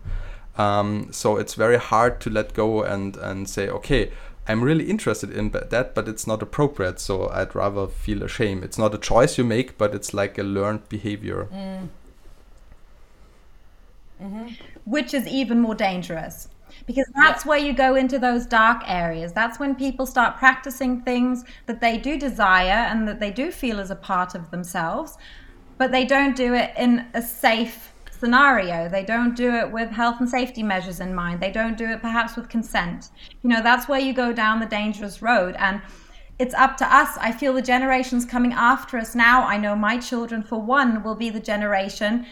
Um, 0.58 1.08
so 1.12 1.38
it's 1.38 1.56
very 1.56 1.78
hard 1.78 2.22
to 2.22 2.30
let 2.30 2.54
go 2.54 2.84
and 2.84 3.18
and 3.18 3.50
say 3.50 3.68
okay 3.70 4.12
I'm 4.50 4.64
really 4.64 4.90
interested 4.90 5.32
in 5.32 5.52
that, 5.52 5.94
but 5.94 6.08
it's 6.08 6.26
not 6.26 6.42
appropriate. 6.42 7.00
So 7.00 7.30
I'd 7.30 7.54
rather 7.54 7.88
feel 7.88 8.24
ashamed. 8.24 8.64
It's 8.64 8.80
not 8.80 8.96
a 8.96 8.98
choice 8.98 9.38
you 9.38 9.44
make, 9.44 9.78
but 9.78 9.94
it's 9.94 10.12
like 10.12 10.40
a 10.40 10.44
learned 10.44 10.90
behavior. 10.90 11.48
Mm. 11.54 11.90
Mm-hmm. 14.22 14.48
Which 14.86 15.14
is 15.14 15.28
even 15.28 15.60
more 15.60 15.76
dangerous 15.76 16.50
because 16.88 17.06
that's 17.16 17.46
where 17.46 17.60
you 17.60 17.74
go 17.74 17.96
into 17.96 18.18
those 18.18 18.48
dark 18.48 18.82
areas. 18.88 19.32
That's 19.34 19.60
when 19.60 19.76
people 19.76 20.08
start 20.08 20.38
practicing 20.38 21.02
things 21.02 21.44
that 21.68 21.80
they 21.80 22.00
do 22.00 22.18
desire 22.18 22.88
and 22.90 23.08
that 23.08 23.20
they 23.20 23.30
do 23.30 23.52
feel 23.52 23.80
as 23.80 23.92
a 23.92 23.96
part 23.96 24.34
of 24.34 24.50
themselves, 24.50 25.16
but 25.78 25.92
they 25.92 26.06
don't 26.06 26.36
do 26.36 26.56
it 26.56 26.72
in 26.76 27.06
a 27.14 27.22
safe 27.22 27.89
scenario. 28.20 28.90
They 28.90 29.04
don't 29.04 29.36
do 29.36 29.54
it 29.56 29.72
with 29.72 29.90
health 29.90 30.18
and 30.20 30.30
safety 30.30 30.64
measures 30.64 31.00
in 31.00 31.16
mind. 31.16 31.42
They 31.42 31.52
don't 31.52 31.78
do 31.78 31.86
it 31.86 32.02
perhaps 32.02 32.36
with 32.36 32.50
consent. 32.50 33.10
You 33.42 33.50
know, 33.50 33.64
that's 33.64 33.88
where 33.88 34.00
you 34.00 34.14
go 34.14 34.34
down 34.34 34.60
the 34.60 34.66
dangerous 34.66 35.22
road. 35.22 35.56
And 35.58 35.82
it's 36.38 36.54
up 36.54 36.78
to 36.78 36.86
us. 36.86 37.18
I 37.20 37.32
feel 37.32 37.54
the 37.54 37.62
generations 37.62 38.26
coming 38.26 38.54
after 38.54 38.98
us 38.98 39.16
now. 39.16 39.44
I 39.44 39.58
know 39.58 39.76
my 39.76 39.98
children, 39.98 40.42
for 40.42 40.62
one, 40.62 41.04
will 41.04 41.16
be 41.16 41.30
the 41.30 41.40
generation 41.40 42.26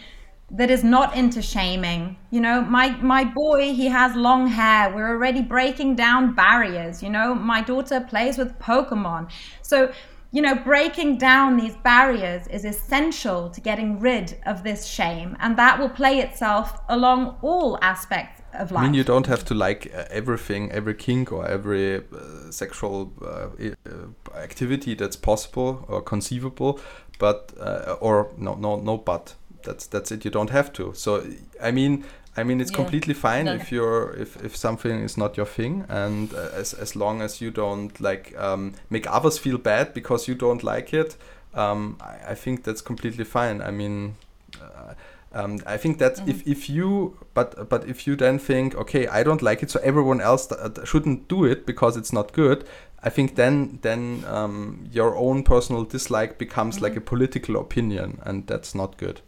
that 0.50 0.70
is 0.70 0.82
not 0.82 1.14
into 1.14 1.42
shaming. 1.42 2.16
You 2.30 2.40
know, 2.40 2.62
my 2.62 2.90
my 3.02 3.24
boy, 3.24 3.74
he 3.74 3.86
has 3.86 4.16
long 4.16 4.46
hair. 4.46 4.94
We're 4.94 5.10
already 5.10 5.42
breaking 5.42 5.96
down 5.96 6.34
barriers. 6.34 7.02
You 7.02 7.10
know, 7.10 7.34
my 7.34 7.60
daughter 7.60 8.00
plays 8.00 8.38
with 8.38 8.58
Pokemon. 8.58 9.30
So 9.60 9.92
you 10.30 10.42
know, 10.42 10.54
breaking 10.54 11.16
down 11.16 11.56
these 11.56 11.74
barriers 11.76 12.46
is 12.48 12.64
essential 12.64 13.48
to 13.48 13.60
getting 13.60 13.98
rid 13.98 14.38
of 14.44 14.62
this 14.62 14.86
shame, 14.86 15.36
and 15.40 15.56
that 15.56 15.78
will 15.78 15.88
play 15.88 16.20
itself 16.20 16.80
along 16.88 17.36
all 17.40 17.78
aspects 17.80 18.42
of 18.52 18.70
life. 18.70 18.82
I 18.82 18.86
mean, 18.86 18.94
you 18.94 19.04
don't 19.04 19.26
have 19.26 19.44
to 19.46 19.54
like 19.54 19.90
uh, 19.94 20.04
everything, 20.10 20.70
every 20.70 20.94
kink 20.94 21.32
or 21.32 21.46
every 21.46 21.96
uh, 21.96 22.50
sexual 22.50 23.12
uh, 23.22 23.48
uh 23.58 24.38
activity 24.38 24.94
that's 24.94 25.16
possible 25.16 25.84
or 25.88 26.02
conceivable, 26.02 26.78
but 27.18 27.52
uh, 27.58 27.96
or 28.00 28.30
no, 28.36 28.54
no, 28.54 28.76
no, 28.76 28.98
but 28.98 29.34
that's 29.62 29.86
that's 29.86 30.12
it. 30.12 30.24
You 30.24 30.30
don't 30.30 30.50
have 30.50 30.72
to. 30.74 30.92
So, 30.94 31.24
I 31.62 31.70
mean, 31.70 32.04
I 32.38 32.44
mean, 32.44 32.60
it's 32.60 32.70
yeah. 32.70 32.76
completely 32.76 33.14
fine 33.14 33.46
no. 33.46 33.54
if 33.54 33.72
you're 33.72 34.12
if, 34.12 34.42
if 34.44 34.56
something 34.56 35.00
is 35.02 35.16
not 35.16 35.36
your 35.36 35.46
thing, 35.46 35.84
and 35.88 36.32
uh, 36.32 36.50
as 36.54 36.72
as 36.72 36.94
long 36.94 37.20
as 37.20 37.40
you 37.40 37.50
don't 37.50 38.00
like 38.00 38.34
um, 38.38 38.74
make 38.90 39.10
others 39.10 39.38
feel 39.38 39.58
bad 39.58 39.92
because 39.92 40.28
you 40.28 40.34
don't 40.34 40.62
like 40.62 40.94
it, 40.94 41.16
um, 41.54 41.96
I, 42.00 42.30
I, 42.32 42.34
think 42.34 42.64
that's 42.64 42.80
completely 42.80 43.24
fine. 43.24 43.60
I 43.60 43.70
mean. 43.70 44.16
Uh, 44.60 44.94
um, 45.30 45.60
I 45.66 45.76
think 45.76 45.98
that 45.98 46.14
mm-hmm. 46.14 46.30
if, 46.30 46.46
if 46.46 46.70
you 46.70 47.18
but 47.34 47.68
but 47.68 47.86
if 47.86 48.06
you 48.06 48.16
then 48.16 48.38
think 48.38 48.74
okay 48.76 49.06
I 49.08 49.22
don't 49.22 49.42
like 49.42 49.62
it 49.62 49.70
so 49.70 49.78
everyone 49.80 50.22
else 50.22 50.46
th- 50.46 50.88
shouldn't 50.88 51.28
do 51.28 51.44
it 51.44 51.66
because 51.66 51.98
it's 51.98 52.14
not 52.14 52.32
good 52.32 52.64
I 53.02 53.10
think 53.10 53.36
then 53.36 53.78
then 53.82 54.24
um, 54.26 54.88
your 54.90 55.16
own 55.16 55.42
personal 55.42 55.84
dislike 55.84 56.38
becomes 56.38 56.76
mm-hmm. 56.76 56.84
like 56.84 56.96
a 56.96 57.00
political 57.00 57.56
opinion 57.56 58.20
and 58.22 58.46
that's 58.46 58.74
not 58.74 58.96
good. 58.96 59.20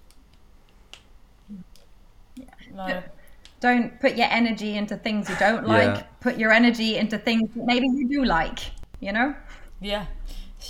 No. 2.88 3.02
Don't 3.60 4.00
put 4.00 4.16
your 4.16 4.28
energy 4.30 4.76
into 4.76 4.96
things 4.96 5.28
you 5.28 5.36
don't 5.36 5.66
like. 5.66 5.96
Yeah. 5.96 6.02
Put 6.20 6.38
your 6.38 6.50
energy 6.50 6.96
into 6.96 7.18
things 7.18 7.50
that 7.54 7.66
maybe 7.66 7.86
you 7.86 8.08
do 8.08 8.24
like, 8.24 8.58
you 9.00 9.12
know? 9.12 9.34
Yeah. 9.80 10.06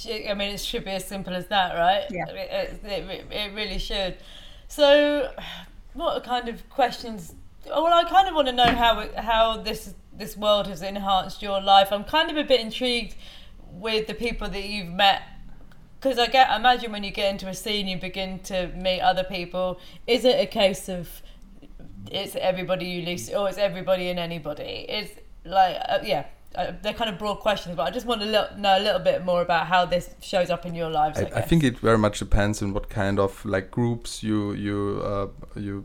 I 0.07 0.35
mean, 0.35 0.55
it 0.55 0.61
should 0.61 0.85
be 0.85 0.91
as 0.91 1.07
simple 1.07 1.35
as 1.35 1.47
that, 1.49 1.77
right? 1.77 2.05
Yeah. 2.11 2.27
It, 2.29 2.81
it, 2.85 3.27
it 3.31 3.55
really 3.55 3.79
should. 3.79 4.17
So, 4.69 5.33
what 5.95 6.23
kind 6.25 6.49
of 6.49 6.69
questions? 6.71 7.35
Well, 7.67 7.87
I 7.87 8.05
kind 8.05 8.29
of 8.29 8.35
want 8.35 8.49
to 8.49 8.53
know 8.53 8.73
how 8.73 9.09
how 9.17 9.57
this 9.59 9.95
this 10.13 10.37
world 10.37 10.67
has 10.69 10.83
enhanced 10.83 11.43
your 11.43 11.61
life. 11.61 11.89
I'm 11.93 12.05
kind 12.05 12.31
of 12.31 12.37
a 12.37 12.45
bit 12.45 12.61
intrigued 12.61 13.17
with 13.73 14.07
the 14.07 14.15
people 14.15 14.49
that 14.49 14.65
you've 14.65 14.93
met 14.93 15.23
because 16.01 16.19
I 16.19 16.27
get 16.27 16.49
I 16.49 16.57
imagine 16.57 16.93
when 16.93 17.05
you 17.05 17.11
get 17.11 17.31
into 17.31 17.49
a 17.49 17.55
scene, 17.55 17.87
you 17.89 17.99
begin 17.99 18.39
to 18.41 18.69
meet 18.69 19.01
other 19.01 19.25
people. 19.25 19.81
Is 20.07 20.25
it 20.25 20.39
a 20.41 20.47
case 20.47 20.89
of 20.89 21.23
it's 22.11 22.37
everybody 22.37 22.87
you 22.87 23.03
least, 23.07 23.33
or 23.35 23.49
it's 23.49 23.59
everybody 23.59 24.09
and 24.09 24.19
anybody. 24.19 24.87
It's 24.89 25.13
like 25.45 25.77
uh, 25.89 25.99
yeah. 26.03 26.27
Uh, 26.53 26.73
they're 26.83 26.93
kind 26.95 27.09
of 27.09 27.17
broad 27.17 27.37
questions, 27.37 27.77
but 27.77 27.85
I 27.85 27.93
just 27.93 28.07
want 28.07 28.23
to 28.23 28.27
lo- 28.27 28.49
know 28.59 28.77
a 28.77 28.83
little 28.83 28.99
bit 28.99 29.25
more 29.25 29.41
about 29.41 29.69
how 29.69 29.87
this 29.87 30.11
shows 30.21 30.51
up 30.51 30.67
in 30.67 30.75
your 30.75 30.91
lives. 30.91 31.17
I, 31.17 31.23
I, 31.27 31.39
I 31.39 31.41
think 31.43 31.63
it 31.63 31.79
very 31.79 31.97
much 31.97 32.19
depends 32.19 32.61
on 32.61 32.73
what 32.73 32.89
kind 32.89 33.21
of 33.21 33.45
like 33.45 33.71
groups 33.71 34.21
you 34.25 34.53
you 34.55 35.01
uh, 35.05 35.29
you 35.55 35.85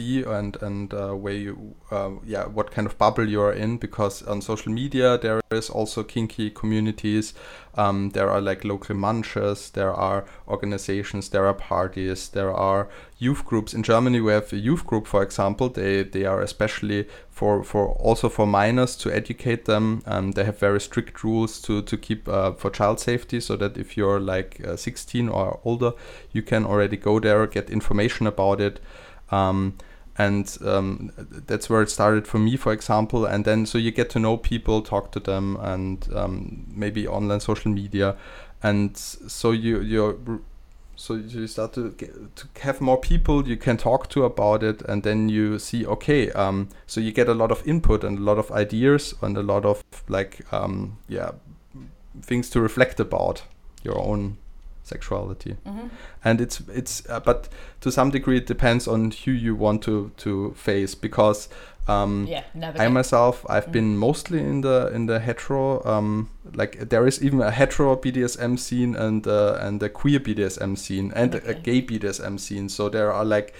be 0.00 0.22
and 0.22 0.56
and 0.62 0.94
uh, 0.94 1.12
where 1.12 1.34
you 1.34 1.74
uh, 1.90 2.10
yeah 2.24 2.46
what 2.46 2.70
kind 2.70 2.86
of 2.86 2.96
bubble 2.98 3.28
you 3.28 3.40
are 3.40 3.52
in 3.52 3.76
because 3.76 4.22
on 4.22 4.40
social 4.40 4.72
media 4.72 5.18
there 5.18 5.40
is 5.50 5.70
also 5.70 6.02
kinky 6.02 6.50
communities. 6.50 7.34
Um, 7.76 8.10
there 8.10 8.28
are 8.28 8.40
like 8.40 8.64
local 8.64 8.96
munches 8.96 9.70
there 9.70 9.92
are 9.92 10.24
organizations 10.48 11.28
there 11.28 11.46
are 11.46 11.54
parties 11.54 12.28
there 12.28 12.52
are 12.52 12.88
youth 13.18 13.44
groups. 13.44 13.74
In 13.74 13.82
germany 13.82 14.20
we 14.20 14.32
have 14.32 14.52
a 14.52 14.56
youth 14.56 14.86
group 14.86 15.06
for 15.06 15.22
example. 15.22 15.68
They 15.68 16.02
they 16.02 16.24
are 16.24 16.40
especially 16.42 17.06
for 17.30 17.62
for 17.62 17.88
also 18.08 18.28
for 18.28 18.46
minors 18.46 18.96
to 18.96 19.10
educate 19.12 19.64
them 19.64 20.02
um, 20.06 20.32
they 20.32 20.44
have 20.44 20.58
very 20.58 20.80
strict 20.80 21.24
rules 21.24 21.60
to 21.62 21.82
to 21.82 21.96
keep 21.96 22.28
uh, 22.28 22.52
for 22.52 22.70
child 22.70 23.00
safety 23.00 23.40
so 23.40 23.56
that 23.56 23.76
if 23.76 23.96
you're 23.96 24.20
like 24.20 24.60
uh, 24.66 24.76
16 24.76 25.28
or 25.28 25.60
older 25.64 25.92
you 26.32 26.42
can 26.42 26.64
already 26.64 26.96
go 26.96 27.20
there 27.20 27.46
get 27.46 27.70
information 27.70 28.26
about 28.26 28.60
it. 28.60 28.80
Um, 29.30 29.74
and 30.20 30.58
um, 30.66 31.12
that's 31.46 31.70
where 31.70 31.80
it 31.80 31.90
started 31.90 32.26
for 32.26 32.38
me, 32.38 32.56
for 32.56 32.72
example. 32.72 33.24
And 33.24 33.44
then 33.44 33.64
so 33.64 33.78
you 33.78 33.90
get 33.90 34.10
to 34.10 34.18
know 34.18 34.36
people, 34.36 34.82
talk 34.82 35.12
to 35.12 35.20
them, 35.20 35.56
and 35.60 36.06
um, 36.14 36.66
maybe 36.68 37.08
online 37.08 37.40
social 37.40 37.72
media, 37.72 38.16
and 38.62 38.96
so 38.96 39.52
you 39.52 39.80
you 39.80 40.42
so 40.96 41.14
you 41.14 41.46
start 41.46 41.72
to 41.72 41.92
get, 41.92 42.36
to 42.36 42.46
have 42.60 42.82
more 42.82 42.98
people 43.00 43.48
you 43.48 43.56
can 43.56 43.78
talk 43.78 44.10
to 44.10 44.24
about 44.24 44.62
it, 44.62 44.82
and 44.82 45.02
then 45.02 45.30
you 45.30 45.58
see 45.58 45.86
okay, 45.86 46.30
um, 46.32 46.68
so 46.86 47.00
you 47.00 47.12
get 47.12 47.28
a 47.28 47.34
lot 47.34 47.50
of 47.50 47.66
input 47.66 48.04
and 48.04 48.18
a 48.18 48.22
lot 48.22 48.38
of 48.38 48.50
ideas 48.52 49.14
and 49.22 49.38
a 49.38 49.42
lot 49.42 49.64
of 49.64 49.82
like 50.08 50.40
um, 50.52 50.98
yeah 51.08 51.30
things 52.20 52.50
to 52.50 52.60
reflect 52.60 53.00
about 53.00 53.44
your 53.82 53.98
own 53.98 54.36
sexuality 54.82 55.56
mm-hmm. 55.66 55.88
and 56.24 56.40
it's 56.40 56.60
it's 56.68 57.08
uh, 57.08 57.20
but 57.20 57.48
to 57.80 57.90
some 57.92 58.10
degree 58.10 58.38
it 58.38 58.46
depends 58.46 58.88
on 58.88 59.10
who 59.10 59.30
you 59.30 59.54
want 59.54 59.82
to 59.82 60.10
to 60.16 60.52
face 60.54 60.94
because 60.94 61.48
um, 61.88 62.26
yeah, 62.28 62.44
I 62.78 62.88
myself 62.88 63.44
I've 63.48 63.64
mm-hmm. 63.64 63.72
been 63.72 63.96
mostly 63.98 64.38
in 64.38 64.60
the 64.60 64.90
in 64.94 65.06
the 65.06 65.18
hetero 65.18 65.84
um, 65.84 66.30
like 66.54 66.88
there 66.90 67.06
is 67.06 67.22
even 67.22 67.40
a 67.40 67.50
hetero 67.50 67.96
BDSM 67.96 68.58
scene 68.58 68.94
and 68.94 69.26
uh, 69.26 69.58
and 69.60 69.82
a 69.82 69.88
queer 69.88 70.20
BDSM 70.20 70.78
scene 70.78 71.12
and 71.16 71.34
okay. 71.34 71.46
a, 71.48 71.50
a 71.50 71.54
gay 71.54 71.82
BDSM 71.82 72.38
scene 72.38 72.68
so 72.68 72.88
there 72.88 73.12
are 73.12 73.24
like 73.24 73.54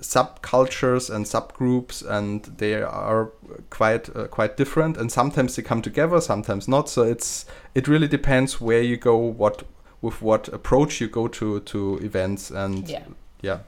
subcultures 0.00 1.14
and 1.14 1.24
subgroups 1.26 2.04
and 2.08 2.44
they 2.58 2.82
are 2.82 3.30
quite 3.70 4.14
uh, 4.16 4.26
quite 4.26 4.56
different 4.56 4.96
and 4.96 5.12
sometimes 5.12 5.54
they 5.54 5.62
come 5.62 5.80
together 5.80 6.20
sometimes 6.20 6.66
not 6.66 6.88
so 6.88 7.02
it's 7.02 7.46
it 7.74 7.86
really 7.86 8.08
depends 8.08 8.60
where 8.60 8.82
you 8.82 8.96
go 8.96 9.16
what 9.16 9.62
with 10.02 10.20
what 10.20 10.48
approach 10.48 11.00
you 11.00 11.08
go 11.08 11.28
to 11.28 11.60
to 11.60 11.98
events 12.02 12.50
and 12.50 12.88
yeah, 12.88 13.04
yeah 13.40 13.58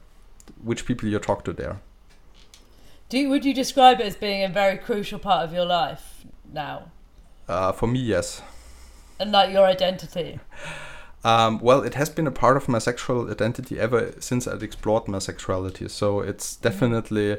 which 0.63 0.85
people 0.85 1.09
you 1.09 1.19
talk 1.19 1.45
to 1.45 1.53
there. 1.53 1.81
Do 3.09 3.19
you, 3.19 3.29
would 3.29 3.45
you 3.45 3.55
describe 3.55 4.01
it 4.01 4.07
as 4.07 4.17
being 4.17 4.43
a 4.43 4.49
very 4.49 4.79
crucial 4.79 5.19
part 5.19 5.45
of 5.45 5.53
your 5.53 5.65
life 5.65 6.25
now? 6.53 6.91
Uh, 7.49 7.73
for 7.73 7.87
me, 7.87 8.01
yes. 8.01 8.43
And 9.21 9.31
like 9.33 9.53
your 9.53 9.65
identity. 9.65 10.41
Um, 11.27 11.59
well, 11.61 11.81
it 11.81 11.95
has 11.95 12.11
been 12.11 12.27
a 12.27 12.31
part 12.31 12.59
of 12.59 12.69
my 12.69 12.79
sexual 12.79 13.31
identity 13.31 13.81
ever 13.81 14.13
since 14.21 14.47
I'd 14.47 14.63
explored 14.63 15.09
my 15.09 15.21
sexuality. 15.21 15.89
So 15.89 16.21
it's 16.21 16.53
mm-hmm. 16.53 16.63
definitely, 16.63 17.39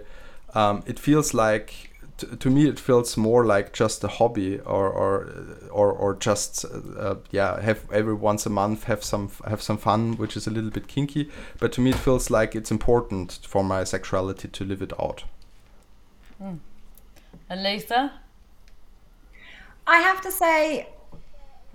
um, 0.56 0.82
it 0.88 0.98
feels 0.98 1.36
like 1.36 1.92
to, 2.18 2.36
to 2.38 2.50
me 2.50 2.68
it 2.68 2.80
feels 2.80 3.18
more 3.18 3.46
like 3.46 3.74
just 3.74 4.04
a 4.04 4.08
hobby 4.08 4.60
or 4.60 4.88
or 4.90 5.30
or, 5.72 5.92
or 5.92 6.16
just 6.16 6.66
uh, 6.66 7.16
yeah 7.32 7.60
have 7.62 7.90
every 7.92 8.14
once 8.14 8.46
a 8.46 8.50
month 8.50 8.86
have 8.86 9.04
some 9.04 9.30
have 9.48 9.62
some 9.62 9.78
fun 9.78 10.18
which 10.18 10.38
is 10.38 10.48
a 10.48 10.52
little 10.52 10.70
bit 10.70 10.88
kinky 10.88 11.30
but 11.60 11.72
to 11.74 11.82
me 11.82 11.90
it 11.90 11.96
feels 11.96 12.30
like 12.30 12.56
it's 12.56 12.72
important 12.72 13.40
for 13.44 13.64
my 13.64 13.84
sexuality 13.84 14.48
to 14.48 14.64
live 14.64 14.82
it 14.82 14.94
out 15.00 15.24
mm. 16.42 16.58
and 17.50 17.64
lisa 17.64 18.14
i 19.88 20.00
have 20.00 20.22
to 20.22 20.32
say 20.32 20.88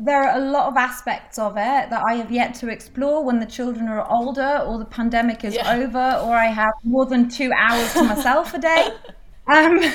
there 0.02 0.22
are 0.22 0.38
a 0.38 0.40
lot 0.40 0.66
of 0.66 0.78
aspects 0.78 1.38
of 1.38 1.58
it 1.58 1.90
that 1.90 2.02
I 2.02 2.14
have 2.14 2.32
yet 2.32 2.54
to 2.54 2.68
explore 2.68 3.22
when 3.22 3.38
the 3.38 3.44
children 3.44 3.86
are 3.86 4.10
older 4.10 4.64
or 4.66 4.78
the 4.78 4.86
pandemic 4.86 5.44
is 5.44 5.54
yeah. 5.54 5.74
over 5.74 6.22
or 6.24 6.34
I 6.34 6.46
have 6.46 6.72
more 6.84 7.04
than 7.04 7.28
two 7.28 7.52
hours 7.52 7.92
to 7.92 8.04
myself 8.04 8.54
a 8.54 8.58
day. 8.58 8.94
Um, 9.50 9.78
uh, 9.82 9.92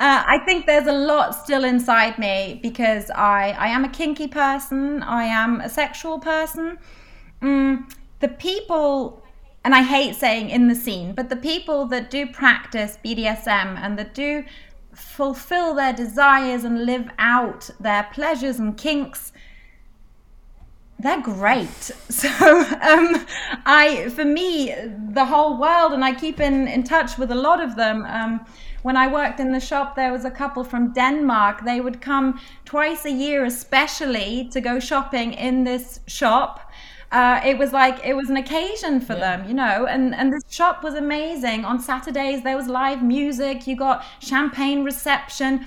I 0.00 0.38
think 0.44 0.66
there's 0.66 0.86
a 0.86 0.92
lot 0.92 1.34
still 1.34 1.64
inside 1.64 2.18
me 2.18 2.58
because 2.62 3.10
I, 3.10 3.50
I 3.58 3.68
am 3.68 3.84
a 3.84 3.88
kinky 3.88 4.28
person, 4.28 5.02
I 5.02 5.24
am 5.24 5.60
a 5.60 5.68
sexual 5.68 6.18
person. 6.18 6.78
Mm, 7.40 7.90
the 8.20 8.28
people, 8.28 9.22
and 9.64 9.74
I 9.74 9.82
hate 9.82 10.16
saying 10.16 10.50
in 10.50 10.68
the 10.68 10.74
scene, 10.74 11.14
but 11.14 11.28
the 11.28 11.36
people 11.36 11.86
that 11.86 12.10
do 12.10 12.26
practice 12.26 12.98
BDSM 13.04 13.78
and 13.78 13.98
that 13.98 14.14
do 14.14 14.44
fulfill 14.94 15.74
their 15.74 15.92
desires 15.92 16.64
and 16.64 16.84
live 16.84 17.08
out 17.18 17.70
their 17.80 18.08
pleasures 18.12 18.58
and 18.58 18.76
kinks 18.76 19.32
they're 21.02 21.20
great. 21.20 21.90
So 22.22 22.28
um, 22.28 23.26
I, 23.66 24.08
for 24.10 24.24
me, 24.24 24.74
the 25.12 25.24
whole 25.24 25.58
world, 25.58 25.92
and 25.92 26.04
I 26.04 26.14
keep 26.14 26.38
in, 26.40 26.68
in 26.68 26.84
touch 26.84 27.18
with 27.18 27.30
a 27.32 27.34
lot 27.34 27.60
of 27.60 27.74
them. 27.74 28.04
Um, 28.06 28.46
when 28.82 28.96
I 28.96 29.06
worked 29.08 29.40
in 29.40 29.50
the 29.52 29.60
shop, 29.60 29.96
there 29.96 30.12
was 30.12 30.24
a 30.24 30.30
couple 30.30 30.62
from 30.62 30.92
Denmark. 30.92 31.64
They 31.64 31.80
would 31.80 32.00
come 32.00 32.40
twice 32.64 33.04
a 33.04 33.10
year, 33.10 33.44
especially 33.44 34.48
to 34.52 34.60
go 34.60 34.78
shopping 34.78 35.32
in 35.32 35.64
this 35.64 36.00
shop. 36.06 36.70
Uh, 37.10 37.40
it 37.44 37.58
was 37.58 37.72
like 37.72 38.04
it 38.04 38.14
was 38.14 38.30
an 38.30 38.36
occasion 38.36 39.00
for 39.00 39.14
yeah. 39.14 39.36
them, 39.36 39.48
you 39.48 39.54
know, 39.54 39.86
and 39.86 40.14
and 40.14 40.32
this 40.32 40.44
shop 40.48 40.82
was 40.82 40.94
amazing. 40.94 41.64
On 41.64 41.78
Saturdays 41.78 42.42
there 42.42 42.56
was 42.56 42.68
live 42.68 43.02
music. 43.02 43.66
You 43.66 43.76
got 43.76 44.04
champagne 44.20 44.84
reception. 44.84 45.66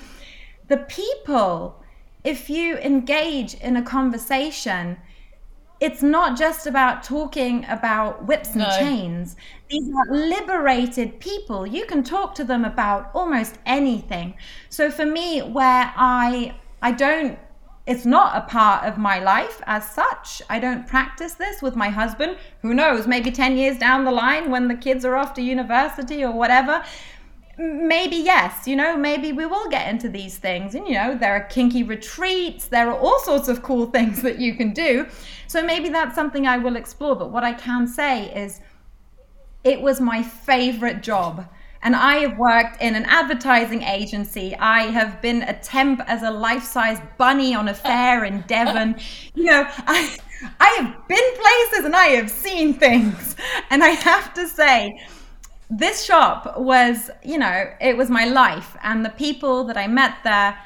The 0.68 0.78
people, 0.78 1.84
if 2.24 2.50
you 2.50 2.78
engage 2.78 3.54
in 3.56 3.78
a 3.78 3.84
conversation 3.84 4.98
it's 5.86 6.02
not 6.02 6.36
just 6.36 6.66
about 6.66 7.04
talking 7.04 7.64
about 7.66 8.26
whips 8.26 8.50
and 8.56 8.64
no. 8.64 8.70
chains. 8.80 9.36
These 9.70 9.88
are 9.88 10.16
liberated 10.16 11.20
people. 11.20 11.68
You 11.68 11.86
can 11.86 12.04
talk 12.04 12.34
to 12.36 12.44
them 12.44 12.66
about 12.66 13.12
almost 13.14 13.60
anything. 13.68 14.34
So 14.70 14.90
for 14.90 15.06
me, 15.06 15.42
where 15.42 15.94
I 15.96 16.56
I 16.82 16.92
don't 16.92 17.38
it's 17.86 18.04
not 18.04 18.36
a 18.36 18.42
part 18.50 18.84
of 18.86 18.98
my 18.98 19.20
life 19.20 19.62
as 19.68 19.88
such. 19.88 20.42
I 20.50 20.58
don't 20.58 20.88
practice 20.88 21.36
this 21.36 21.62
with 21.62 21.76
my 21.76 21.90
husband. 21.90 22.38
Who 22.64 22.74
knows, 22.74 23.06
maybe 23.06 23.30
10 23.30 23.58
years 23.58 23.78
down 23.78 24.06
the 24.06 24.12
line 24.12 24.50
when 24.50 24.68
the 24.68 24.74
kids 24.74 25.06
are 25.06 25.16
off 25.16 25.36
to 25.36 25.42
university 25.44 26.24
or 26.24 26.32
whatever, 26.32 26.84
maybe 27.58 28.18
yes 28.18 28.68
you 28.68 28.76
know 28.76 28.98
maybe 28.98 29.32
we 29.32 29.46
will 29.46 29.70
get 29.70 29.88
into 29.88 30.10
these 30.10 30.38
things 30.38 30.76
and 30.76 30.88
you 30.88 30.94
know 30.94 31.18
there 31.18 31.34
are 31.34 31.44
kinky 31.44 31.84
retreats 31.84 32.68
there 32.68 32.90
are 32.90 33.00
all 33.00 33.20
sorts 33.20 33.48
of 33.48 33.64
cool 33.64 33.86
things 33.98 34.22
that 34.22 34.40
you 34.40 34.56
can 34.56 34.74
do 34.74 35.06
so 35.48 35.64
maybe 35.64 35.90
that's 35.90 36.16
something 36.16 36.46
i 36.48 36.58
will 36.58 36.76
explore 36.76 37.16
but 37.16 37.32
what 37.32 37.44
i 37.44 37.54
can 37.54 37.88
say 37.88 38.26
is 38.36 38.60
it 39.64 39.82
was 39.82 40.02
my 40.02 40.22
favorite 40.22 41.02
job 41.02 41.48
and 41.86 41.96
I 41.96 42.16
have 42.16 42.40
worked 42.40 42.82
in 42.82 42.96
an 42.96 43.06
advertising 43.06 43.84
agency. 43.84 44.56
I 44.56 44.86
have 44.86 45.22
been 45.22 45.44
a 45.44 45.54
temp 45.54 46.02
as 46.08 46.24
a 46.24 46.32
life-size 46.32 47.00
bunny 47.20 47.54
on 47.54 47.68
a 47.68 47.76
fair 47.76 48.26
in 48.26 48.42
Devon. 48.48 48.96
You 49.36 49.52
know, 49.52 49.68
I, 49.70 50.18
I 50.60 50.68
have 50.80 51.08
been 51.08 51.18
places 51.20 51.86
and 51.86 51.96
I 51.96 52.08
have 52.16 52.32
seen 52.32 52.74
things. 52.74 53.36
And 53.70 53.84
I 53.84 53.90
have 53.90 54.34
to 54.34 54.48
say, 54.48 55.00
this 55.70 56.06
shop 56.06 56.58
was, 56.58 57.10
you 57.24 57.38
know, 57.38 57.72
it 57.82 57.98
was 57.98 58.10
my 58.10 58.26
life. 58.26 58.76
And 58.84 59.04
the 59.04 59.10
people 59.10 59.64
that 59.66 59.78
I 59.78 59.88
met 59.88 60.18
there, 60.24 60.58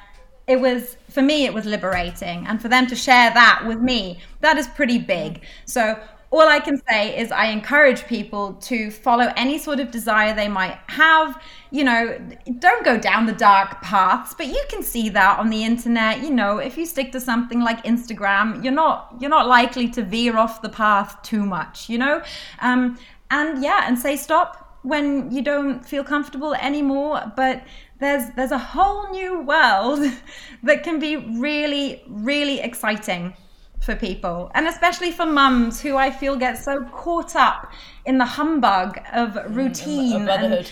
it 0.48 0.60
was, 0.60 0.98
for 1.10 1.22
me, 1.22 1.46
it 1.46 1.54
was 1.54 1.66
liberating. 1.66 2.46
And 2.48 2.62
for 2.62 2.68
them 2.68 2.88
to 2.88 2.96
share 2.96 3.32
that 3.34 3.64
with 3.66 3.80
me, 3.80 4.20
that 4.42 4.58
is 4.58 4.68
pretty 4.68 4.98
big. 4.98 5.42
So, 5.66 6.00
all 6.32 6.48
I 6.48 6.60
can 6.60 6.80
say 6.88 7.20
is 7.20 7.32
I 7.32 7.46
encourage 7.46 8.06
people 8.06 8.54
to 8.54 8.92
follow 8.92 9.34
any 9.36 9.58
sort 9.58 9.80
of 9.80 9.90
desire 9.90 10.36
they 10.36 10.48
might 10.48 10.78
have. 10.88 11.42
You 11.72 11.84
know, 11.84 12.22
don't 12.60 12.86
go 12.86 13.00
down 13.00 13.26
the 13.26 13.34
dark 13.34 13.82
paths, 13.82 14.36
but 14.36 14.46
you 14.46 14.64
can 14.70 14.84
see 14.84 15.10
that 15.10 15.40
on 15.40 15.50
the 15.50 15.64
internet. 15.64 16.22
You 16.22 16.30
know, 16.30 16.60
if 16.60 16.78
you 16.78 16.86
stick 16.86 17.12
to 17.14 17.20
something 17.20 17.62
like 17.62 17.84
Instagram, 17.84 18.64
you're 18.64 18.74
not 18.74 19.16
you're 19.20 19.32
not 19.32 19.48
likely 19.48 19.90
to 19.90 20.04
veer 20.04 20.38
off 20.38 20.62
the 20.62 20.70
path 20.70 21.20
too 21.24 21.46
much. 21.46 21.90
You 21.90 21.98
know, 21.98 22.22
um, 22.60 23.00
and 23.32 23.64
yeah, 23.64 23.86
and 23.88 23.98
say 23.98 24.16
stop 24.16 24.69
when 24.84 25.32
you 25.32 25.42
don't 25.42 25.86
feel 25.86 26.04
comfortable 26.04 26.54
anymore 26.56 27.32
but 27.36 27.64
there's 28.00 28.30
there's 28.36 28.52
a 28.52 28.58
whole 28.58 29.10
new 29.12 29.42
world 29.42 30.00
that 30.64 30.84
can 30.84 31.00
be 31.00 31.16
really 31.18 32.04
really 32.08 32.60
exciting 32.60 33.34
for 33.82 33.96
people, 33.96 34.52
and 34.54 34.68
especially 34.68 35.12
for 35.12 35.26
mums 35.26 35.82
who 35.82 35.96
I 35.96 36.12
feel 36.12 36.36
get 36.36 36.58
so 36.58 36.84
caught 36.92 37.36
up 37.36 37.72
in 38.06 38.18
the 38.18 38.26
humbug 38.26 38.98
of 39.14 39.32
mm, 39.32 39.56
routine 39.56 40.22
Of 40.22 40.28
motherhood. 40.28 40.72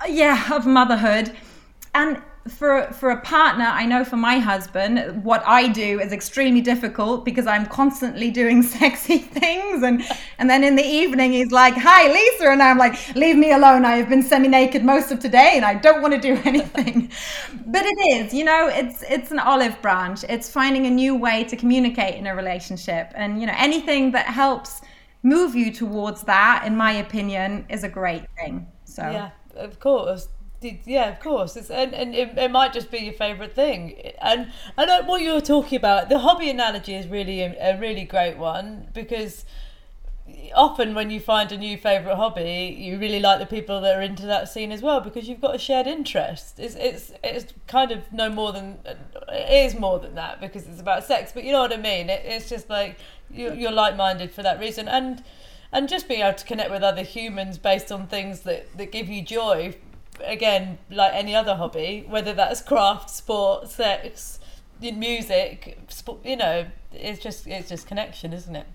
and 0.00 0.16
yeah, 0.16 0.54
of 0.54 0.66
motherhood. 0.66 1.36
And 1.94 2.22
for 2.48 2.92
for 2.92 3.10
a 3.10 3.20
partner, 3.20 3.64
I 3.64 3.86
know 3.86 4.04
for 4.04 4.16
my 4.16 4.38
husband, 4.38 5.24
what 5.24 5.42
I 5.46 5.68
do 5.68 6.00
is 6.00 6.12
extremely 6.12 6.60
difficult 6.60 7.24
because 7.24 7.46
I'm 7.46 7.66
constantly 7.66 8.30
doing 8.30 8.62
sexy 8.80 9.18
things, 9.18 9.82
and 9.82 10.02
and 10.38 10.50
then 10.50 10.64
in 10.64 10.74
the 10.74 10.84
evening 10.84 11.32
he's 11.32 11.52
like, 11.52 11.74
"Hi, 11.76 12.12
Lisa," 12.12 12.50
and 12.50 12.62
I'm 12.62 12.78
like, 12.78 13.14
"Leave 13.14 13.36
me 13.36 13.52
alone. 13.52 13.84
I 13.84 13.96
have 13.96 14.08
been 14.08 14.22
semi-naked 14.22 14.84
most 14.84 15.12
of 15.12 15.20
today, 15.20 15.52
and 15.54 15.64
I 15.64 15.74
don't 15.74 16.02
want 16.02 16.14
to 16.14 16.20
do 16.20 16.40
anything." 16.44 17.10
but 17.66 17.84
it 17.84 17.98
is, 18.10 18.34
you 18.34 18.44
know, 18.44 18.68
it's 18.68 19.02
it's 19.08 19.30
an 19.30 19.38
olive 19.38 19.80
branch. 19.80 20.24
It's 20.28 20.50
finding 20.50 20.86
a 20.86 20.90
new 20.90 21.14
way 21.14 21.44
to 21.44 21.56
communicate 21.56 22.16
in 22.16 22.26
a 22.26 22.34
relationship, 22.34 23.12
and 23.14 23.40
you 23.40 23.46
know, 23.46 23.54
anything 23.56 24.10
that 24.12 24.26
helps 24.26 24.80
move 25.22 25.54
you 25.54 25.72
towards 25.72 26.22
that, 26.22 26.64
in 26.66 26.76
my 26.76 26.92
opinion, 26.92 27.66
is 27.68 27.84
a 27.84 27.88
great 27.88 28.24
thing. 28.36 28.66
So 28.84 29.02
Yeah, 29.02 29.30
of 29.54 29.78
course. 29.78 30.28
Yeah, 30.62 31.08
of 31.08 31.20
course. 31.20 31.56
It's, 31.56 31.70
and 31.70 31.94
and 31.94 32.14
it, 32.14 32.36
it 32.36 32.50
might 32.50 32.72
just 32.72 32.90
be 32.90 32.98
your 32.98 33.14
favourite 33.14 33.54
thing. 33.54 34.12
And 34.20 34.52
and 34.76 34.90
uh, 34.90 35.04
what 35.04 35.22
you 35.22 35.32
were 35.32 35.40
talking 35.40 35.76
about, 35.76 36.08
the 36.08 36.20
hobby 36.20 36.50
analogy 36.50 36.94
is 36.94 37.06
really 37.06 37.40
a, 37.40 37.54
a 37.60 37.78
really 37.78 38.04
great 38.04 38.38
one 38.38 38.88
because 38.92 39.44
often 40.54 40.94
when 40.94 41.10
you 41.10 41.20
find 41.20 41.50
a 41.52 41.56
new 41.56 41.76
favourite 41.76 42.16
hobby, 42.16 42.76
you 42.78 42.98
really 42.98 43.20
like 43.20 43.38
the 43.38 43.46
people 43.46 43.80
that 43.80 43.96
are 43.96 44.02
into 44.02 44.26
that 44.26 44.48
scene 44.48 44.72
as 44.72 44.82
well 44.82 45.00
because 45.00 45.28
you've 45.28 45.40
got 45.40 45.54
a 45.54 45.58
shared 45.58 45.86
interest. 45.86 46.58
It's 46.58 46.74
it's 46.76 47.12
it's 47.22 47.52
kind 47.66 47.90
of 47.90 48.12
no 48.12 48.28
more 48.30 48.52
than 48.52 48.78
it 48.84 49.66
is 49.66 49.74
more 49.74 49.98
than 49.98 50.14
that 50.14 50.40
because 50.40 50.66
it's 50.66 50.80
about 50.80 51.04
sex, 51.04 51.32
but 51.32 51.44
you 51.44 51.52
know 51.52 51.60
what 51.60 51.72
I 51.72 51.76
mean. 51.76 52.10
It, 52.10 52.22
it's 52.24 52.48
just 52.48 52.70
like 52.70 52.98
you, 53.30 53.52
you're 53.54 53.72
like 53.72 53.96
minded 53.96 54.30
for 54.32 54.42
that 54.42 54.60
reason 54.60 54.88
and. 54.88 55.22
And 55.74 55.88
just 55.88 56.06
being 56.06 56.20
able 56.20 56.36
to 56.36 56.44
connect 56.44 56.70
with 56.70 56.82
other 56.82 57.00
humans 57.00 57.56
based 57.56 57.90
on 57.90 58.06
things 58.06 58.40
that, 58.40 58.76
that 58.76 58.92
give 58.92 59.08
you 59.08 59.22
joy 59.22 59.74
again, 60.24 60.78
like 60.90 61.12
any 61.14 61.34
other 61.34 61.54
hobby, 61.56 62.04
whether 62.08 62.32
that's 62.32 62.60
craft, 62.60 63.10
sport, 63.10 63.68
sex, 63.68 64.38
music, 64.80 65.78
sport, 65.88 66.18
you 66.24 66.36
know, 66.36 66.66
it's 66.92 67.20
just 67.20 67.46
it's 67.46 67.68
just 67.68 67.86
connection, 67.86 68.32
isn't 68.32 68.56
it? 68.56 68.66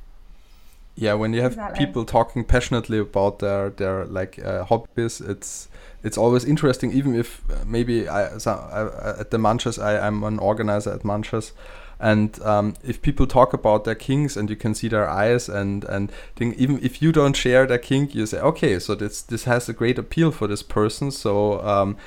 yeah 0.97 1.13
when 1.13 1.31
you 1.31 1.41
have 1.41 1.51
Exactly. 1.53 1.85
people 1.85 2.03
talking 2.03 2.43
passionately 2.43 2.97
about 2.97 3.39
their 3.39 3.69
their 3.69 4.05
like 4.05 4.39
uh, 4.43 4.65
hobbies 4.65 5.21
it's 5.21 5.69
it's 6.03 6.17
always 6.17 6.43
interesting 6.43 6.91
even 6.91 7.15
if 7.15 7.43
uh, 7.51 7.63
maybe 7.65 8.09
I, 8.09 8.37
so 8.39 8.51
I 8.51 9.19
at 9.19 9.31
the 9.31 9.37
munches 9.37 9.77
I, 9.79 9.99
i'm 10.07 10.23
an 10.23 10.39
organizer 10.39 10.91
at 10.91 11.05
munches 11.05 11.53
and 11.99 12.41
um, 12.43 12.73
if 12.83 13.01
people 13.01 13.27
talk 13.27 13.53
about 13.53 13.83
their 13.85 13.95
kinks 13.95 14.35
and 14.35 14.49
you 14.49 14.55
can 14.55 14.75
see 14.75 14.87
their 14.87 15.09
eyes 15.09 15.49
and 15.49 15.83
and 15.85 16.11
think 16.35 16.55
even 16.57 16.79
if 16.83 17.01
you 17.01 17.11
don't 17.11 17.35
share 17.35 17.65
their 17.65 17.77
kink 17.77 18.13
you 18.13 18.25
say 18.25 18.39
okay 18.39 18.79
so 18.79 18.95
this 18.95 19.21
this 19.21 19.43
has 19.45 19.67
a 19.69 19.73
great 19.73 19.97
appeal 19.97 20.31
for 20.31 20.47
this 20.47 20.63
person. 20.63 21.11
So 21.11 21.61
um, 21.61 21.97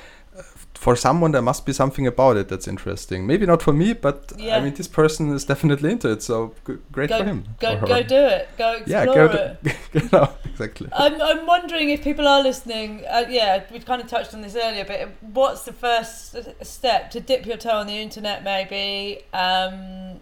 for 0.85 0.95
someone 0.95 1.31
there 1.31 1.43
must 1.51 1.63
be 1.69 1.73
something 1.73 2.07
about 2.07 2.35
it 2.41 2.47
that's 2.51 2.67
interesting 2.67 3.27
maybe 3.31 3.45
not 3.45 3.61
for 3.61 3.73
me 3.81 3.93
but 4.07 4.17
Yeah. 4.37 4.57
i 4.57 4.59
mean 4.63 4.73
this 4.73 4.87
person 5.01 5.23
is 5.37 5.43
definitely 5.45 5.89
into 5.95 6.07
it 6.15 6.23
so 6.23 6.35
g- 6.67 6.77
great 6.95 7.09
Go 7.09 7.19
for 7.19 7.25
him 7.31 7.39
go 7.59 7.69
or 7.75 7.87
go 7.93 7.99
do 8.15 8.21
it. 8.37 8.49
Go 8.57 8.67
explore 8.77 8.95
yeah 8.95 9.05
go 9.05 9.25
it. 9.25 9.31
to, 9.63 9.99
genau, 9.99 10.25
exactly 10.51 10.87
I'm, 11.03 11.15
I'm 11.29 11.45
wondering 11.45 11.87
if 11.95 11.99
people 12.03 12.27
are 12.27 12.41
listening. 12.49 12.89
Uh, 13.15 13.25
yeah, 13.29 13.63
we've 13.71 13.85
kind 13.91 14.01
of 14.03 14.07
touched 14.15 14.33
on 14.33 14.41
this 14.41 14.55
earlier, 14.55 14.85
but 14.91 14.97
what's 15.37 15.63
the 15.69 15.73
first 15.85 16.35
step 16.63 17.11
to 17.13 17.19
dip 17.19 17.45
your 17.45 17.57
toe 17.65 17.77
on 17.81 17.87
the 17.87 17.97
internet? 18.07 18.37
Maybe, 18.43 19.21
um, 19.33 20.19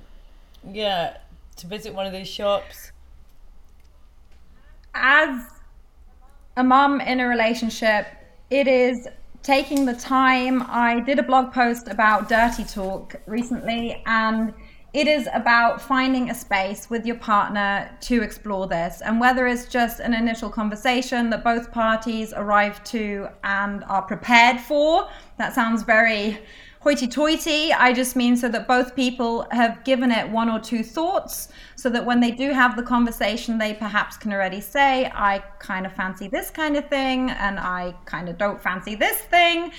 yeah, 0.81 1.17
to 1.59 1.67
visit 1.75 1.93
one 1.99 2.05
of 2.09 2.13
these 2.17 2.27
shops. 2.39 2.91
as 4.93 5.29
a 6.57 6.63
mum 6.63 6.99
in 7.01 7.19
a 7.19 7.27
relationship, 7.27 8.07
it 8.49 8.67
is 8.67 9.07
taking 9.43 9.85
the 9.85 9.93
time. 9.93 10.63
I 10.67 10.99
did 10.99 11.19
a 11.19 11.23
blog 11.23 11.51
post 11.51 11.87
about 11.87 12.29
dirty 12.29 12.63
talk 12.63 13.15
recently, 13.25 14.01
and 14.05 14.53
it 14.91 15.07
is 15.07 15.29
about 15.33 15.79
finding 15.79 16.29
a 16.29 16.35
space 16.35 16.89
with 16.89 17.05
your 17.05 17.17
partner 17.17 17.95
to 18.01 18.23
explore 18.23 18.67
this. 18.67 19.01
And 19.01 19.19
whether 19.19 19.47
it's 19.47 19.65
just 19.67 19.99
an 19.99 20.13
initial 20.13 20.49
conversation 20.49 21.29
that 21.29 21.43
both 21.43 21.71
parties 21.71 22.33
arrive 22.35 22.83
to 22.85 23.27
and 23.43 23.83
are 23.83 24.01
prepared 24.01 24.59
for, 24.59 25.07
that 25.37 25.53
sounds 25.53 25.83
very 25.83 26.39
hoity 26.81 27.07
toity. 27.07 27.73
I 27.73 27.93
just 27.93 28.15
mean 28.15 28.37
so 28.37 28.47
that 28.49 28.67
both 28.67 28.95
people 28.95 29.47
have 29.51 29.83
given 29.83 30.11
it 30.11 30.29
one 30.29 30.49
or 30.49 30.59
two 30.59 30.83
thoughts, 30.83 31.49
so 31.75 31.89
that 31.89 32.05
when 32.05 32.19
they 32.19 32.31
do 32.31 32.51
have 32.51 32.75
the 32.75 32.83
conversation, 32.83 33.57
they 33.57 33.73
perhaps 33.73 34.17
can 34.17 34.31
already 34.31 34.61
say, 34.61 35.11
I 35.13 35.39
kind 35.59 35.85
of 35.85 35.93
fancy 35.93 36.27
this 36.27 36.49
kind 36.49 36.77
of 36.77 36.87
thing, 36.89 37.31
and 37.31 37.59
I 37.59 37.93
kind 38.05 38.29
of 38.29 38.37
don't 38.37 38.61
fancy 38.61 38.95
this 38.95 39.17
thing. 39.17 39.71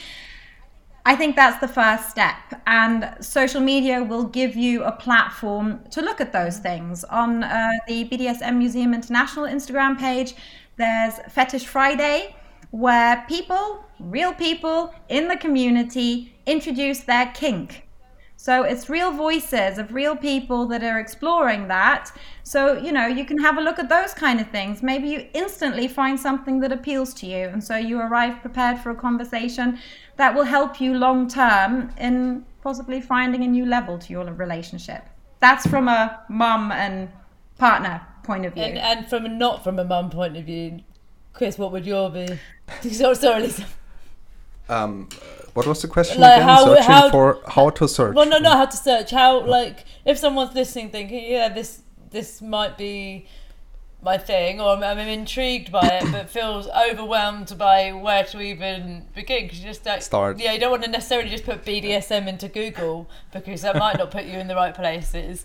I 1.07 1.17
think 1.17 1.35
that's 1.35 1.59
the 1.61 1.69
first 1.69 2.11
step. 2.11 2.37
And 2.67 3.17
social 3.21 3.61
media 3.61 4.03
will 4.03 4.25
give 4.25 4.55
you 4.55 4.85
a 4.85 4.93
platform 4.93 5.81
to 5.93 6.03
look 6.03 6.21
at 6.21 6.33
those 6.33 6.59
things. 6.59 7.05
On 7.05 7.43
uh, 7.43 7.71
the 7.89 8.05
BDSM 8.05 8.57
Museum 8.57 8.93
International 8.93 9.47
Instagram 9.47 9.99
page, 9.99 10.35
there's 10.77 11.15
Fetish 11.31 11.67
Friday, 11.67 12.37
where 12.71 13.25
people, 13.29 13.83
real 13.99 14.33
people 14.35 14.95
in 15.09 15.27
the 15.27 15.37
community, 15.37 16.35
introduce 16.51 17.01
their 17.01 17.27
kink. 17.27 17.87
So 18.37 18.63
it's 18.63 18.89
real 18.89 19.11
voices 19.13 19.77
of 19.77 19.93
real 19.93 20.17
people 20.17 20.67
that 20.69 20.83
are 20.83 20.99
exploring 20.99 21.69
that. 21.69 22.11
So, 22.43 22.79
you 22.79 22.91
know, 22.91 23.07
you 23.07 23.27
can 23.27 23.39
have 23.39 23.59
a 23.59 23.61
look 23.61 23.79
at 23.79 23.91
those 23.91 24.15
kind 24.15 24.41
of 24.41 24.49
things. 24.49 24.83
Maybe 24.83 25.09
you 25.09 25.29
instantly 25.35 25.87
find 25.87 26.19
something 26.19 26.61
that 26.61 26.73
appeals 26.73 27.13
to 27.15 27.27
you. 27.27 27.49
And 27.49 27.63
so 27.63 27.77
you 27.77 28.01
arrive 28.01 28.41
prepared 28.41 28.79
for 28.79 28.89
a 28.91 28.95
conversation 28.95 29.79
that 30.17 30.35
will 30.35 30.45
help 30.45 30.81
you 30.81 30.95
long 30.95 31.29
term 31.29 31.93
in 31.99 32.47
possibly 32.63 33.03
finding 33.03 33.45
a 33.45 33.47
new 33.47 33.67
level 33.67 33.99
to 33.99 34.11
your 34.11 34.25
relationship. 34.25 35.05
That's 35.41 35.67
from 35.67 35.89
a 35.89 36.23
mum 36.31 36.73
and 36.73 37.11
partner 37.59 38.07
point 38.23 38.47
of 38.47 38.55
view. 38.55 38.63
And 38.63 38.79
and 38.79 39.09
from 39.09 39.39
not 39.39 39.63
from 39.63 39.79
a 39.79 39.85
mum 39.85 40.09
point 40.09 40.37
of 40.37 40.45
view, 40.45 40.81
Chris, 41.35 41.59
what 41.59 41.73
would 41.73 41.87
your 41.87 42.11
be? 42.11 42.39
sorry, 42.91 43.15
sorry, 43.17 43.43
Lisa. 43.43 43.67
um 44.69 45.09
what 45.55 45.67
was 45.67 45.83
the 45.83 45.89
question 45.89 46.21
Like 46.21 46.37
again 46.37 46.49
how- 46.49 46.65
searching 46.65 46.85
how- 46.85 47.11
for 47.11 47.39
how 47.49 47.71
to 47.71 47.89
search 47.89 48.15
Well, 48.15 48.27
no, 48.27 48.39
no, 48.39 48.51
how 48.51 48.67
to 48.67 48.77
search. 48.89 49.11
How 49.11 49.41
like 49.41 49.85
if 50.05 50.19
someone's 50.19 50.55
listening, 50.55 50.91
thinking, 50.91 51.25
yeah, 51.31 51.49
this 51.49 51.83
this 52.11 52.41
might 52.43 52.77
be 52.79 53.27
my 54.03 54.17
thing, 54.17 54.61
or 54.63 54.71
I'm, 54.75 54.83
I'm 54.83 54.99
intrigued 54.99 55.71
by 55.71 55.87
it, 56.01 56.11
but 56.11 56.31
feels 56.39 56.67
overwhelmed 56.69 57.55
by 57.59 57.93
where 57.93 58.25
to 58.25 58.41
even 58.41 59.05
begin 59.15 59.45
because 59.45 59.59
you 59.61 59.67
just 59.67 59.85
don't 59.85 60.03
Start. 60.03 60.39
Yeah, 60.41 60.53
you 60.53 60.59
don't 60.61 60.71
want 60.71 60.85
to 60.85 60.91
necessarily 60.91 61.29
just 61.29 61.45
put 61.45 61.65
BDSM 61.67 62.27
into 62.27 62.49
Google 62.49 63.09
because 63.33 63.61
that 63.63 63.77
might 63.77 63.99
not 63.99 64.11
put 64.11 64.25
you 64.25 64.39
in 64.39 64.49
the 64.49 64.55
right 64.55 64.75
places. 64.75 65.45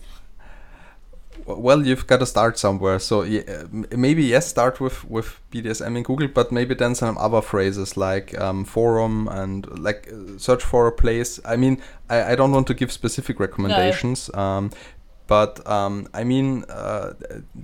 Well 1.46 1.86
you've 1.86 2.08
got 2.08 2.20
to 2.20 2.26
start 2.26 2.58
somewhere. 2.58 3.00
So 3.00 3.24
yeah, 3.24 3.64
maybe 3.72 4.24
yes 4.24 4.48
start 4.48 4.80
with 4.80 5.04
with 5.10 5.40
bdsm 5.52 5.98
in 5.98 6.04
google 6.04 6.28
but 6.28 6.52
maybe 6.52 6.76
then 6.76 6.96
some 6.96 7.18
other 7.18 7.42
phrases 7.42 7.98
like 7.98 8.38
um, 8.40 8.66
forum 8.66 9.28
and 9.28 9.80
like 9.80 10.12
search 10.38 10.64
for 10.64 10.88
a 10.88 10.92
place. 10.92 11.40
I 11.46 11.56
mean 11.56 11.82
i, 12.10 12.32
I 12.32 12.36
don't 12.36 12.52
want 12.52 12.68
to 12.68 12.74
give 12.74 12.92
specific 12.92 13.40
recommendations 13.40 14.30
um, 14.34 14.72
but 15.28 15.66
um, 15.68 16.08
I 16.14 16.24
mean, 16.24 16.66
uh, 16.70 17.14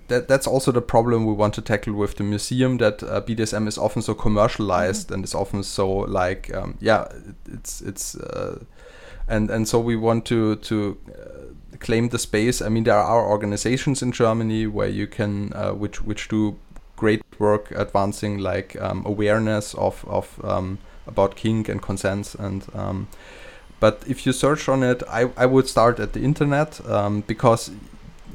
that 0.08 0.28
that's 0.28 0.48
also 0.48 0.72
the 0.72 0.82
problem 0.82 1.26
we 1.26 1.34
want 1.34 1.54
to 1.56 1.62
tackle 1.62 1.94
with 1.94 2.16
the 2.16 2.24
museum. 2.24 2.78
That 2.78 3.04
uh, 3.04 3.22
BDSM 3.22 3.68
is 3.68 3.78
often 3.78 4.02
so 4.02 4.14
commercialized 4.16 5.12
and 5.12 5.24
is 5.24 5.36
often 5.36 5.64
so 5.64 5.90
like, 5.90 6.54
um, 6.56 6.78
yeah, 6.80 7.08
it's 7.46 7.82
it's, 7.82 8.16
uh, 8.16 8.64
and 9.28 9.52
and 9.52 9.68
so 9.68 9.80
we 9.80 9.96
want 9.96 10.26
to 10.26 10.56
to 10.56 10.98
uh, 11.10 11.41
claim 11.82 12.10
the 12.10 12.20
space. 12.20 12.62
I 12.62 12.70
mean, 12.70 12.84
there 12.84 12.96
are 12.98 13.26
organizations 13.28 14.02
in 14.02 14.12
Germany 14.12 14.68
where 14.68 14.90
you 14.90 15.08
can, 15.08 15.52
uh, 15.54 15.72
which 15.72 16.02
which 16.02 16.28
do 16.30 16.56
great 16.96 17.22
work 17.40 17.72
advancing 17.72 18.38
like 18.38 18.80
um, 18.80 19.04
awareness 19.06 19.74
of 19.76 20.06
of 20.08 20.40
um, 20.44 20.78
about 21.08 21.36
kink 21.36 21.70
and 21.70 21.82
consents 21.82 22.36
and. 22.36 22.64
Um, 22.74 23.08
but 23.82 24.04
if 24.08 24.28
you 24.28 24.32
search 24.32 24.70
on 24.70 24.84
it, 24.84 25.02
I, 25.10 25.32
I 25.36 25.48
would 25.48 25.68
start 25.68 26.00
at 26.00 26.14
the 26.14 26.20
internet 26.22 26.80
um, 26.88 27.22
because 27.26 27.72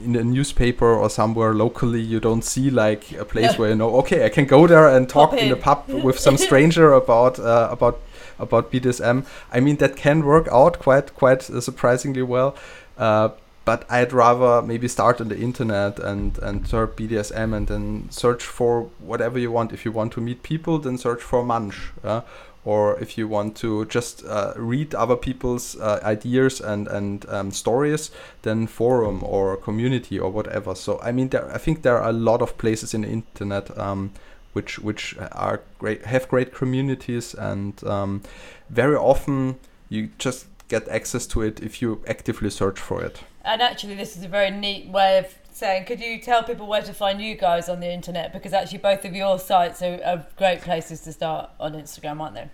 in 0.05 0.17
a 0.17 0.25
newspaper 0.25 0.93
or 0.93 1.09
somewhere 1.09 1.55
locally 1.55 2.01
you 2.01 2.21
don't 2.21 2.43
see 2.43 2.69
like 2.71 3.13
a 3.13 3.25
place 3.25 3.53
Yeah. 3.53 3.57
where 3.59 3.71
you 3.71 3.77
know 3.77 3.97
okay 3.97 4.27
I 4.27 4.29
can 4.29 4.45
go 4.45 4.67
there 4.67 4.89
and 4.89 5.09
talk 5.09 5.31
Pop 5.31 5.39
in 5.39 5.49
the 5.49 5.57
pub 5.57 5.85
with 6.05 6.19
some 6.19 6.37
stranger 6.37 6.93
about 6.93 7.39
uh, 7.39 7.69
about 7.71 8.01
about 8.39 8.71
BDSM. 8.73 9.25
I 9.53 9.61
mean 9.61 9.77
that 9.77 9.97
can 9.97 10.25
work 10.25 10.49
out 10.53 10.79
quite 10.79 11.15
quite 11.15 11.49
uh, 11.51 11.61
surprisingly 11.61 12.23
well. 12.23 12.55
Uh, 12.99 13.31
but 13.65 13.85
I'd 13.91 14.13
rather 14.13 14.63
maybe 14.63 14.87
start 14.87 15.21
on 15.21 15.29
the 15.29 15.39
internet 15.39 15.99
and 15.99 16.39
and 16.39 16.67
search 16.67 16.91
BDSM 16.91 17.53
and 17.53 17.67
then 17.67 18.09
search 18.11 18.45
for 18.45 18.91
whatever 19.01 19.39
you 19.39 19.51
want. 19.51 19.73
If 19.73 19.85
you 19.85 19.93
want 19.93 20.13
to 20.13 20.21
meet 20.21 20.43
people, 20.43 20.79
then 20.79 20.97
search 20.99 21.21
for 21.21 21.45
Munch. 21.45 21.93
Uh, 22.05 22.21
or 22.67 22.99
if 22.99 23.17
you 23.17 23.29
want 23.29 23.57
to 23.57 23.85
just 23.85 24.25
uh, 24.27 24.53
read 24.57 24.93
other 24.95 25.17
people's 25.17 25.77
uh, 25.77 26.01
ideas 26.03 26.61
and 26.61 26.89
and 26.89 27.29
um, 27.29 27.51
stories, 27.51 28.11
then 28.43 28.67
forum 28.67 29.23
or 29.23 29.57
community 29.57 30.19
or 30.19 30.31
whatever. 30.31 30.75
So 30.75 31.01
I 31.01 31.13
mean, 31.13 31.29
there, 31.29 31.53
I 31.53 31.59
think 31.59 31.83
there 31.83 32.01
are 32.01 32.11
a 32.11 32.13
lot 32.13 32.43
of 32.43 32.59
places 32.59 32.93
in 32.95 33.03
the 33.03 33.09
internet 33.09 33.77
um, 33.79 34.11
which 34.53 34.79
which 34.79 35.17
are 35.33 35.61
great, 35.79 36.05
have 36.07 36.29
great 36.29 36.55
communities, 36.55 37.35
and 37.35 37.83
um, 37.85 38.23
very 38.69 38.97
often 38.97 39.57
you 39.89 40.11
just 40.19 40.47
get 40.69 40.89
access 40.89 41.27
to 41.29 41.43
it 41.43 41.61
if 41.63 41.81
you 41.81 42.03
actively 42.07 42.51
search 42.51 42.79
for 42.79 43.03
it. 43.03 43.21
And 43.45 43.63
actually, 43.63 43.95
this 43.95 44.17
is 44.17 44.25
a 44.25 44.29
very 44.29 44.51
neat 44.51 44.89
way 44.89 45.19
of 45.19 45.35
saying, 45.53 45.85
could 45.85 46.01
you 46.01 46.19
tell 46.21 46.43
people 46.43 46.67
where 46.67 46.83
to 46.83 46.93
find 46.93 47.21
you 47.21 47.35
guys 47.35 47.69
on 47.69 47.81
the 47.81 47.91
internet? 47.91 48.33
Because 48.33 48.53
actually, 48.53 48.79
both 48.79 49.05
of 49.05 49.15
your 49.15 49.39
sites 49.39 49.83
are, 49.83 50.01
are 50.05 50.27
great 50.37 50.61
places 50.61 51.01
to 51.03 51.13
start 51.13 51.51
on 51.61 51.75
Instagram, 51.75 52.21
aren't 52.21 52.35
they? 52.35 52.49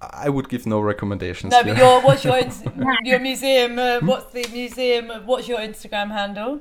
I 0.00 0.30
would 0.30 0.48
give 0.48 0.66
no 0.66 0.80
recommendations. 0.80 1.50
No, 1.50 1.62
but 1.62 1.76
your 1.76 2.00
what's 2.04 2.24
your 2.24 2.40
your 3.04 3.18
museum? 3.18 3.78
Uh, 3.78 4.00
what's 4.00 4.32
the 4.32 4.46
museum? 4.50 5.10
What's 5.26 5.46
your 5.46 5.58
Instagram 5.58 6.10
handle? 6.10 6.60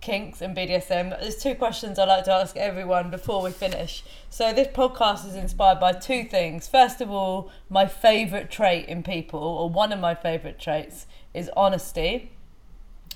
kinks 0.00 0.40
and 0.40 0.56
BDSM. 0.56 1.18
There's 1.20 1.36
two 1.36 1.54
questions 1.54 1.98
I 1.98 2.04
like 2.04 2.24
to 2.24 2.32
ask 2.32 2.56
everyone 2.56 3.10
before 3.10 3.42
we 3.42 3.50
finish. 3.50 4.02
So 4.30 4.52
this 4.52 4.68
podcast 4.68 5.26
is 5.26 5.34
inspired 5.34 5.78
by 5.78 5.92
two 5.92 6.24
things. 6.24 6.66
First 6.68 7.00
of 7.00 7.10
all, 7.10 7.50
my 7.68 7.86
favourite 7.86 8.50
trait 8.50 8.88
in 8.88 9.02
people, 9.02 9.40
or 9.40 9.68
one 9.68 9.92
of 9.92 10.00
my 10.00 10.14
favourite 10.14 10.58
traits, 10.58 11.06
is 11.34 11.50
honesty. 11.56 12.32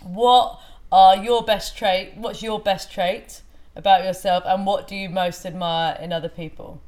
What 0.03 0.61
are 0.93 1.17
your 1.17 1.43
best 1.43 1.77
trait? 1.77 2.17
What's 2.17 2.43
your 2.43 2.61
best 2.61 2.93
trait 2.93 3.43
about 3.77 4.05
yourself, 4.05 4.45
and 4.47 4.67
what 4.67 4.87
do 4.87 4.95
you 4.95 5.09
most 5.09 5.45
admire 5.45 5.99
in 6.01 6.13
other 6.13 6.29
people? 6.29 6.81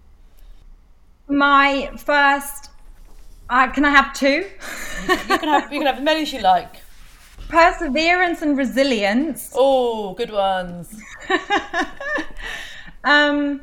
My 1.26 1.90
first, 1.96 2.70
uh, 3.50 3.70
can 3.72 3.84
I 3.84 3.90
have 3.90 4.12
two? 4.12 4.46
You 5.08 5.38
can 5.38 5.48
have 5.48 5.72
you 5.72 5.80
can 5.80 5.86
have 5.86 5.96
as 5.96 6.02
many 6.02 6.22
as 6.22 6.32
you 6.32 6.40
like. 6.40 6.76
Perseverance 7.48 8.42
and 8.42 8.56
resilience. 8.58 9.52
Oh, 9.54 10.14
good 10.14 10.30
ones. 10.30 11.00
Um, 13.04 13.60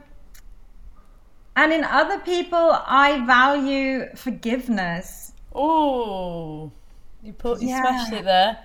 and 1.57 1.73
in 1.73 1.83
other 1.83 2.19
people, 2.19 2.57
I 2.87 3.25
value 3.25 4.05
forgiveness. 4.15 5.33
Oh, 5.53 6.71
you 7.21 7.33
put 7.33 7.61
you 7.61 7.67
Yeah. 7.67 7.81
smashed 7.81 8.13
it 8.13 8.23
there. 8.23 8.57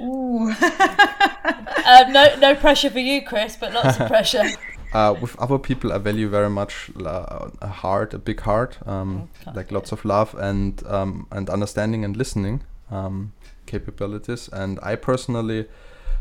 Ooh. 0.00 0.50
Um, 0.50 2.12
no 2.12 2.34
no 2.38 2.54
pressure 2.54 2.88
for 2.90 2.98
you, 2.98 3.22
Chris, 3.26 3.58
but 3.60 3.74
lots 3.74 3.98
of 4.00 4.06
pressure. 4.08 4.44
Uh, 4.92 5.12
with 5.20 5.36
other 5.38 5.58
people, 5.58 5.92
I 5.92 5.98
value 5.98 6.28
very 6.30 6.48
much 6.48 6.90
uh, 7.04 7.50
a 7.60 7.68
heart, 7.68 8.14
a 8.14 8.18
big 8.18 8.40
heart, 8.40 8.78
um, 8.86 9.28
Okay. 9.42 9.50
like 9.54 9.70
lots 9.70 9.92
of 9.92 10.02
love 10.06 10.34
and 10.38 10.82
um, 10.86 11.26
and 11.30 11.50
understanding 11.50 12.04
and 12.04 12.16
listening 12.16 12.62
um, 12.90 13.32
capabilities. 13.66 14.48
And 14.52 14.78
I 14.82 14.96
personally 14.96 15.66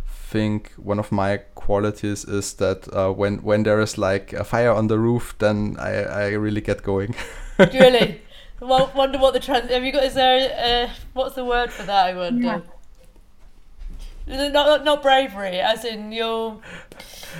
think 0.07 0.71
one 0.77 0.99
of 0.99 1.11
my 1.11 1.37
qualities 1.55 2.25
is 2.25 2.53
that 2.53 2.87
uh, 2.93 3.11
when 3.11 3.37
when 3.43 3.63
there 3.63 3.79
is 3.79 3.97
like 3.97 4.33
a 4.33 4.43
fire 4.43 4.71
on 4.71 4.87
the 4.87 4.97
roof, 4.99 5.35
then 5.37 5.75
I, 5.79 6.03
I 6.03 6.27
really 6.31 6.61
get 6.61 6.83
going. 6.83 7.15
really. 7.59 8.21
Well, 8.59 8.91
wonder 8.95 9.19
what 9.19 9.33
the 9.33 9.39
trans. 9.39 9.69
Have 9.69 9.83
you 9.83 9.91
got? 9.91 10.03
Is 10.03 10.13
there? 10.13 10.87
Uh, 10.87 10.93
what's 11.13 11.35
the 11.35 11.45
word 11.45 11.71
for 11.71 11.83
that? 11.83 12.05
I 12.07 12.15
wonder. 12.15 12.63
Not, 14.27 14.53
not 14.53 14.83
not 14.83 15.03
bravery, 15.03 15.59
as 15.59 15.85
in 15.85 16.11
you're 16.11 16.59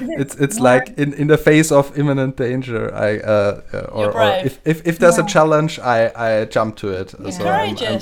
it's 0.01 0.36
it's 0.36 0.59
like 0.59 0.89
in, 0.97 1.13
in 1.13 1.28
the 1.28 1.38
face 1.38 1.71
of 1.71 1.97
imminent 1.97 2.38
danger, 2.38 2.93
I 2.93 3.17
uh, 3.17 3.61
uh, 3.73 3.78
or, 3.91 4.03
You're 4.03 4.13
or 4.13 4.45
if, 4.45 4.59
if 4.65 4.86
if 4.86 4.99
there's 4.99 5.17
a 5.17 5.26
challenge, 5.26 5.80
I 5.80 6.11
I 6.15 6.45
jump 6.45 6.76
to 6.78 6.89
it. 6.89 7.13
You're 7.19 7.32
So 7.32 7.45
I'm- 7.47 7.78
I'm- 7.78 8.01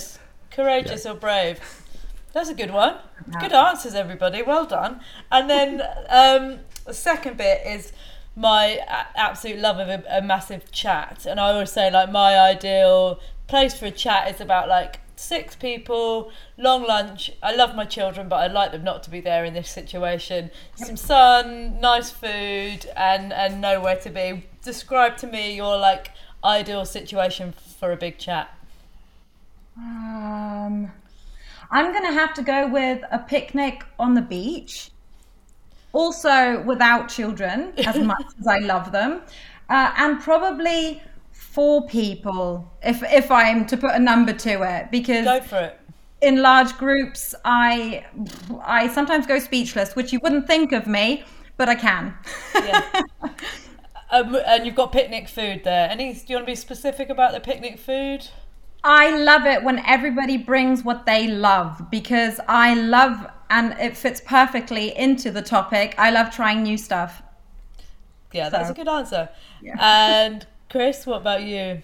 courageous, 0.56 1.04
courageous 1.04 1.06
or 1.06 1.14
brave. 1.16 1.84
That's 2.34 2.49
a 2.49 2.56
good 2.56 2.72
one. 2.72 2.95
Good 3.39 3.54
answers, 3.54 3.93
everybody. 3.93 4.41
Well 4.41 4.66
done. 4.66 5.01
And 5.32 5.49
then 5.49 5.82
um, 6.10 6.60
the 6.86 6.93
second 6.93 7.38
bit 7.38 7.66
is 7.66 7.93
my 8.36 8.80
a- 8.88 9.20
absolute 9.20 9.60
love 9.60 9.78
of 9.78 9.88
a, 9.88 10.04
a 10.10 10.22
massive 10.22 10.72
chat. 10.72 11.26
And 11.28 11.39
I 11.39 11.51
always 11.51 11.72
say, 11.72 11.91
like, 11.91 12.12
my 12.12 12.38
ideal 12.38 13.20
place 13.47 13.78
for 13.78 13.86
a 13.86 13.91
chat 13.91 14.34
is 14.34 14.41
about 14.41 14.68
like 14.68 14.99
six 15.16 15.56
people, 15.56 16.32
long 16.58 16.84
lunch. 16.84 17.32
I 17.41 17.56
love 17.56 17.76
my 17.76 17.86
children, 17.86 18.28
but 18.28 18.38
I'd 18.38 18.51
like 18.51 18.72
them 18.72 18.84
not 18.84 19.04
to 19.04 19.12
be 19.12 19.22
there 19.22 19.45
in 19.45 19.54
this 19.54 19.70
situation. 19.70 20.49
Some 20.76 20.97
sun, 20.97 21.80
nice 21.80 22.10
food, 22.10 22.88
and 22.95 23.32
and 23.32 23.62
nowhere 23.62 23.97
to 23.97 24.10
be. 24.10 24.47
Describe 24.64 25.18
to 25.18 25.28
me 25.28 25.56
your 25.56 25.78
like 25.78 26.12
ideal 26.43 26.86
situation 26.86 27.54
for 27.80 27.91
a 27.91 27.97
big 27.97 28.18
chat. 28.18 28.49
Um, 29.78 30.91
I'm 31.71 31.91
going 31.91 32.05
to 32.05 32.13
have 32.13 32.34
to 32.36 32.43
go 32.43 32.67
with 32.67 33.01
a 33.11 33.19
picnic 33.19 33.84
on 33.97 34.13
the 34.13 34.21
beach. 34.21 34.91
Also, 35.91 36.61
without 36.63 37.09
children, 37.09 37.74
as 37.78 37.97
much 38.11 38.26
as 38.39 38.47
I 38.47 38.59
love 38.59 38.91
them, 38.91 39.21
uh, 39.69 39.91
and 39.97 40.19
probably 40.21 41.01
four 41.32 41.86
people, 41.88 42.71
if 42.84 43.03
if 43.03 43.30
I'm 43.30 43.65
to 43.67 43.78
put 43.78 43.91
a 43.91 43.99
number 43.99 44.34
to 44.34 44.63
it, 44.63 44.91
because 44.91 45.26
Go 45.26 45.41
for 45.41 45.59
it. 45.59 45.80
in 46.21 46.41
large 46.41 46.78
groups, 46.78 47.36
I 47.45 48.05
I 48.63 48.88
sometimes 48.88 49.28
go 49.28 49.38
speechless, 49.39 49.95
which 49.95 50.11
you 50.11 50.19
wouldn't 50.24 50.47
think 50.47 50.71
of 50.71 50.88
me, 50.88 51.24
but 51.57 51.69
I 51.69 51.76
can. 51.76 52.15
Yeah. 52.55 53.01
um, 54.11 54.36
and 54.47 54.65
you've 54.65 54.76
got 54.76 54.91
picnic 54.91 55.28
food 55.28 55.63
there. 55.63 55.89
Any? 55.89 56.13
Do 56.13 56.21
you 56.28 56.36
want 56.38 56.47
to 56.47 56.51
be 56.51 56.55
specific 56.55 57.09
about 57.09 57.34
the 57.34 57.39
picnic 57.39 57.78
food? 57.80 58.30
I 58.84 59.15
love 59.17 59.45
it 59.45 59.63
when 59.63 59.79
everybody 59.86 60.38
brings 60.38 60.84
what 60.84 61.05
they 61.05 61.27
love 61.27 61.89
because 61.89 62.39
I 62.47 62.73
love 62.73 63.25
and 63.49 63.73
it 63.79 63.95
fits 63.95 64.21
perfectly 64.25 64.97
into 64.97 65.31
the 65.31 65.41
topic. 65.41 65.95
I 65.97 66.11
love 66.11 66.34
trying 66.34 66.63
new 66.63 66.77
stuff. 66.77 67.21
Yeah, 68.31 68.49
that's 68.49 68.71
a 68.71 68.73
good 68.73 68.88
answer. 68.88 69.29
And 69.79 70.45
Chris, 70.69 71.05
what 71.05 71.21
about 71.21 71.43
you? 71.43 71.81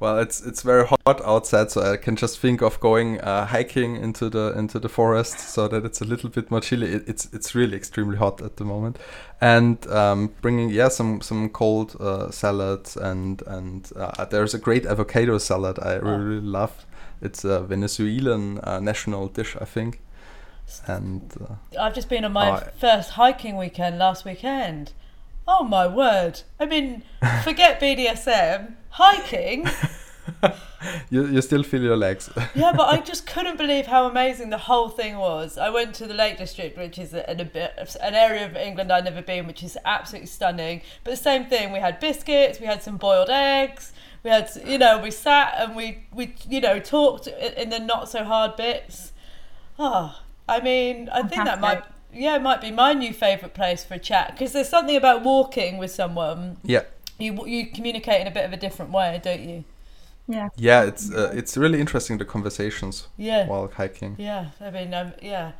Well, 0.00 0.20
it's 0.20 0.40
it's 0.40 0.62
very 0.62 0.86
hot 0.86 1.20
outside, 1.24 1.72
so 1.72 1.80
I 1.80 1.96
can 1.96 2.14
just 2.14 2.38
think 2.38 2.62
of 2.62 2.78
going 2.78 3.20
uh, 3.20 3.46
hiking 3.46 3.96
into 3.96 4.30
the 4.30 4.52
into 4.56 4.78
the 4.78 4.88
forest, 4.88 5.40
so 5.40 5.66
that 5.66 5.84
it's 5.84 6.00
a 6.00 6.04
little 6.04 6.30
bit 6.30 6.52
more 6.52 6.60
chilly. 6.60 6.86
It, 6.92 7.08
it's 7.08 7.28
it's 7.32 7.52
really 7.56 7.76
extremely 7.76 8.16
hot 8.16 8.40
at 8.40 8.58
the 8.58 8.64
moment, 8.64 8.96
and 9.40 9.84
um, 9.88 10.32
bringing 10.40 10.70
yeah 10.70 10.88
some 10.88 11.20
some 11.20 11.48
cold 11.48 11.96
uh, 11.98 12.30
salads 12.30 12.96
and 12.96 13.42
and 13.48 13.90
uh, 13.96 14.24
there's 14.26 14.54
a 14.54 14.58
great 14.58 14.86
avocado 14.86 15.36
salad 15.38 15.80
I 15.80 15.94
really, 15.94 16.24
really 16.24 16.46
love. 16.46 16.86
It's 17.20 17.44
a 17.44 17.62
Venezuelan 17.62 18.60
uh, 18.60 18.78
national 18.78 19.26
dish, 19.26 19.56
I 19.60 19.64
think, 19.64 20.00
and 20.86 21.22
uh, 21.40 21.80
I've 21.80 21.94
just 21.94 22.08
been 22.08 22.24
on 22.24 22.32
my 22.32 22.50
Oh, 22.50 22.68
first 22.78 23.10
hiking 23.10 23.56
weekend 23.56 23.98
last 23.98 24.24
weekend. 24.24 24.92
Oh 25.48 25.64
my 25.64 25.88
word! 25.88 26.42
I 26.60 26.66
mean, 26.66 27.02
forget 27.42 27.80
BDSM. 27.82 28.74
Hiking, 28.90 29.68
you 31.10 31.26
you 31.26 31.40
still 31.42 31.62
feel 31.62 31.82
your 31.82 31.96
legs. 31.96 32.30
yeah, 32.54 32.72
but 32.72 32.88
I 32.88 32.98
just 33.10 33.26
couldn't 33.26 33.56
believe 33.56 33.86
how 33.86 34.06
amazing 34.06 34.50
the 34.50 34.58
whole 34.58 34.88
thing 34.88 35.18
was. 35.18 35.58
I 35.58 35.70
went 35.70 35.94
to 35.96 36.06
the 36.06 36.14
Lake 36.14 36.38
District, 36.38 36.76
which 36.76 36.98
is 36.98 37.14
an, 37.14 37.40
a 37.40 37.44
bit, 37.44 37.96
an 38.02 38.14
area 38.14 38.46
of 38.46 38.56
England 38.56 38.92
I've 38.92 39.04
never 39.04 39.22
been, 39.22 39.46
which 39.46 39.62
is 39.62 39.76
absolutely 39.84 40.26
stunning. 40.26 40.82
But 41.04 41.12
the 41.12 41.16
same 41.16 41.46
thing, 41.46 41.72
we 41.72 41.80
had 41.80 42.00
biscuits, 42.00 42.60
we 42.60 42.66
had 42.66 42.82
some 42.82 42.96
boiled 42.96 43.30
eggs, 43.30 43.92
we 44.22 44.30
had, 44.30 44.50
you 44.64 44.78
know, 44.78 44.98
we 44.98 45.10
sat 45.10 45.54
and 45.58 45.76
we, 45.76 46.04
we 46.12 46.34
you 46.48 46.60
know, 46.60 46.78
talked 46.78 47.26
in 47.26 47.70
the 47.70 47.78
not 47.78 48.08
so 48.08 48.24
hard 48.24 48.56
bits. 48.56 49.12
Oh, 49.78 50.20
I 50.48 50.60
mean, 50.60 51.08
I 51.10 51.22
think 51.22 51.44
that 51.44 51.60
might, 51.60 51.84
yeah, 52.12 52.36
it 52.36 52.42
might 52.42 52.60
be 52.60 52.70
my 52.70 52.92
new 52.92 53.12
favourite 53.12 53.54
place 53.54 53.84
for 53.84 53.94
a 53.94 53.98
chat 53.98 54.32
because 54.32 54.52
there's 54.52 54.68
something 54.68 54.96
about 54.96 55.22
walking 55.22 55.78
with 55.78 55.90
someone. 55.90 56.56
yeah. 56.64 56.82
You 57.18 57.46
you 57.46 57.66
communicate 57.66 58.20
in 58.20 58.26
a 58.26 58.30
bit 58.30 58.44
of 58.44 58.52
a 58.52 58.56
different 58.56 58.92
way, 58.92 59.20
don't 59.22 59.40
you? 59.40 59.64
Yeah. 60.28 60.50
Yeah, 60.56 60.82
it's 60.84 61.10
uh, 61.10 61.32
it's 61.34 61.56
really 61.56 61.80
interesting 61.80 62.18
the 62.18 62.24
conversations 62.24 63.08
Yeah. 63.16 63.46
while 63.46 63.68
hiking. 63.68 64.14
Yeah, 64.18 64.50
I 64.60 64.70
mean, 64.70 64.92
um, 64.92 65.12
yeah, 65.22 65.52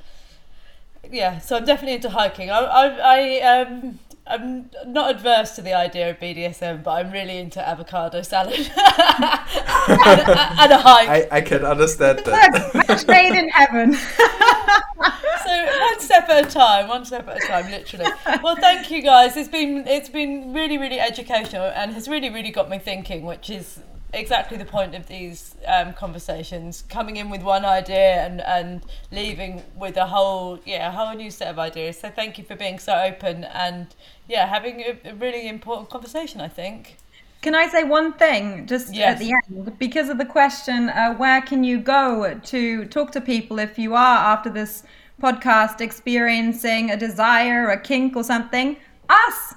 yeah. 1.10 1.38
So 1.38 1.56
I'm 1.56 1.64
definitely 1.64 1.94
into 1.94 2.10
hiking. 2.10 2.50
I, 2.50 2.58
I, 2.58 2.86
I, 3.16 3.40
um, 3.60 3.98
I'm 4.26 4.70
not 4.86 5.10
adverse 5.10 5.56
to 5.56 5.62
the 5.62 5.72
idea 5.72 6.10
of 6.10 6.20
BDSM, 6.20 6.82
but 6.84 6.90
I'm 6.92 7.10
really 7.10 7.38
into 7.38 7.66
avocado 7.66 8.20
salad 8.20 8.54
and, 8.58 8.68
and, 8.76 10.72
a 10.72 10.78
hike. 10.78 11.08
I, 11.08 11.28
I 11.30 11.40
can 11.40 11.64
understand 11.64 12.18
that. 12.26 12.74
Match 12.74 13.06
made 13.06 13.38
in 13.38 13.48
heaven. 13.48 13.96
so 15.48 15.80
one 15.80 16.00
step 16.00 16.28
at 16.28 16.46
a 16.46 16.50
time, 16.50 16.88
one 16.88 17.04
step 17.04 17.26
at 17.28 17.36
a 17.42 17.46
time, 17.46 17.70
literally. 17.70 18.10
Well, 18.42 18.56
thank 18.56 18.90
you 18.90 19.02
guys. 19.02 19.36
It's 19.36 19.48
been 19.48 19.86
it's 19.86 20.08
been 20.08 20.52
really 20.52 20.78
really 20.78 21.00
educational 21.00 21.64
and 21.74 21.92
has 21.92 22.08
really 22.08 22.30
really 22.30 22.50
got 22.50 22.68
me 22.70 22.78
thinking, 22.78 23.24
which 23.24 23.50
is 23.50 23.80
exactly 24.12 24.56
the 24.56 24.64
point 24.64 24.94
of 24.94 25.06
these 25.06 25.54
um, 25.66 25.92
conversations 25.92 26.82
coming 26.88 27.16
in 27.16 27.28
with 27.28 27.42
one 27.42 27.64
idea 27.64 28.24
and 28.24 28.40
and 28.40 28.82
leaving 29.12 29.62
with 29.76 29.96
a 29.98 30.06
whole 30.06 30.58
yeah 30.64 30.88
a 30.88 30.90
whole 30.90 31.14
new 31.14 31.30
set 31.30 31.48
of 31.48 31.58
ideas 31.58 31.98
so 32.00 32.08
thank 32.08 32.38
you 32.38 32.44
for 32.44 32.56
being 32.56 32.78
so 32.78 32.94
open 32.94 33.44
and 33.44 33.86
yeah 34.26 34.46
having 34.46 34.80
a, 34.80 34.98
a 35.10 35.14
really 35.14 35.46
important 35.46 35.90
conversation 35.90 36.40
i 36.40 36.48
think 36.48 36.96
can 37.40 37.54
I 37.54 37.68
say 37.68 37.84
one 37.84 38.14
thing 38.14 38.66
just 38.66 38.92
Yes. 38.92 39.12
at 39.12 39.18
the 39.20 39.32
end? 39.32 39.78
Because 39.78 40.08
of 40.08 40.18
the 40.18 40.24
question, 40.24 40.88
uh, 40.88 41.14
where 41.14 41.40
can 41.40 41.62
you 41.62 41.78
go 41.78 42.34
to 42.46 42.84
talk 42.86 43.12
to 43.12 43.20
people 43.20 43.60
if 43.60 43.78
you 43.78 43.94
are, 43.94 44.18
after 44.34 44.50
this 44.50 44.82
podcast, 45.22 45.80
experiencing 45.80 46.90
a 46.90 46.96
desire, 46.96 47.68
a 47.70 47.80
kink, 47.80 48.16
or 48.16 48.24
something? 48.24 48.76
Us! 49.08 49.54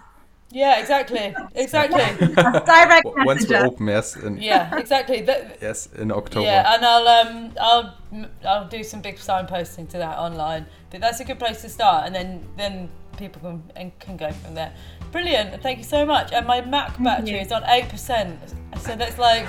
yeah 0.53 0.82
exactly 0.82 1.34
exactly 1.55 2.01
Direct 2.36 3.05
W- 3.05 3.26
Once 3.26 3.47
we 3.47 3.55
messenger. 3.55 3.66
open, 3.68 3.88
yes, 3.88 4.16
in, 4.18 4.38
yeah 4.38 4.78
exactly 4.78 5.22
that, 5.22 5.57
yes, 5.62 5.88
in 5.97 6.12
October. 6.12 6.45
Yeah, 6.45 6.74
and 6.76 6.84
I'll 6.86 7.07
um 7.07 7.53
I'll 7.62 7.97
I'll 8.45 8.68
do 8.68 8.84
some 8.84 8.99
big 9.01 9.16
signposting 9.16 9.88
to 9.91 9.97
that 9.97 10.18
online. 10.18 10.66
But 10.89 10.99
that's 10.99 11.22
a 11.22 11.24
good 11.24 11.39
place 11.39 11.62
to 11.62 11.70
start, 11.70 12.05
and 12.05 12.14
then 12.14 12.45
then 12.57 12.89
people 13.18 13.39
can 13.41 13.64
and 13.78 13.97
can 13.99 14.18
go 14.18 14.30
from 14.32 14.53
there. 14.55 14.74
Brilliant, 15.14 15.62
thank 15.64 15.78
you 15.78 15.86
so 15.86 16.05
much. 16.05 16.34
And 16.34 16.45
my 16.45 16.59
Mac 16.66 17.01
battery 17.01 17.32
you. 17.32 17.38
is 17.38 17.51
on 17.53 17.64
eight 17.68 17.88
percent, 17.88 18.38
so 18.82 18.93
that's 18.97 19.18
like 19.18 19.45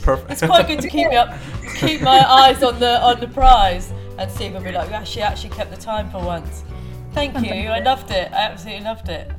Perfect. 0.00 0.30
it's 0.30 0.42
quite 0.42 0.66
good 0.66 0.80
to 0.80 0.88
keep 0.88 1.08
me 1.10 1.16
up, 1.16 1.30
keep 1.76 2.00
my 2.00 2.20
eyes 2.26 2.62
on 2.62 2.78
the 2.80 3.02
on 3.02 3.20
the 3.20 3.28
prize, 3.28 3.92
and 4.18 4.30
see 4.30 4.50
when 4.50 4.62
we're 4.62 4.72
like, 4.72 4.90
yeah, 4.90 5.04
she 5.04 5.20
actually 5.22 5.50
kept 5.50 5.70
the 5.70 5.76
time 5.76 6.10
for 6.10 6.18
once. 6.18 6.64
Thank 7.12 7.36
oh 7.36 7.40
you, 7.40 7.70
I 7.70 7.80
loved 7.80 8.10
it. 8.10 8.30
I 8.32 8.36
absolutely 8.36 8.84
loved 8.84 9.08
it. 9.08 9.30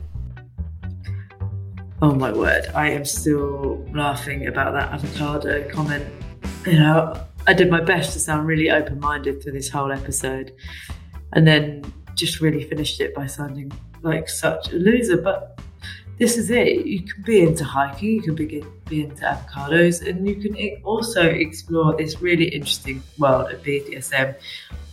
Oh 2.02 2.16
my 2.16 2.32
word, 2.32 2.66
I 2.74 2.90
am 2.92 3.04
still 3.04 3.86
laughing 3.94 4.48
about 4.48 4.74
that 4.74 4.92
avocado 4.94 5.70
comment. 5.70 6.06
You 6.66 6.80
know, 6.80 7.22
I 7.46 7.54
did 7.54 7.70
my 7.70 7.82
best 7.82 8.14
to 8.14 8.20
sound 8.20 8.48
really 8.48 8.72
open 8.72 9.00
minded 9.00 9.44
for 9.44 9.52
this 9.52 9.70
whole 9.70 9.92
episode 9.92 10.54
and 11.34 11.46
then 11.46 11.94
just 12.16 12.40
really 12.40 12.64
finished 12.64 13.02
it 13.02 13.14
by 13.14 13.28
sounding 13.28 13.72
like 14.02 14.30
such 14.30 14.72
a 14.72 14.76
loser. 14.76 15.18
But 15.18 15.60
this 16.20 16.38
is 16.38 16.52
it. 16.52 16.86
You 16.86 17.02
can 17.02 17.24
be 17.24 17.42
into 17.42 17.64
hiking, 17.64 18.10
you 18.10 18.22
can 18.22 18.36
be, 18.36 18.64
be 18.88 19.04
into 19.04 19.24
avocados, 19.24 20.06
and 20.06 20.28
you 20.28 20.36
can 20.36 20.82
also 20.84 21.24
explore 21.24 21.96
this 21.96 22.22
really 22.22 22.50
interesting 22.50 23.02
world 23.18 23.52
of 23.52 23.64
BDSM. 23.64 24.36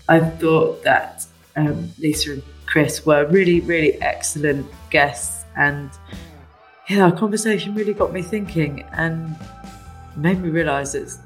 I 0.08 0.20
thought 0.20 0.84
that 0.84 1.26
um, 1.56 1.90
Lisa 1.98 2.34
and 2.34 2.42
Chris 2.66 3.04
were 3.04 3.26
really, 3.26 3.60
really 3.60 4.00
excellent 4.00 4.66
guests 4.90 5.44
and 5.56 5.90
yeah, 6.88 7.04
our 7.04 7.12
conversation 7.12 7.74
really 7.74 7.94
got 7.94 8.12
me 8.12 8.22
thinking 8.22 8.84
and 8.92 9.36
made 10.16 10.40
me 10.40 10.50
realise 10.50 10.92
that 10.92 11.18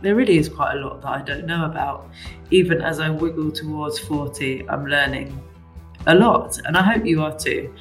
there 0.00 0.14
really 0.14 0.38
is 0.38 0.48
quite 0.48 0.74
a 0.74 0.80
lot 0.80 1.02
that 1.02 1.08
I 1.08 1.22
don't 1.22 1.46
know 1.46 1.64
about. 1.64 2.08
Even 2.50 2.80
as 2.80 3.00
I 3.00 3.10
wiggle 3.10 3.50
towards 3.50 3.98
40, 3.98 4.68
I'm 4.68 4.86
learning 4.86 5.40
a 6.06 6.14
lot, 6.14 6.58
and 6.64 6.76
I 6.76 6.82
hope 6.82 7.04
you 7.04 7.22
are 7.22 7.36
too. 7.36 7.72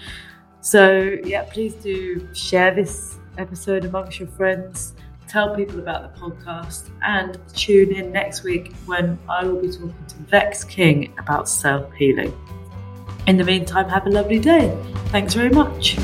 So, 0.62 1.18
yeah, 1.24 1.43
please 1.43 1.74
do 1.74 2.28
share 2.34 2.74
this 2.74 3.18
episode 3.39 3.84
amongst 3.84 4.20
your 4.20 4.30
friends, 4.30 4.93
tell 5.28 5.55
people 5.55 5.80
about 5.80 6.14
the 6.14 6.22
podcast, 6.22 6.89
and 7.01 7.39
tune 7.55 7.91
in 7.91 8.12
next 8.12 8.43
week 8.43 8.74
when 8.86 9.18
I 9.28 9.43
will 9.43 9.59
be 9.59 9.72
talking 9.72 9.95
to 10.07 10.16
Vex 10.30 10.64
King 10.64 11.14
about 11.18 11.49
self 11.49 11.91
healing. 11.93 12.32
In 13.26 13.38
the 13.38 13.43
meantime, 13.43 13.89
have 13.89 14.05
a 14.05 14.09
lovely 14.09 14.39
day. 14.39 14.78
Thanks 15.07 15.34
very 15.34 15.49
much. 15.49 15.97